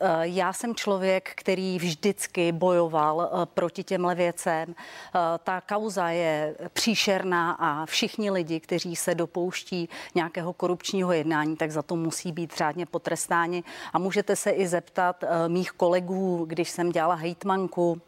Eh, 0.00 0.06
já 0.22 0.52
jsem 0.52 0.74
člověk, 0.74 1.32
který 1.34 1.78
vždycky 1.78 2.52
bojoval 2.52 3.22
eh, 3.22 3.46
proti 3.46 3.84
těmhle 3.84 4.14
věcem. 4.14 4.74
Eh, 4.74 5.18
ta 5.44 5.60
kauza 5.60 6.08
je 6.08 6.56
příšerná 6.72 7.52
a 7.52 7.86
všichni 7.86 8.30
lidi, 8.30 8.60
kteří 8.60 8.96
se 8.96 9.14
dopouští 9.14 9.88
nějakého 10.14 10.52
korupčního 10.52 11.12
jednání, 11.12 11.56
tak 11.56 11.70
za 11.70 11.82
to 11.82 11.96
musí 11.96 12.32
být 12.32 12.56
řádně 12.56 12.86
potrestáni. 12.86 13.64
A 13.92 13.98
můžete 13.98 14.36
se 14.36 14.50
i 14.50 14.68
zeptat 14.68 15.24
mých 15.48 15.70
kolegů, 15.70 16.44
když 16.48 16.70
jsem 16.70 16.92
dělala 16.92 17.14
hejtmanku, 17.14 18.00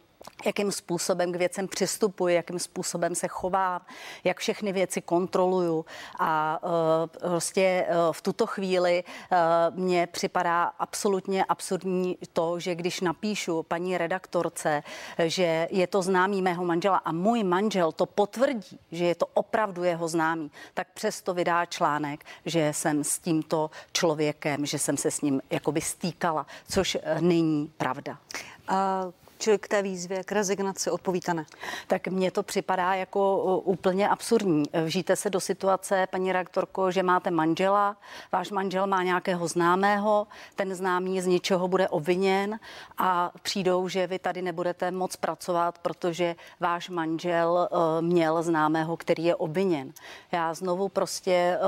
jakým 0.45 0.73
způsobem 0.73 1.33
k 1.33 1.37
věcem 1.37 1.69
přistupuji, 1.69 2.35
jakým 2.35 2.59
způsobem 2.59 3.15
se 3.15 3.29
chovám, 3.29 3.81
jak 4.25 4.39
všechny 4.39 4.73
věci 4.73 5.01
kontroluju. 5.01 5.85
A 6.19 6.61
uh, 6.63 7.31
prostě 7.31 7.87
uh, 7.89 8.13
v 8.13 8.23
tuto 8.23 8.47
chvíli 8.47 9.05
uh, 9.05 9.39
mně 9.79 10.07
připadá 10.07 10.65
absolutně 10.65 11.45
absurdní 11.45 12.19
to, 12.33 12.61
že 12.61 12.75
když 12.75 13.01
napíšu 13.01 13.63
paní 13.63 13.99
redaktorce, 13.99 14.83
že 15.19 15.69
je 15.71 15.87
to 15.87 16.03
známý 16.03 16.43
mého 16.43 16.65
manžela 16.65 16.97
a 16.97 17.13
můj 17.13 17.45
manžel 17.45 17.93
to 17.93 18.07
potvrdí, 18.07 18.79
že 18.93 19.05
je 19.05 19.15
to 19.15 19.27
opravdu 19.35 19.85
jeho 19.85 20.09
známý, 20.09 20.51
tak 20.75 20.87
přesto 20.95 21.35
vydá 21.35 21.67
článek, 21.67 22.25
že 22.47 22.73
jsem 22.73 23.05
s 23.05 23.19
tímto 23.19 23.71
člověkem, 23.93 24.67
že 24.67 24.79
jsem 24.79 24.97
se 24.97 25.11
s 25.11 25.21
ním 25.21 25.43
jakoby 25.51 25.81
stýkala, 25.81 26.47
což 26.69 26.99
není 27.21 27.73
pravda. 27.77 28.19
Uh, 28.71 29.13
Čili 29.41 29.59
k 29.59 29.69
té 29.69 29.83
výzvě, 29.83 30.25
k 30.25 30.33
rezignaci 30.33 30.91
odpovíte 30.91 31.35
ne? 31.35 31.47
Tak 31.87 32.09
mně 32.09 32.31
to 32.31 32.43
připadá 32.43 32.95
jako 32.95 33.37
úplně 33.65 34.09
absurdní. 34.09 34.63
Vžijte 34.85 35.17
se 35.17 35.31
do 35.31 35.41
situace, 35.41 36.07
paní 36.11 36.33
rektorko, 36.33 36.91
že 36.91 37.03
máte 37.03 37.31
manžela, 37.31 37.97
váš 38.33 38.51
manžel 38.51 38.87
má 38.87 39.03
nějakého 39.03 39.49
známého, 39.49 40.27
ten 40.57 40.75
známý 40.75 41.21
z 41.21 41.27
něčeho 41.27 41.69
bude 41.69 41.89
obviněn 41.89 42.61
a 42.99 43.31
přijdou, 43.43 43.89
že 43.89 44.07
vy 44.07 44.19
tady 44.19 44.43
nebudete 44.43 44.91
moc 44.91 45.17
pracovat, 45.17 45.79
protože 45.79 46.37
váš 46.61 46.89
manžel 46.89 47.69
uh, 47.73 47.79
měl 48.01 48.43
známého, 48.43 48.97
který 48.97 49.25
je 49.25 49.35
obviněn. 49.35 49.93
Já 50.33 50.55
znovu 50.55 50.89
prostě 50.89 51.59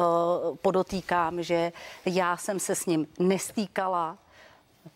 podotýkám, 0.62 1.42
že 1.42 1.72
já 2.06 2.36
jsem 2.36 2.60
se 2.60 2.74
s 2.74 2.86
ním 2.86 3.06
nestýkala, 3.18 4.18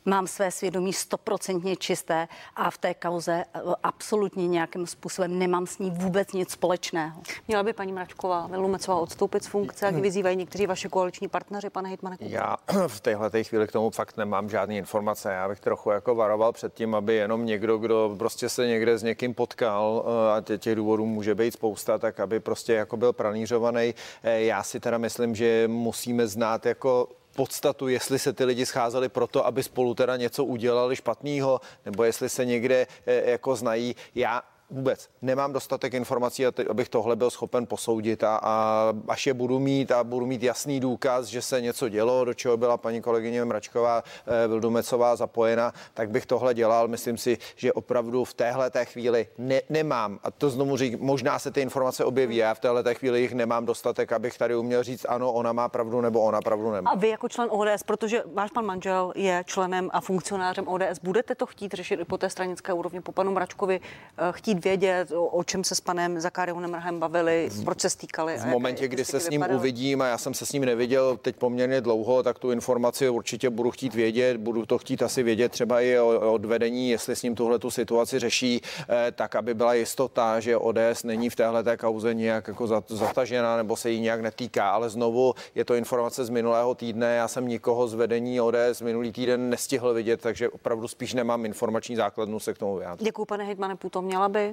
mám 0.04 0.26
své 0.26 0.50
svědomí 0.50 0.92
stoprocentně 0.92 1.76
čisté 1.76 2.28
a 2.56 2.70
v 2.70 2.78
té 2.78 2.94
kauze 2.94 3.44
eh, 3.54 3.60
absolutně 3.82 4.46
nějakým 4.48 4.86
způsobem 4.86 5.38
nemám 5.38 5.66
s 5.66 5.78
ní 5.78 5.90
vůbec 5.90 6.32
nic 6.32 6.50
společného. 6.50 7.20
Měla 7.48 7.62
by 7.62 7.72
paní 7.72 7.92
Mračková 7.92 8.46
Vilumecová 8.46 8.96
odstoupit 8.96 9.44
z 9.44 9.46
funkce, 9.46 9.86
jak 9.86 9.94
vyzývají 9.94 10.36
někteří 10.36 10.66
vaši 10.66 10.88
koaliční 10.88 11.28
partneři, 11.28 11.70
pane 11.70 11.88
Hitmane? 11.88 12.16
Já 12.20 12.56
v 12.86 13.00
téhle 13.00 13.44
chvíli 13.44 13.66
k 13.66 13.72
tomu 13.72 13.90
fakt 13.90 14.16
nemám 14.16 14.48
žádné 14.48 14.76
informace. 14.76 15.32
Já 15.32 15.48
bych 15.48 15.60
trochu 15.60 15.90
jako 15.90 16.14
varoval 16.14 16.52
před 16.52 16.74
tím, 16.74 16.94
aby 16.94 17.14
jenom 17.14 17.46
někdo, 17.46 17.78
kdo 17.78 18.14
prostě 18.18 18.48
se 18.48 18.66
někde 18.66 18.98
s 18.98 19.02
někým 19.02 19.34
potkal 19.34 20.04
eh, 20.06 20.36
a 20.36 20.58
těch 20.58 20.76
důvodů 20.76 21.06
může 21.06 21.34
být 21.34 21.50
spousta, 21.50 21.98
tak 21.98 22.20
aby 22.20 22.40
prostě 22.40 22.72
jako 22.72 22.96
byl 22.96 23.12
pranířovaný. 23.12 23.94
Eh, 24.22 24.40
já 24.40 24.62
si 24.62 24.80
teda 24.80 24.98
myslím, 24.98 25.34
že 25.34 25.68
musíme 25.68 26.26
znát 26.26 26.66
jako 26.66 27.08
podstatu, 27.36 27.88
jestli 27.88 28.18
se 28.18 28.32
ty 28.32 28.44
lidi 28.44 28.66
scházeli 28.66 29.08
proto, 29.08 29.46
aby 29.46 29.62
spolu 29.62 29.94
teda 29.94 30.16
něco 30.16 30.44
udělali 30.44 30.96
špatného, 30.96 31.60
nebo 31.84 32.04
jestli 32.04 32.28
se 32.28 32.44
někde 32.44 32.86
eh, 33.06 33.30
jako 33.30 33.56
znají. 33.56 33.96
Já 34.14 34.42
vůbec 34.70 35.08
nemám 35.22 35.52
dostatek 35.52 35.94
informací, 35.94 36.46
abych 36.46 36.88
tohle 36.88 37.16
byl 37.16 37.30
schopen 37.30 37.66
posoudit 37.66 38.24
a, 38.24 38.40
a 38.42 38.92
až 39.08 39.26
je 39.26 39.34
budu 39.34 39.58
mít 39.58 39.92
a 39.92 40.04
budu 40.04 40.26
mít 40.26 40.42
jasný 40.42 40.80
důkaz, 40.80 41.26
že 41.26 41.42
se 41.42 41.60
něco 41.60 41.88
dělo, 41.88 42.24
do 42.24 42.34
čeho 42.34 42.56
byla 42.56 42.76
paní 42.76 43.02
kolegyně 43.02 43.44
Mračková 43.44 44.02
eh, 44.26 44.48
Vildumecová 44.48 45.16
zapojena, 45.16 45.72
tak 45.94 46.10
bych 46.10 46.26
tohle 46.26 46.54
dělal. 46.54 46.88
Myslím 46.88 47.18
si, 47.18 47.38
že 47.56 47.72
opravdu 47.72 48.24
v 48.24 48.34
téhle 48.34 48.70
té 48.70 48.84
chvíli 48.84 49.28
ne, 49.38 49.60
nemám, 49.70 50.18
a 50.22 50.30
to 50.30 50.50
znovu 50.50 50.76
řík, 50.76 51.00
možná 51.00 51.38
se 51.38 51.50
ty 51.50 51.60
informace 51.60 52.04
objeví, 52.04 52.36
já 52.36 52.54
v 52.54 52.60
téhle 52.60 52.82
té 52.82 52.94
chvíli 52.94 53.20
jich 53.20 53.34
nemám 53.34 53.66
dostatek, 53.66 54.12
abych 54.12 54.38
tady 54.38 54.56
uměl 54.56 54.82
říct, 54.82 55.06
ano, 55.08 55.32
ona 55.32 55.52
má 55.52 55.68
pravdu 55.68 56.00
nebo 56.00 56.20
ona 56.20 56.40
pravdu 56.40 56.72
nemá. 56.72 56.90
A 56.90 56.96
vy 56.96 57.08
jako 57.08 57.28
člen 57.28 57.48
ODS, 57.50 57.82
protože 57.82 58.22
váš 58.34 58.50
pan 58.50 58.64
manžel 58.64 59.12
je 59.16 59.42
členem 59.46 59.90
a 59.92 60.00
funkcionářem 60.00 60.68
ODS, 60.68 60.98
budete 61.02 61.34
to 61.34 61.46
chtít 61.46 61.74
řešit 61.74 62.00
i 62.00 62.04
po 62.04 62.18
té 62.18 62.30
stranické 62.30 62.72
úrovni, 62.72 63.00
po 63.00 63.12
panu 63.12 63.32
Mračkovi, 63.32 63.80
eh, 64.18 64.32
chtít 64.32 64.55
chtít 64.56 64.64
vědět, 64.64 65.12
o, 65.12 65.26
o 65.26 65.44
čem 65.44 65.64
se 65.64 65.74
s 65.74 65.80
panem 65.80 66.20
Zakáriou 66.20 66.56
Mrhem 66.56 67.00
bavili, 67.00 67.50
proč 67.64 67.80
se 67.80 67.90
stýkali. 67.90 68.38
V 68.38 68.46
momentě, 68.46 68.88
kdy 68.88 69.04
se 69.04 69.20
s 69.20 69.30
ním 69.30 69.40
vypadali. 69.40 69.58
uvidím 69.58 70.02
a 70.02 70.06
já 70.06 70.18
jsem 70.18 70.34
se 70.34 70.46
s 70.46 70.52
ním 70.52 70.64
neviděl 70.64 71.16
teď 71.16 71.36
poměrně 71.36 71.80
dlouho, 71.80 72.22
tak 72.22 72.38
tu 72.38 72.50
informaci 72.50 73.08
určitě 73.08 73.50
budu 73.50 73.70
chtít 73.70 73.94
vědět, 73.94 74.36
budu 74.36 74.66
to 74.66 74.78
chtít 74.78 75.02
asi 75.02 75.22
vědět 75.22 75.52
třeba 75.52 75.80
i 75.80 75.98
od 75.98 76.44
vedení, 76.44 76.90
jestli 76.90 77.16
s 77.16 77.22
ním 77.22 77.34
tuhle 77.34 77.58
tu 77.58 77.70
situaci 77.70 78.18
řeší, 78.18 78.60
eh, 78.88 79.12
tak 79.12 79.34
aby 79.34 79.54
byla 79.54 79.74
jistota, 79.74 80.40
že 80.40 80.56
ODS 80.56 81.02
není 81.04 81.30
v 81.30 81.36
téhle 81.36 81.64
té 81.64 81.76
kauze 81.76 82.14
nějak 82.14 82.48
jako 82.48 82.66
zatažená 82.88 83.56
nebo 83.56 83.76
se 83.76 83.90
jí 83.90 84.00
nějak 84.00 84.20
netýká. 84.20 84.70
Ale 84.70 84.90
znovu 84.90 85.34
je 85.54 85.64
to 85.64 85.74
informace 85.74 86.24
z 86.24 86.30
minulého 86.30 86.74
týdne. 86.74 87.16
Já 87.16 87.28
jsem 87.28 87.48
nikoho 87.48 87.88
z 87.88 87.94
vedení 87.94 88.40
ODS 88.40 88.82
minulý 88.82 89.12
týden 89.12 89.50
nestihl 89.50 89.94
vidět, 89.94 90.20
takže 90.20 90.48
opravdu 90.48 90.88
spíš 90.88 91.14
nemám 91.14 91.44
informační 91.44 91.96
základnu 91.96 92.40
se 92.40 92.54
k 92.54 92.58
tomu 92.58 92.76
vyjádřit. 92.76 93.04
Děkuji, 93.04 93.24
pane 93.24 93.44
Hejtmane, 93.44 93.76
to 93.90 94.02
měla 94.02 94.28
by 94.28 94.45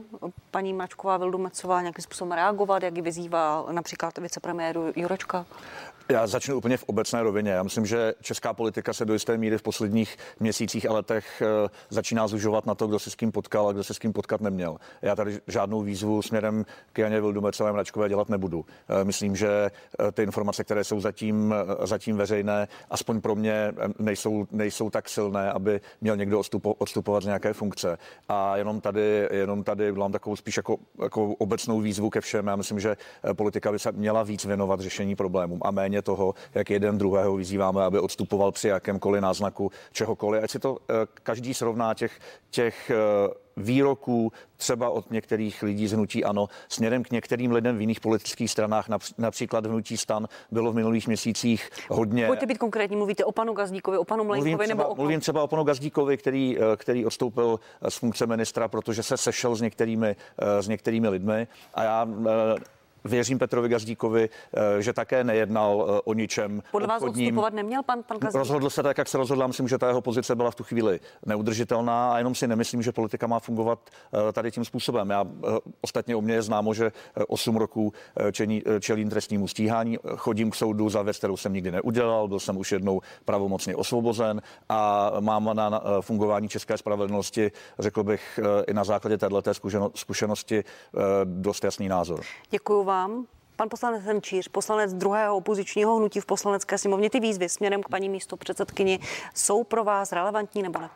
paní 0.52 0.74
Mačková 0.74 1.18
Vildumecová 1.18 1.82
nějakým 1.82 2.04
způsobem 2.04 2.32
reagovat, 2.32 2.84
jak 2.84 2.96
ji 2.96 3.02
vyzývá 3.02 3.66
například 3.72 4.18
vicepremiéru 4.18 4.94
Jurečka? 4.96 5.46
Já 6.10 6.28
začnu 6.28 6.58
úplně 6.58 6.78
v 6.78 6.84
obecné 6.84 7.24
rovině. 7.24 7.51
Já 7.51 7.64
myslím, 7.64 7.86
že 7.86 8.14
česká 8.22 8.54
politika 8.54 8.93
se 8.93 9.06
do 9.06 9.14
jisté 9.14 9.38
míry 9.38 9.58
v 9.58 9.62
posledních 9.62 10.18
měsících 10.39 10.89
a 10.89 10.93
letech 10.93 11.41
eh, 11.41 11.70
začíná 11.89 12.28
zužovat 12.28 12.66
na 12.66 12.76
to, 12.76 12.88
kdo 12.88 12.99
se 12.99 13.10
s 13.10 13.16
kým 13.16 13.32
potkal 13.32 13.68
a 13.68 13.72
kdo 13.72 13.84
se 13.84 13.93
s 13.93 13.99
kým 13.99 14.14
potkat 14.14 14.41
neměl. 14.41 14.78
Já 15.01 15.16
tady 15.16 15.39
žádnou 15.47 15.82
výzvu 15.82 16.22
směrem 16.22 16.66
k 16.93 16.97
Janě 16.97 17.22
Vildumecové 17.22 17.74
Mračkové 17.74 18.10
dělat 18.10 18.30
nebudu. 18.30 18.66
Eh, 18.89 19.04
myslím, 19.04 19.36
že 19.36 19.47
eh, 19.47 20.12
ty 20.12 20.24
informace, 20.24 20.64
které 20.64 20.84
jsou 20.84 20.99
zatím, 21.01 21.56
zatím 21.84 22.18
veřejné, 22.18 22.68
aspoň 22.89 23.22
pro 23.22 23.36
mě 23.36 23.74
nejsou, 23.99 24.47
nejsou 24.51 24.89
tak 24.89 25.10
silné, 25.10 25.51
aby 25.51 25.82
měl 26.01 26.18
někdo 26.18 26.39
odstupo, 26.39 26.74
odstupovat 26.74 27.24
z 27.24 27.26
nějaké 27.26 27.54
funkce. 27.54 27.97
A 28.30 28.58
jenom 28.58 28.82
tady, 28.82 29.28
jenom 29.32 29.64
tady 29.64 29.91
mám 29.91 30.12
takovou 30.12 30.36
spíš 30.36 30.58
jako, 30.58 30.78
jako 31.01 31.26
obecnou 31.26 31.80
výzvu 31.80 32.10
ke 32.10 32.22
všem. 32.22 32.47
Já 32.47 32.56
myslím, 32.56 32.80
že 32.80 32.97
politika 33.34 33.72
by 33.72 33.80
se 33.80 33.91
měla 33.91 34.24
víc 34.24 34.45
věnovat 34.45 34.80
řešení 34.80 35.16
problémům 35.16 35.60
a 35.64 35.72
méně 35.72 35.93
toho, 36.02 36.34
jak 36.54 36.70
jeden 36.70 36.98
druhého 36.98 37.36
vyzýváme, 37.36 37.84
aby 37.84 38.00
odstupoval 38.00 38.52
při 38.52 38.68
jakémkoliv 38.68 39.22
náznaku 39.22 39.72
čehokoliv. 39.91 40.44
Ať 40.44 40.52
si 40.52 40.60
to 40.60 40.78
eh, 40.89 40.94
každý 41.24 41.54
srovná 41.54 41.94
těch, 41.94 42.20
těch 42.50 42.91
eh, 42.91 42.96
výroků 43.58 44.32
třeba 44.58 44.89
od 44.89 45.12
některých 45.12 45.64
lidí 45.64 45.88
z 45.88 45.94
hnutí 45.94 46.24
ANO 46.24 46.48
směrem 46.70 47.04
k 47.04 47.12
některým 47.12 47.52
lidem 47.52 47.78
v 47.78 47.82
jiných 47.82 48.00
politických 48.00 48.52
stranách, 48.52 48.86
například 49.18 49.66
v 49.66 49.70
hnutí 49.70 49.98
stan 49.98 50.28
bylo 50.52 50.72
v 50.72 50.76
minulých 50.76 51.08
měsících 51.08 51.70
hodně. 51.89 52.28
Pojďte 52.28 52.46
být 52.46 52.58
konkrétní, 52.58 52.98
mluvíte 52.98 53.26
o 53.26 53.32
panu 53.32 53.54
Gazdíkovi, 53.54 53.98
o 53.98 54.04
panu 54.04 54.24
Mlejnkovi 54.24 54.52
mluvím 54.52 54.70
nebo 54.70 54.84
o... 54.84 54.96
Mluvím 54.96 55.20
třeba 55.20 55.44
o 55.44 55.48
panu 55.48 55.64
Gazdíkovi, 55.64 56.18
který, 56.18 56.58
eh, 56.58 56.78
který 56.78 57.06
odstoupil 57.06 57.60
z 57.89 57.96
funkce 57.96 58.26
ministra, 58.26 58.68
protože 58.68 59.04
se 59.04 59.18
sešel 59.18 59.56
s 59.56 59.62
některými, 59.62 60.16
s 60.60 60.68
některými 60.68 61.10
lidmi 61.10 61.48
a 61.74 61.84
já 61.84 62.08
Věřím 63.06 63.39
Petrovi 63.39 63.70
Gazdíkovi, 63.70 64.30
eh, 64.54 64.82
že 64.82 64.93
také 64.93 65.24
nejednal 65.24 65.86
eh, 65.88 66.01
o 66.04 66.14
ničem. 66.14 66.64
Podle 66.72 66.88
vás 66.88 67.04
odstupovat 67.04 67.54
neměl 67.54 67.84
pan, 67.84 68.04
pan 68.04 68.18
Gazdík? 68.18 68.39
Rozhodl 68.39 68.70
se 68.70 68.84
tak, 68.84 68.97
jak 68.97 69.08
se 69.08 69.18
rozhodl. 69.18 69.47
Myslím, 69.47 69.68
že 69.68 69.78
ta 69.78 69.88
jeho 69.88 70.01
pozice 70.01 70.36
byla 70.36 70.51
v 70.51 70.56
tu 70.56 70.64
chvíli 70.64 70.99
neudržitelná 71.26 72.14
a 72.14 72.18
jenom 72.18 72.36
si 72.36 72.47
nemyslím, 72.47 72.82
že 72.82 72.91
politika 72.91 73.28
má 73.28 73.39
fungovat 73.39 73.80
eh, 74.30 74.32
tady 74.32 74.51
tím 74.51 74.66
způsobem. 74.66 75.10
Já 75.10 75.26
ostatně 75.82 76.16
u 76.16 76.22
mě 76.22 76.34
je 76.34 76.41
známo, 76.41 76.74
že 76.74 76.91
8 77.28 77.56
roků 77.56 77.93
čení, 78.32 78.64
čelím 78.80 79.10
trestnímu 79.10 79.47
stíhání, 79.47 79.97
chodím 80.16 80.51
k 80.51 80.56
soudu 80.56 80.89
za 80.89 81.01
věc, 81.01 81.18
kterou 81.18 81.38
jsem 81.38 81.54
nikdy 81.54 81.72
neudělal, 81.72 82.28
byl 82.28 82.39
jsem 82.39 82.58
už 82.58 82.72
jednou 82.72 83.01
pravomocně 83.26 83.76
osvobozen 83.76 84.41
a 84.70 85.12
mám 85.20 85.49
na 85.54 85.82
fungování 86.01 86.49
české 86.49 86.78
spravedlnosti, 86.78 87.51
řekl 87.80 88.04
bych, 88.04 88.39
i 88.68 88.74
na 88.74 88.84
základě 88.84 89.18
této 89.18 89.41
zkušenosti 89.95 90.64
dost 91.24 91.64
jasný 91.64 91.88
názor. 91.88 92.22
Děkuji 92.49 92.84
vám 92.84 92.93
vám, 92.94 93.26
pan 93.56 93.70
poslanec 93.70 94.04
Hrnčíř, 94.04 94.48
poslanec 94.48 94.94
druhého 94.94 95.38
opozičního 95.38 95.96
hnutí 95.96 96.20
v 96.20 96.26
poslanecké 96.26 96.78
sněmovně, 96.78 97.10
ty 97.10 97.20
výzvy 97.20 97.50
směrem 97.50 97.84
k 97.84 97.89
paní 97.89 98.10
místo 98.10 98.38
předsedkyni 98.38 99.00
jsou 99.34 99.64
pro 99.64 99.84
vás 99.84 100.12
relevantní 100.12 100.64
nebo 100.64 100.80
ne? 100.80 100.89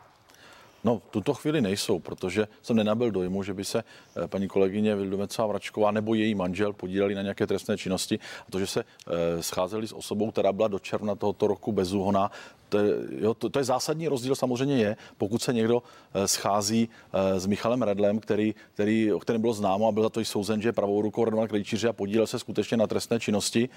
No, 0.84 0.98
v 0.98 1.10
tuto 1.10 1.34
chvíli 1.34 1.60
nejsou, 1.60 1.98
protože 1.98 2.48
jsem 2.62 2.76
nenabil 2.76 3.10
dojmu, 3.10 3.42
že 3.42 3.54
by 3.54 3.64
se 3.64 3.78
eh, 3.82 4.28
paní 4.28 4.48
kolegyně 4.48 4.96
Vildumecová 4.96 5.46
Vračková 5.46 5.90
nebo 5.90 6.14
její 6.14 6.34
manžel 6.34 6.72
podíleli 6.72 7.14
na 7.14 7.22
nějaké 7.22 7.46
trestné 7.46 7.78
činnosti. 7.78 8.18
A 8.48 8.50
to, 8.50 8.58
že 8.58 8.66
se 8.66 8.84
eh, 8.84 9.42
scházeli 9.42 9.88
s 9.88 9.92
osobou, 9.92 10.30
která 10.30 10.52
byla 10.52 10.68
do 10.68 10.78
června 10.78 11.14
tohoto 11.14 11.46
roku 11.46 11.72
bezúhona, 11.72 12.30
to 12.68 12.78
je, 12.78 12.94
jo, 13.18 13.34
to, 13.34 13.48
to 13.48 13.58
je 13.58 13.64
zásadní 13.64 14.08
rozdíl 14.08 14.34
samozřejmě 14.34 14.76
je, 14.76 14.96
pokud 15.18 15.42
se 15.42 15.52
někdo 15.52 15.82
eh, 16.14 16.28
schází 16.28 16.88
eh, 17.12 17.40
s 17.40 17.46
Michalem 17.46 17.82
Redlem, 17.82 18.18
který, 18.20 18.54
který, 18.74 19.12
o 19.12 19.18
kterém 19.18 19.40
bylo 19.40 19.52
známo 19.52 19.88
a 19.88 19.92
byl 19.92 20.02
za 20.02 20.08
to 20.08 20.20
i 20.20 20.24
souzen, 20.24 20.62
že 20.62 20.68
je 20.68 20.72
pravou 20.72 21.02
rukou 21.02 21.24
Radovana 21.24 21.48
Krejčíře 21.48 21.88
a 21.88 21.92
podílel 21.92 22.26
se 22.26 22.38
skutečně 22.38 22.76
na 22.76 22.86
trestné 22.86 23.20
činnosti 23.20 23.68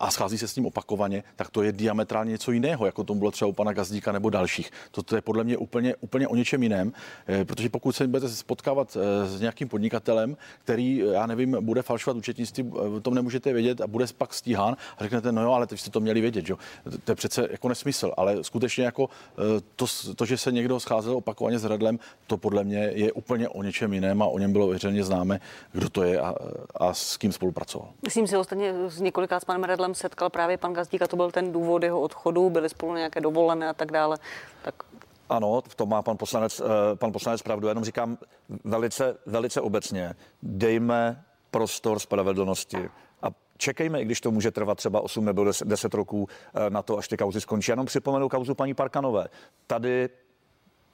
a 0.00 0.10
schází 0.10 0.38
se 0.38 0.48
s 0.48 0.56
ním 0.56 0.66
opakovaně, 0.66 1.22
tak 1.36 1.50
to 1.50 1.62
je 1.62 1.72
diametrálně 1.72 2.30
něco 2.30 2.52
jiného, 2.52 2.86
jako 2.86 3.04
tomu 3.04 3.18
bylo 3.18 3.30
třeba 3.30 3.48
u 3.48 3.52
pana 3.52 3.72
Gazdíka 3.72 4.12
nebo 4.12 4.30
dalších. 4.30 4.70
To, 4.90 5.02
to 5.02 5.16
je 5.16 5.22
podle 5.22 5.44
mě 5.44 5.56
úplně, 5.56 5.96
úplně 6.00 6.28
o 6.28 6.34
něčem 6.34 6.62
jiném, 6.62 6.92
eh, 7.28 7.44
protože 7.44 7.68
pokud 7.68 7.96
se 7.96 8.06
budete 8.06 8.28
spotkávat 8.28 8.96
s 9.24 9.40
nějakým 9.40 9.68
podnikatelem, 9.68 10.36
který, 10.64 10.98
já 10.98 11.26
nevím, 11.26 11.56
bude 11.60 11.82
falšovat 11.82 12.16
účetnictví, 12.16 12.70
o 12.72 13.00
tom 13.00 13.14
nemůžete 13.14 13.52
vědět 13.52 13.80
a 13.80 13.86
bude 13.86 14.06
pak 14.18 14.34
stíhán 14.34 14.76
a 14.98 15.02
řeknete, 15.02 15.32
no 15.32 15.42
jo, 15.42 15.52
ale 15.52 15.66
teď 15.66 15.80
jste 15.80 15.90
to 15.90 16.00
měli 16.00 16.20
vědět, 16.20 16.46
že? 16.46 16.54
To 17.04 17.12
je 17.12 17.16
přece 17.16 17.48
jako 17.50 17.68
nesmysl, 17.68 18.12
ale 18.16 18.33
skutečně 18.42 18.84
jako 18.84 19.08
eh, 19.08 19.60
to, 19.76 19.86
to, 20.16 20.24
že 20.24 20.38
se 20.38 20.52
někdo 20.52 20.80
scházel 20.80 21.16
opakovaně 21.16 21.58
s 21.58 21.64
Radlem, 21.64 21.98
to 22.26 22.36
podle 22.36 22.64
mě 22.64 22.78
je 22.78 23.12
úplně 23.12 23.48
o 23.48 23.62
něčem 23.62 23.92
jiném 23.92 24.22
a 24.22 24.26
o 24.26 24.38
něm 24.38 24.52
bylo 24.52 24.66
veřejně 24.66 25.04
známe, 25.04 25.40
kdo 25.72 25.88
to 25.88 26.02
je 26.02 26.20
a, 26.20 26.34
a 26.74 26.94
s 26.94 27.16
kým 27.16 27.32
spolupracoval. 27.32 27.88
Myslím 28.02 28.26
si, 28.26 28.36
ostatně 28.36 28.74
s 28.88 29.00
několikrát 29.00 29.40
s 29.40 29.44
panem 29.44 29.64
Redlem 29.64 29.94
setkal 29.94 30.30
právě 30.30 30.58
pan 30.58 30.72
Gazdík 30.72 31.02
a 31.02 31.06
to 31.06 31.16
byl 31.16 31.30
ten 31.30 31.52
důvod 31.52 31.82
jeho 31.82 32.00
odchodu, 32.00 32.50
byli 32.50 32.68
spolu 32.68 32.94
nějaké 32.94 33.20
dovolené 33.20 33.68
a 33.68 33.72
tak 33.74 33.92
dále. 33.92 34.18
Tak 34.62 34.74
ano, 35.28 35.62
v 35.68 35.74
tom 35.74 35.88
má 35.88 36.02
pan 36.02 36.16
poslanec, 36.16 36.60
eh, 36.60 36.96
pan 36.96 37.12
poslanec 37.12 37.42
pravdu. 37.42 37.68
Jenom 37.68 37.84
říkám 37.84 38.18
velice, 38.64 39.16
velice 39.26 39.60
obecně, 39.60 40.14
dejme 40.42 41.24
prostor 41.50 41.98
spravedlnosti 41.98 42.88
čekejme, 43.64 44.00
i 44.00 44.04
když 44.04 44.20
to 44.20 44.30
může 44.30 44.50
trvat 44.50 44.78
třeba 44.78 45.00
8 45.00 45.24
nebo 45.24 45.44
10, 45.44 45.68
10 45.68 45.94
roků 45.94 46.28
eh, 46.54 46.70
na 46.70 46.82
to, 46.82 46.98
až 46.98 47.08
ty 47.08 47.16
kauzy 47.16 47.40
skončí. 47.40 47.72
Jenom 47.72 47.86
připomenu 47.86 48.28
kauzu 48.28 48.54
paní 48.54 48.74
Parkanové. 48.74 49.28
Tady 49.66 50.08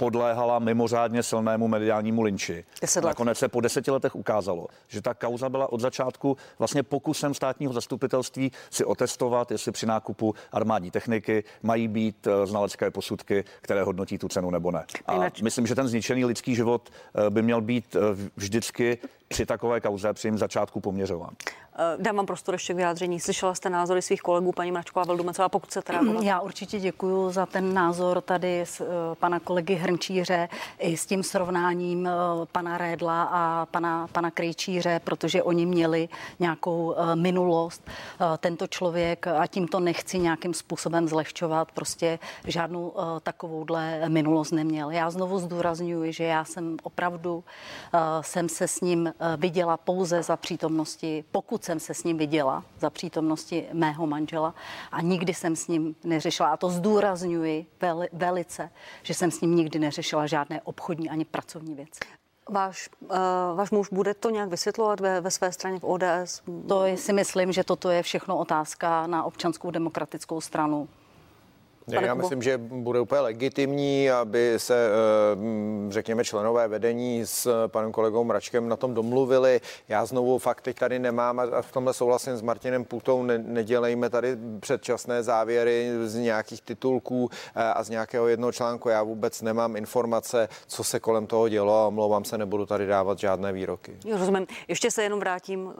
podléhala 0.00 0.58
mimořádně 0.58 1.22
silnému 1.22 1.68
mediálnímu 1.68 2.22
linči. 2.22 2.64
Nakonec 3.04 3.38
se 3.38 3.48
po 3.48 3.60
deseti 3.60 3.90
letech 3.90 4.16
ukázalo, 4.16 4.66
že 4.88 5.02
ta 5.02 5.14
kauza 5.14 5.48
byla 5.48 5.72
od 5.72 5.80
začátku 5.80 6.36
vlastně 6.58 6.82
pokusem 6.82 7.34
státního 7.34 7.72
zastupitelství 7.72 8.52
si 8.70 8.84
otestovat, 8.84 9.50
jestli 9.50 9.72
při 9.72 9.86
nákupu 9.86 10.34
armádní 10.52 10.90
techniky 10.90 11.44
mají 11.62 11.88
být 11.88 12.26
eh, 12.26 12.46
znalecké 12.46 12.90
posudky, 12.90 13.44
které 13.60 13.82
hodnotí 13.82 14.18
tu 14.18 14.28
cenu 14.28 14.50
nebo 14.50 14.70
ne. 14.70 14.84
A 15.06 15.30
myslím, 15.42 15.66
že 15.66 15.74
ten 15.74 15.88
zničený 15.88 16.24
lidský 16.24 16.54
život 16.54 16.88
eh, 16.88 17.30
by 17.30 17.42
měl 17.42 17.60
být 17.60 17.96
vždycky 18.36 18.98
při 19.28 19.46
takové 19.46 19.80
kauze, 19.80 20.12
při 20.12 20.28
jim 20.28 20.38
začátku 20.38 20.80
poměřován. 20.80 21.34
Eh, 21.78 21.96
dám 22.02 22.16
vám 22.16 22.26
prostor 22.26 22.54
ještě 22.54 22.72
k 22.72 22.76
vyjádření. 22.76 23.20
Slyšela 23.20 23.54
jste 23.54 23.70
názory 23.70 24.02
svých 24.02 24.22
kolegů, 24.22 24.52
paní 24.52 24.72
Mračková 24.72 25.04
Veldumecová, 25.04 25.48
pokud 25.48 25.70
se 25.72 25.82
teda. 25.82 26.00
Já 26.22 26.40
určitě 26.40 26.80
děkuji 26.80 27.30
za 27.30 27.46
ten 27.46 27.74
názor 27.74 28.20
tady 28.20 28.66
z 28.66 28.80
uh, 28.80 28.86
pana 29.14 29.40
kolegy 29.40 29.74
Hrnčíře 29.90 30.48
i 30.78 30.96
s 30.96 31.06
tím 31.06 31.22
srovnáním 31.22 32.00
uh, 32.00 32.44
pana 32.52 32.78
Rédla 32.78 33.22
a 33.22 33.66
pana, 33.66 34.06
pana 34.12 34.30
Krejčíře, 34.30 35.00
protože 35.04 35.42
oni 35.42 35.66
měli 35.66 36.08
nějakou 36.38 36.84
uh, 36.84 37.14
minulost. 37.14 37.90
Tento 38.38 38.66
člověk, 38.66 39.26
a 39.26 39.46
tím 39.46 39.68
to 39.68 39.80
nechci 39.80 40.18
nějakým 40.18 40.54
způsobem 40.54 41.08
zlehčovat, 41.08 41.72
prostě 41.72 42.18
žádnou 42.44 42.92
takovouhle 43.22 44.08
minulost 44.08 44.50
neměl. 44.50 44.90
Já 44.90 45.10
znovu 45.10 45.38
zdůraznuju, 45.38 46.12
že 46.12 46.24
já 46.24 46.44
jsem 46.44 46.76
opravdu 46.82 47.44
jsem 48.20 48.48
se 48.48 48.68
s 48.68 48.80
ním 48.80 49.12
viděla 49.36 49.76
pouze 49.76 50.22
za 50.22 50.36
přítomnosti, 50.36 51.24
pokud 51.32 51.64
jsem 51.64 51.80
se 51.80 51.94
s 51.94 52.04
ním 52.04 52.18
viděla 52.18 52.64
za 52.78 52.90
přítomnosti 52.90 53.66
mého 53.72 54.06
manžela 54.06 54.54
a 54.92 55.00
nikdy 55.00 55.34
jsem 55.34 55.56
s 55.56 55.68
ním 55.68 55.94
neřešila, 56.04 56.48
a 56.48 56.56
to 56.56 56.70
zdůrazňuji 56.70 57.66
veli, 57.80 58.08
velice, 58.12 58.70
že 59.02 59.14
jsem 59.14 59.30
s 59.30 59.40
ním 59.40 59.56
nikdy 59.56 59.78
neřešila 59.80 60.26
žádné 60.26 60.60
obchodní 60.64 61.10
ani 61.10 61.24
pracovní 61.24 61.74
věci. 61.74 62.00
Váš, 62.48 62.88
uh, 63.00 63.08
váš 63.54 63.70
muž 63.70 63.88
bude 63.92 64.14
to 64.14 64.30
nějak 64.30 64.48
vysvětlovat 64.48 65.00
ve, 65.00 65.20
ve 65.20 65.30
své 65.30 65.52
straně 65.52 65.78
v 65.78 65.84
ODS? 65.84 66.42
To 66.68 66.84
si 66.94 67.12
myslím, 67.12 67.52
že 67.52 67.64
toto 67.64 67.90
je 67.90 68.02
všechno 68.02 68.38
otázka 68.38 69.06
na 69.06 69.24
občanskou 69.24 69.70
demokratickou 69.70 70.40
stranu. 70.40 70.88
Pane 71.94 72.06
Já 72.06 72.14
myslím, 72.14 72.42
že 72.42 72.58
bude 72.58 73.00
úplně 73.00 73.20
legitimní, 73.20 74.10
aby 74.10 74.54
se, 74.56 74.74
eh, 74.74 75.92
řekněme, 75.92 76.24
členové 76.24 76.68
vedení 76.68 77.26
s 77.26 77.66
panem 77.66 77.92
kolegou 77.92 78.24
Mračkem 78.24 78.68
na 78.68 78.76
tom 78.76 78.94
domluvili. 78.94 79.60
Já 79.88 80.04
znovu 80.04 80.38
fakt 80.38 80.60
teď 80.60 80.78
tady 80.78 80.98
nemám 80.98 81.40
a 81.40 81.62
v 81.62 81.72
tomhle 81.72 81.94
souhlasím 81.94 82.36
s 82.36 82.42
Martinem 82.42 82.84
Putou, 82.84 83.22
ne, 83.22 83.38
nedělejme 83.38 84.10
tady 84.10 84.36
předčasné 84.60 85.22
závěry 85.22 85.90
z 86.04 86.14
nějakých 86.14 86.62
titulků 86.62 87.30
eh, 87.56 87.62
a 87.64 87.82
z 87.82 87.90
nějakého 87.90 88.28
jednoho 88.28 88.52
článku. 88.52 88.88
Já 88.88 89.02
vůbec 89.02 89.42
nemám 89.42 89.76
informace, 89.76 90.48
co 90.66 90.84
se 90.84 91.00
kolem 91.00 91.26
toho 91.26 91.48
dělo 91.48 91.84
a 91.84 91.86
omlouvám 91.86 92.24
se, 92.24 92.38
nebudu 92.38 92.66
tady 92.66 92.86
dávat 92.86 93.18
žádné 93.18 93.52
výroky. 93.52 93.96
Jo, 94.04 94.18
rozumím. 94.18 94.46
Ještě 94.68 94.90
se 94.90 95.02
jenom 95.02 95.20
vrátím 95.20 95.66
uh, 95.66 95.72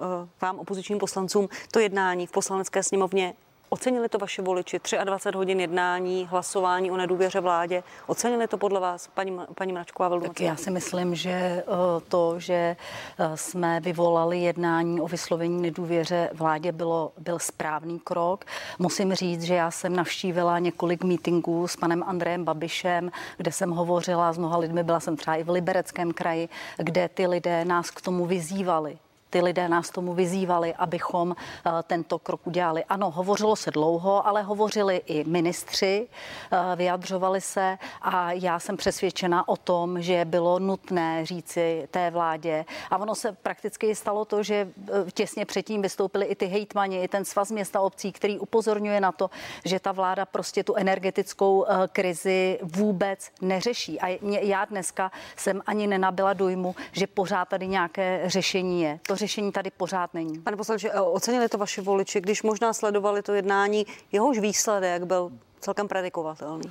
vám, 0.42 0.58
opozičním 0.58 0.98
poslancům. 0.98 1.48
To 1.70 1.80
jednání 1.80 2.26
v 2.26 2.30
poslanecké 2.30 2.82
sněmovně 2.82 3.34
Ocenili 3.72 4.08
to 4.08 4.18
vaše 4.18 4.42
voliči? 4.42 4.80
23 5.04 5.36
hodin 5.36 5.60
jednání, 5.60 6.26
hlasování 6.30 6.90
o 6.90 6.96
nedůvěře 6.96 7.40
vládě. 7.40 7.82
Ocenili 8.06 8.46
to 8.46 8.58
podle 8.58 8.80
vás, 8.80 9.08
paní, 9.14 9.38
paní 9.54 9.72
Mračková 9.72 10.20
Tak 10.20 10.40
já 10.40 10.56
si 10.56 10.70
myslím, 10.70 11.14
že 11.14 11.30
eh, 11.30 11.64
to, 12.08 12.40
že 12.40 12.54
eh, 12.54 13.36
jsme 13.36 13.80
vyvolali 13.80 14.40
jednání 14.40 15.00
o 15.00 15.06
vyslovení 15.06 15.62
nedůvěře 15.62 16.30
vládě, 16.32 16.72
bylo, 16.72 17.12
byl 17.18 17.38
správný 17.38 18.00
krok. 18.00 18.44
Musím 18.78 19.14
říct, 19.14 19.42
že 19.42 19.54
já 19.54 19.70
jsem 19.70 19.96
navštívila 19.96 20.58
několik 20.58 21.04
mítinků 21.04 21.68
s 21.68 21.76
panem 21.76 22.02
Andrejem 22.06 22.44
Babišem, 22.44 23.10
kde 23.36 23.52
jsem 23.52 23.70
hovořila 23.70 24.32
s 24.32 24.38
mnoha 24.38 24.58
lidmi, 24.58 24.82
byla 24.82 25.00
jsem 25.00 25.16
třeba 25.16 25.36
i 25.36 25.42
v 25.42 25.50
Libereckém 25.50 26.12
kraji, 26.12 26.48
kde 26.76 27.08
ty 27.08 27.26
lidé 27.26 27.64
nás 27.64 27.90
k 27.90 28.00
tomu 28.00 28.26
vyzývali 28.26 28.98
ty 29.30 29.40
lidé 29.40 29.68
nás 29.68 29.90
tomu 29.90 30.14
vyzývali, 30.14 30.74
abychom 30.74 31.36
eh, 31.36 31.70
tento 31.82 32.18
krok 32.18 32.46
udělali. 32.46 32.84
Ano, 32.84 33.10
hovořilo 33.10 33.56
se 33.56 33.70
dlouho, 33.70 34.26
ale 34.26 34.42
hovořili 34.42 35.02
i 35.06 35.24
ministři, 35.24 36.08
eh, 36.52 36.76
vyjadřovali 36.76 37.40
se 37.40 37.78
a 38.02 38.32
já 38.32 38.58
jsem 38.58 38.76
přesvědčena 38.76 39.48
o 39.48 39.56
tom, 39.56 40.02
že 40.02 40.24
bylo 40.24 40.58
nutné 40.58 41.26
říci 41.26 41.88
té 41.90 42.10
vládě. 42.10 42.64
A 42.90 42.98
ono 42.98 43.14
se 43.14 43.32
prakticky 43.32 43.94
stalo 43.94 44.24
to, 44.24 44.42
že 44.42 44.68
eh, 44.88 45.10
těsně 45.14 45.46
předtím 45.46 45.82
vystoupili 45.82 46.26
i 46.26 46.34
ty 46.34 46.46
hejtmani, 46.46 47.02
i 47.02 47.08
ten 47.08 47.24
svaz 47.24 47.50
města 47.50 47.80
obcí, 47.80 48.12
který 48.12 48.38
upozorňuje 48.38 49.00
na 49.00 49.12
to, 49.12 49.30
že 49.64 49.80
ta 49.80 49.92
vláda 49.92 50.26
prostě 50.26 50.64
tu 50.64 50.74
energetickou 50.74 51.66
krizi 51.92 52.58
vůbec 52.62 53.30
neřeší. 53.40 54.00
A 54.00 54.18
já 54.22 54.64
dneska 54.64 55.12
jsem 55.36 55.62
ani 55.66 55.86
nenabila 55.86 56.32
dojmu, 56.32 56.74
že 56.92 57.06
pořád 57.06 57.48
tady 57.48 57.68
nějaké 57.68 58.22
řešení 58.26 58.82
je. 58.82 59.00
To 59.06 59.16
řešení 59.20 59.52
tady 59.52 59.70
pořád 59.70 60.14
není. 60.14 60.38
Pane 60.38 60.56
poslanče, 60.56 60.90
eh, 60.92 61.00
ocenili 61.00 61.48
to 61.48 61.58
vaši 61.58 61.80
voliči, 61.80 62.20
když 62.20 62.42
možná 62.42 62.72
sledovali 62.72 63.22
to 63.22 63.34
jednání, 63.34 63.86
jehož 64.12 64.38
výsledek 64.38 65.04
byl 65.04 65.30
celkem 65.60 65.88
predikovatelný? 65.88 66.70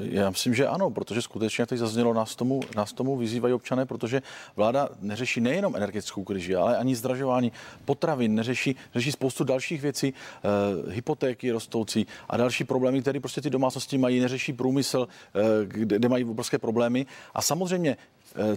Já 0.00 0.30
myslím, 0.30 0.54
že 0.54 0.66
ano, 0.66 0.90
protože 0.90 1.22
skutečně, 1.22 1.62
jak 1.62 1.68
teď 1.68 1.78
zaznělo, 1.78 2.14
nás 2.14 2.36
tomu, 2.36 2.60
nás 2.76 2.92
tomu 2.92 3.16
vyzývají 3.16 3.54
občané, 3.54 3.86
protože 3.86 4.22
vláda 4.56 4.88
neřeší 5.00 5.40
nejenom 5.40 5.76
energetickou 5.76 6.24
krizi, 6.24 6.54
ale 6.54 6.76
ani 6.76 6.96
zdražování 6.96 7.52
potravin, 7.84 8.34
neřeší, 8.34 8.76
řeší 8.94 9.12
spoustu 9.12 9.44
dalších 9.44 9.82
věcí, 9.82 10.14
eh, 10.14 10.92
hypotéky 10.92 11.50
rostoucí 11.50 12.06
a 12.28 12.36
další 12.36 12.64
problémy, 12.64 13.00
které 13.00 13.20
prostě 13.20 13.40
ty 13.40 13.50
domácnosti 13.50 13.98
mají, 13.98 14.20
neřeší 14.20 14.52
průmysl, 14.52 15.08
eh, 15.34 15.40
kde, 15.66 15.98
kde 15.98 16.08
mají 16.08 16.24
obrovské 16.24 16.58
problémy. 16.58 17.06
A 17.34 17.42
samozřejmě 17.42 17.96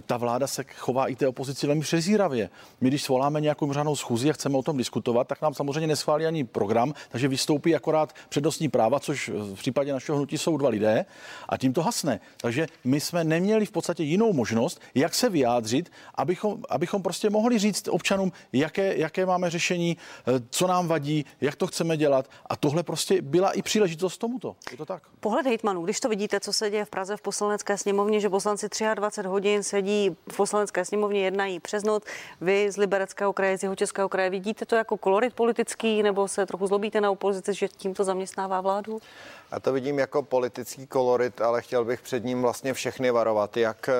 ta 0.06 0.16
vláda 0.16 0.46
se 0.46 0.64
chová 0.76 1.06
i 1.06 1.16
té 1.16 1.28
opozici 1.28 1.66
velmi 1.66 1.82
přezíravě. 1.82 2.50
My, 2.80 2.88
když 2.88 3.02
svoláme 3.02 3.40
nějakou 3.40 3.66
mřanou 3.66 3.96
schůzi 3.96 4.30
a 4.30 4.32
chceme 4.32 4.58
o 4.58 4.62
tom 4.62 4.76
diskutovat, 4.76 5.28
tak 5.28 5.42
nám 5.42 5.54
samozřejmě 5.54 5.86
neschválí 5.86 6.26
ani 6.26 6.44
program, 6.44 6.94
takže 7.08 7.28
vystoupí 7.28 7.74
akorát 7.74 8.12
přednostní 8.28 8.68
práva, 8.68 9.00
což 9.00 9.28
v 9.28 9.54
případě 9.54 9.92
našeho 9.92 10.16
hnutí 10.16 10.38
jsou 10.38 10.56
dva 10.56 10.68
lidé 10.68 11.04
a 11.48 11.56
tím 11.56 11.72
to 11.72 11.82
hasne. 11.82 12.20
Takže 12.36 12.66
my 12.84 13.00
jsme 13.00 13.24
neměli 13.24 13.66
v 13.66 13.70
podstatě 13.70 14.02
jinou 14.02 14.32
možnost, 14.32 14.80
jak 14.94 15.14
se 15.14 15.28
vyjádřit, 15.28 15.92
abychom, 16.14 16.62
abychom 16.68 17.02
prostě 17.02 17.30
mohli 17.30 17.58
říct 17.58 17.88
občanům, 17.88 18.32
jaké, 18.52 18.96
jaké 18.96 19.26
máme 19.26 19.50
řešení, 19.50 19.96
eh, 19.96 20.32
co 20.50 20.66
nám 20.66 20.88
vadí, 20.88 21.24
jak 21.40 21.56
to 21.56 21.66
chceme 21.66 21.96
dělat. 21.96 22.30
A 22.46 22.56
tohle 22.56 22.82
prostě 22.82 23.22
byla 23.22 23.50
i 23.50 23.62
příležitost 23.62 24.18
tomuto. 24.18 24.56
Je 24.70 24.76
to 24.76 24.86
tak. 24.86 25.02
Pohled 25.20 25.46
hejtmanů, 25.46 25.82
když 25.82 26.00
to 26.00 26.08
vidíte, 26.08 26.40
co 26.40 26.52
se 26.52 26.70
děje 26.70 26.84
v 26.84 26.90
Praze 26.90 27.16
v 27.16 27.20
poslanecké 27.20 27.78
sněmovně, 27.78 28.20
že 28.20 28.28
poslanci 28.28 28.68
23 28.94 29.28
hodin 29.28 29.62
sedí 29.66 30.16
v 30.32 30.36
poslanecké 30.36 30.84
sněmovně, 30.84 31.20
jednají 31.20 31.60
přes 31.60 31.84
noc. 31.84 32.04
Vy 32.40 32.70
z 32.70 32.76
Libereckého 32.76 33.32
kraje, 33.32 33.58
z 33.58 33.62
jeho 33.62 33.76
českého 33.76 34.08
kraje, 34.08 34.30
vidíte 34.30 34.66
to 34.66 34.76
jako 34.76 34.96
kolorit 34.96 35.34
politický, 35.34 36.02
nebo 36.02 36.28
se 36.28 36.46
trochu 36.46 36.66
zlobíte 36.66 37.00
na 37.00 37.10
opozici, 37.10 37.54
že 37.54 37.68
tímto 37.68 38.04
zaměstnává 38.04 38.60
vládu? 38.60 38.98
Já 39.52 39.60
to 39.60 39.72
vidím 39.72 39.98
jako 39.98 40.22
politický 40.22 40.86
kolorit, 40.86 41.40
ale 41.40 41.62
chtěl 41.62 41.84
bych 41.84 42.00
před 42.00 42.24
ním 42.24 42.42
vlastně 42.42 42.74
všechny 42.74 43.10
varovat, 43.10 43.56
jak 43.56 43.88
eh, 43.88 43.92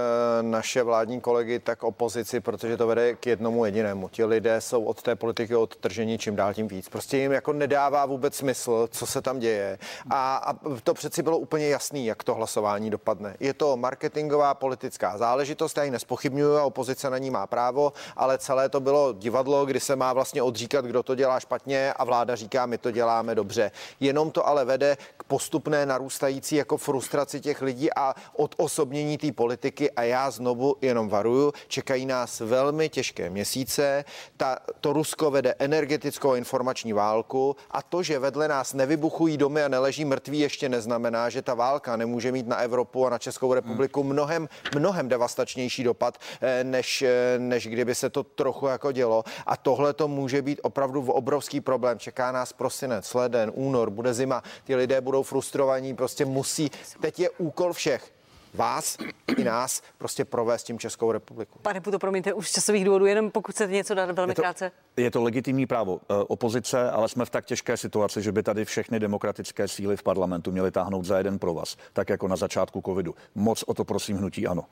naše 0.42 0.82
vládní 0.82 1.20
kolegy, 1.20 1.58
tak 1.58 1.82
opozici, 1.82 2.40
protože 2.40 2.76
to 2.76 2.86
vede 2.86 3.14
k 3.14 3.26
jednomu 3.26 3.64
jedinému. 3.64 4.08
Ti 4.08 4.24
lidé 4.24 4.60
jsou 4.60 4.84
od 4.84 5.02
té 5.02 5.16
politiky 5.16 5.56
odtrženi 5.56 6.18
čím 6.18 6.36
dál 6.36 6.54
tím 6.54 6.68
víc. 6.68 6.88
Prostě 6.88 7.16
jim 7.16 7.32
jako 7.32 7.52
nedává 7.52 8.06
vůbec 8.06 8.34
smysl, 8.34 8.88
co 8.90 9.06
se 9.06 9.22
tam 9.22 9.38
děje. 9.38 9.78
A, 10.10 10.36
a 10.36 10.54
to 10.84 10.94
přeci 10.94 11.22
bylo 11.22 11.38
úplně 11.38 11.68
jasný, 11.68 12.06
jak 12.06 12.24
to 12.24 12.34
hlasování 12.34 12.90
dopadne. 12.90 13.36
Je 13.40 13.54
to 13.54 13.76
marketingová 13.76 14.54
politická 14.54 15.18
záležitost, 15.18 15.76
já 15.76 15.84
ji 15.84 15.90
nespochybnuju 15.90 16.56
a 16.56 16.64
opozice 16.64 17.10
na 17.10 17.18
ní 17.18 17.30
má 17.30 17.46
právo, 17.46 17.92
ale 18.16 18.38
celé 18.38 18.68
to 18.68 18.80
bylo 18.80 19.12
divadlo, 19.12 19.66
kdy 19.66 19.80
se 19.80 19.96
má 19.96 20.12
vlastně 20.12 20.42
odříkat, 20.42 20.84
kdo 20.84 21.02
to 21.02 21.14
dělá 21.14 21.40
špatně 21.40 21.92
a 21.92 22.04
vláda 22.04 22.34
říká, 22.36 22.66
my 22.66 22.78
to 22.78 22.90
děláme 22.90 23.34
dobře. 23.34 23.70
Jenom 24.00 24.30
to 24.30 24.46
ale 24.46 24.64
vede 24.64 24.96
k 25.16 25.24
postupné 25.28 25.86
narůstající 25.86 26.56
jako 26.56 26.76
frustraci 26.76 27.40
těch 27.40 27.62
lidí 27.62 27.94
a 27.96 28.14
odosobnění 28.36 29.18
té 29.18 29.32
politiky 29.32 29.90
a 29.90 30.02
já 30.02 30.30
znovu 30.30 30.76
jenom 30.80 31.08
varuju, 31.08 31.52
čekají 31.68 32.06
nás 32.06 32.40
velmi 32.40 32.88
těžké 32.88 33.30
měsíce. 33.30 34.04
Ta, 34.36 34.58
to 34.80 34.92
Rusko 34.92 35.30
vede 35.30 35.54
energetickou 35.58 36.34
informační 36.34 36.92
válku 36.92 37.56
a 37.70 37.82
to, 37.82 38.02
že 38.02 38.18
vedle 38.18 38.48
nás 38.48 38.74
nevybuchují 38.74 39.36
domy 39.36 39.62
a 39.62 39.68
neleží 39.68 40.04
mrtví, 40.04 40.38
ještě 40.38 40.68
neznamená, 40.68 41.28
že 41.28 41.42
ta 41.42 41.54
válka 41.54 41.96
nemůže 41.96 42.32
mít 42.32 42.46
na 42.46 42.56
Evropu 42.56 43.06
a 43.06 43.10
na 43.10 43.18
Českou 43.18 43.54
republiku 43.54 44.00
hmm. 44.00 44.12
mnohem, 44.12 44.48
mnohem 44.74 45.08
devastačnější 45.08 45.84
dopad, 45.84 46.18
eh, 46.40 46.64
než, 46.64 47.02
eh, 47.02 47.38
než 47.38 47.66
kdyby 47.66 47.94
se 47.94 48.10
to 48.10 48.22
trochu 48.22 48.66
jako 48.66 48.92
dělo. 48.92 49.24
A 49.46 49.56
tohle 49.56 49.92
to 49.92 50.08
může 50.08 50.42
být 50.42 50.60
opravdu 50.62 51.12
obrovský 51.12 51.60
problém. 51.60 51.98
Čeká 51.98 52.32
nás 52.32 52.52
prosinec, 52.52 53.14
leden, 53.14 53.52
únor, 53.54 53.90
bude 53.90 54.14
zima. 54.14 54.42
Ty 54.64 54.76
lidé 54.76 55.00
budou 55.00 55.15
frustrovaní, 55.22 55.94
prostě 55.94 56.24
musí. 56.24 56.70
Teď 57.00 57.20
je 57.20 57.30
úkol 57.30 57.72
všech 57.72 58.15
vás 58.56 58.98
i 59.36 59.44
nás 59.44 59.82
prostě 59.98 60.24
provést 60.24 60.62
tím 60.62 60.78
Českou 60.78 61.12
republiku. 61.12 61.58
Pane 61.62 61.80
Puto, 61.80 61.98
promiňte, 61.98 62.32
už 62.32 62.48
z 62.48 62.52
časových 62.52 62.84
důvodů, 62.84 63.06
jenom 63.06 63.30
pokud 63.30 63.52
chcete 63.52 63.72
něco 63.72 63.94
dát 63.94 64.10
velmi 64.10 64.30
je 64.30 64.34
to, 64.34 64.42
krátce. 64.42 64.72
je 64.96 65.10
to 65.10 65.22
legitimní 65.22 65.66
právo 65.66 66.00
eh, 66.02 66.14
opozice, 66.14 66.90
ale 66.90 67.08
jsme 67.08 67.24
v 67.24 67.30
tak 67.30 67.44
těžké 67.44 67.76
situaci, 67.76 68.22
že 68.22 68.32
by 68.32 68.42
tady 68.42 68.64
všechny 68.64 69.00
demokratické 69.00 69.68
síly 69.68 69.96
v 69.96 70.02
parlamentu 70.02 70.52
měly 70.52 70.70
táhnout 70.70 71.04
za 71.04 71.18
jeden 71.18 71.38
pro 71.38 71.54
vás, 71.54 71.76
tak 71.92 72.08
jako 72.08 72.28
na 72.28 72.36
začátku 72.36 72.82
covidu. 72.86 73.14
Moc 73.34 73.62
o 73.62 73.74
to 73.74 73.84
prosím 73.84 74.16
hnutí 74.16 74.46
ano. 74.46 74.64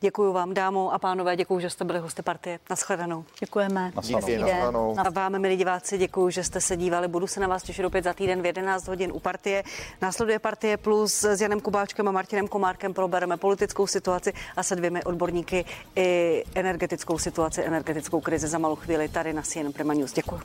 Děkuji 0.00 0.32
vám, 0.32 0.54
dámo 0.54 0.94
a 0.94 0.98
pánové, 0.98 1.36
děkuji, 1.36 1.60
že 1.60 1.70
jste 1.70 1.84
byli 1.84 1.98
hosty 1.98 2.22
partie. 2.22 2.58
Naschledanou. 2.70 3.24
Děkujeme. 3.40 3.92
Díky, 4.02 4.12
nashledanou. 4.12 4.94
A 4.98 5.10
vám, 5.10 5.38
milí 5.38 5.56
diváci, 5.56 5.98
děkuji, 5.98 6.30
že 6.30 6.44
jste 6.44 6.60
se 6.60 6.76
dívali. 6.76 7.08
Budu 7.08 7.26
se 7.26 7.40
na 7.40 7.48
vás 7.48 7.62
těšit 7.62 7.84
opět 7.84 8.04
za 8.04 8.12
týden 8.12 8.42
v 8.42 8.46
11 8.46 8.88
hodin 8.88 9.12
u 9.14 9.20
partie. 9.20 9.62
Následuje 10.02 10.38
partie 10.38 10.76
plus 10.76 11.24
s 11.24 11.40
Janem 11.40 11.60
Kubáčkem 11.60 12.08
a 12.08 12.12
Martinem 12.12 12.48
Komárkem 12.48 12.94
probereme 13.28 13.36
politickou 13.36 13.86
situaci 13.86 14.32
a 14.56 14.62
se 14.62 14.76
dvěmi 14.76 15.04
odborníky 15.04 15.64
i 15.96 16.44
energetickou 16.54 17.18
situaci, 17.18 17.62
energetickou 17.64 18.20
krizi 18.20 18.48
za 18.48 18.58
malou 18.58 18.76
chvíli 18.76 19.08
tady 19.08 19.32
na 19.32 19.42
CNN 19.42 19.72
Prima 19.72 19.94
News. 19.94 20.12
Děkuji. 20.12 20.40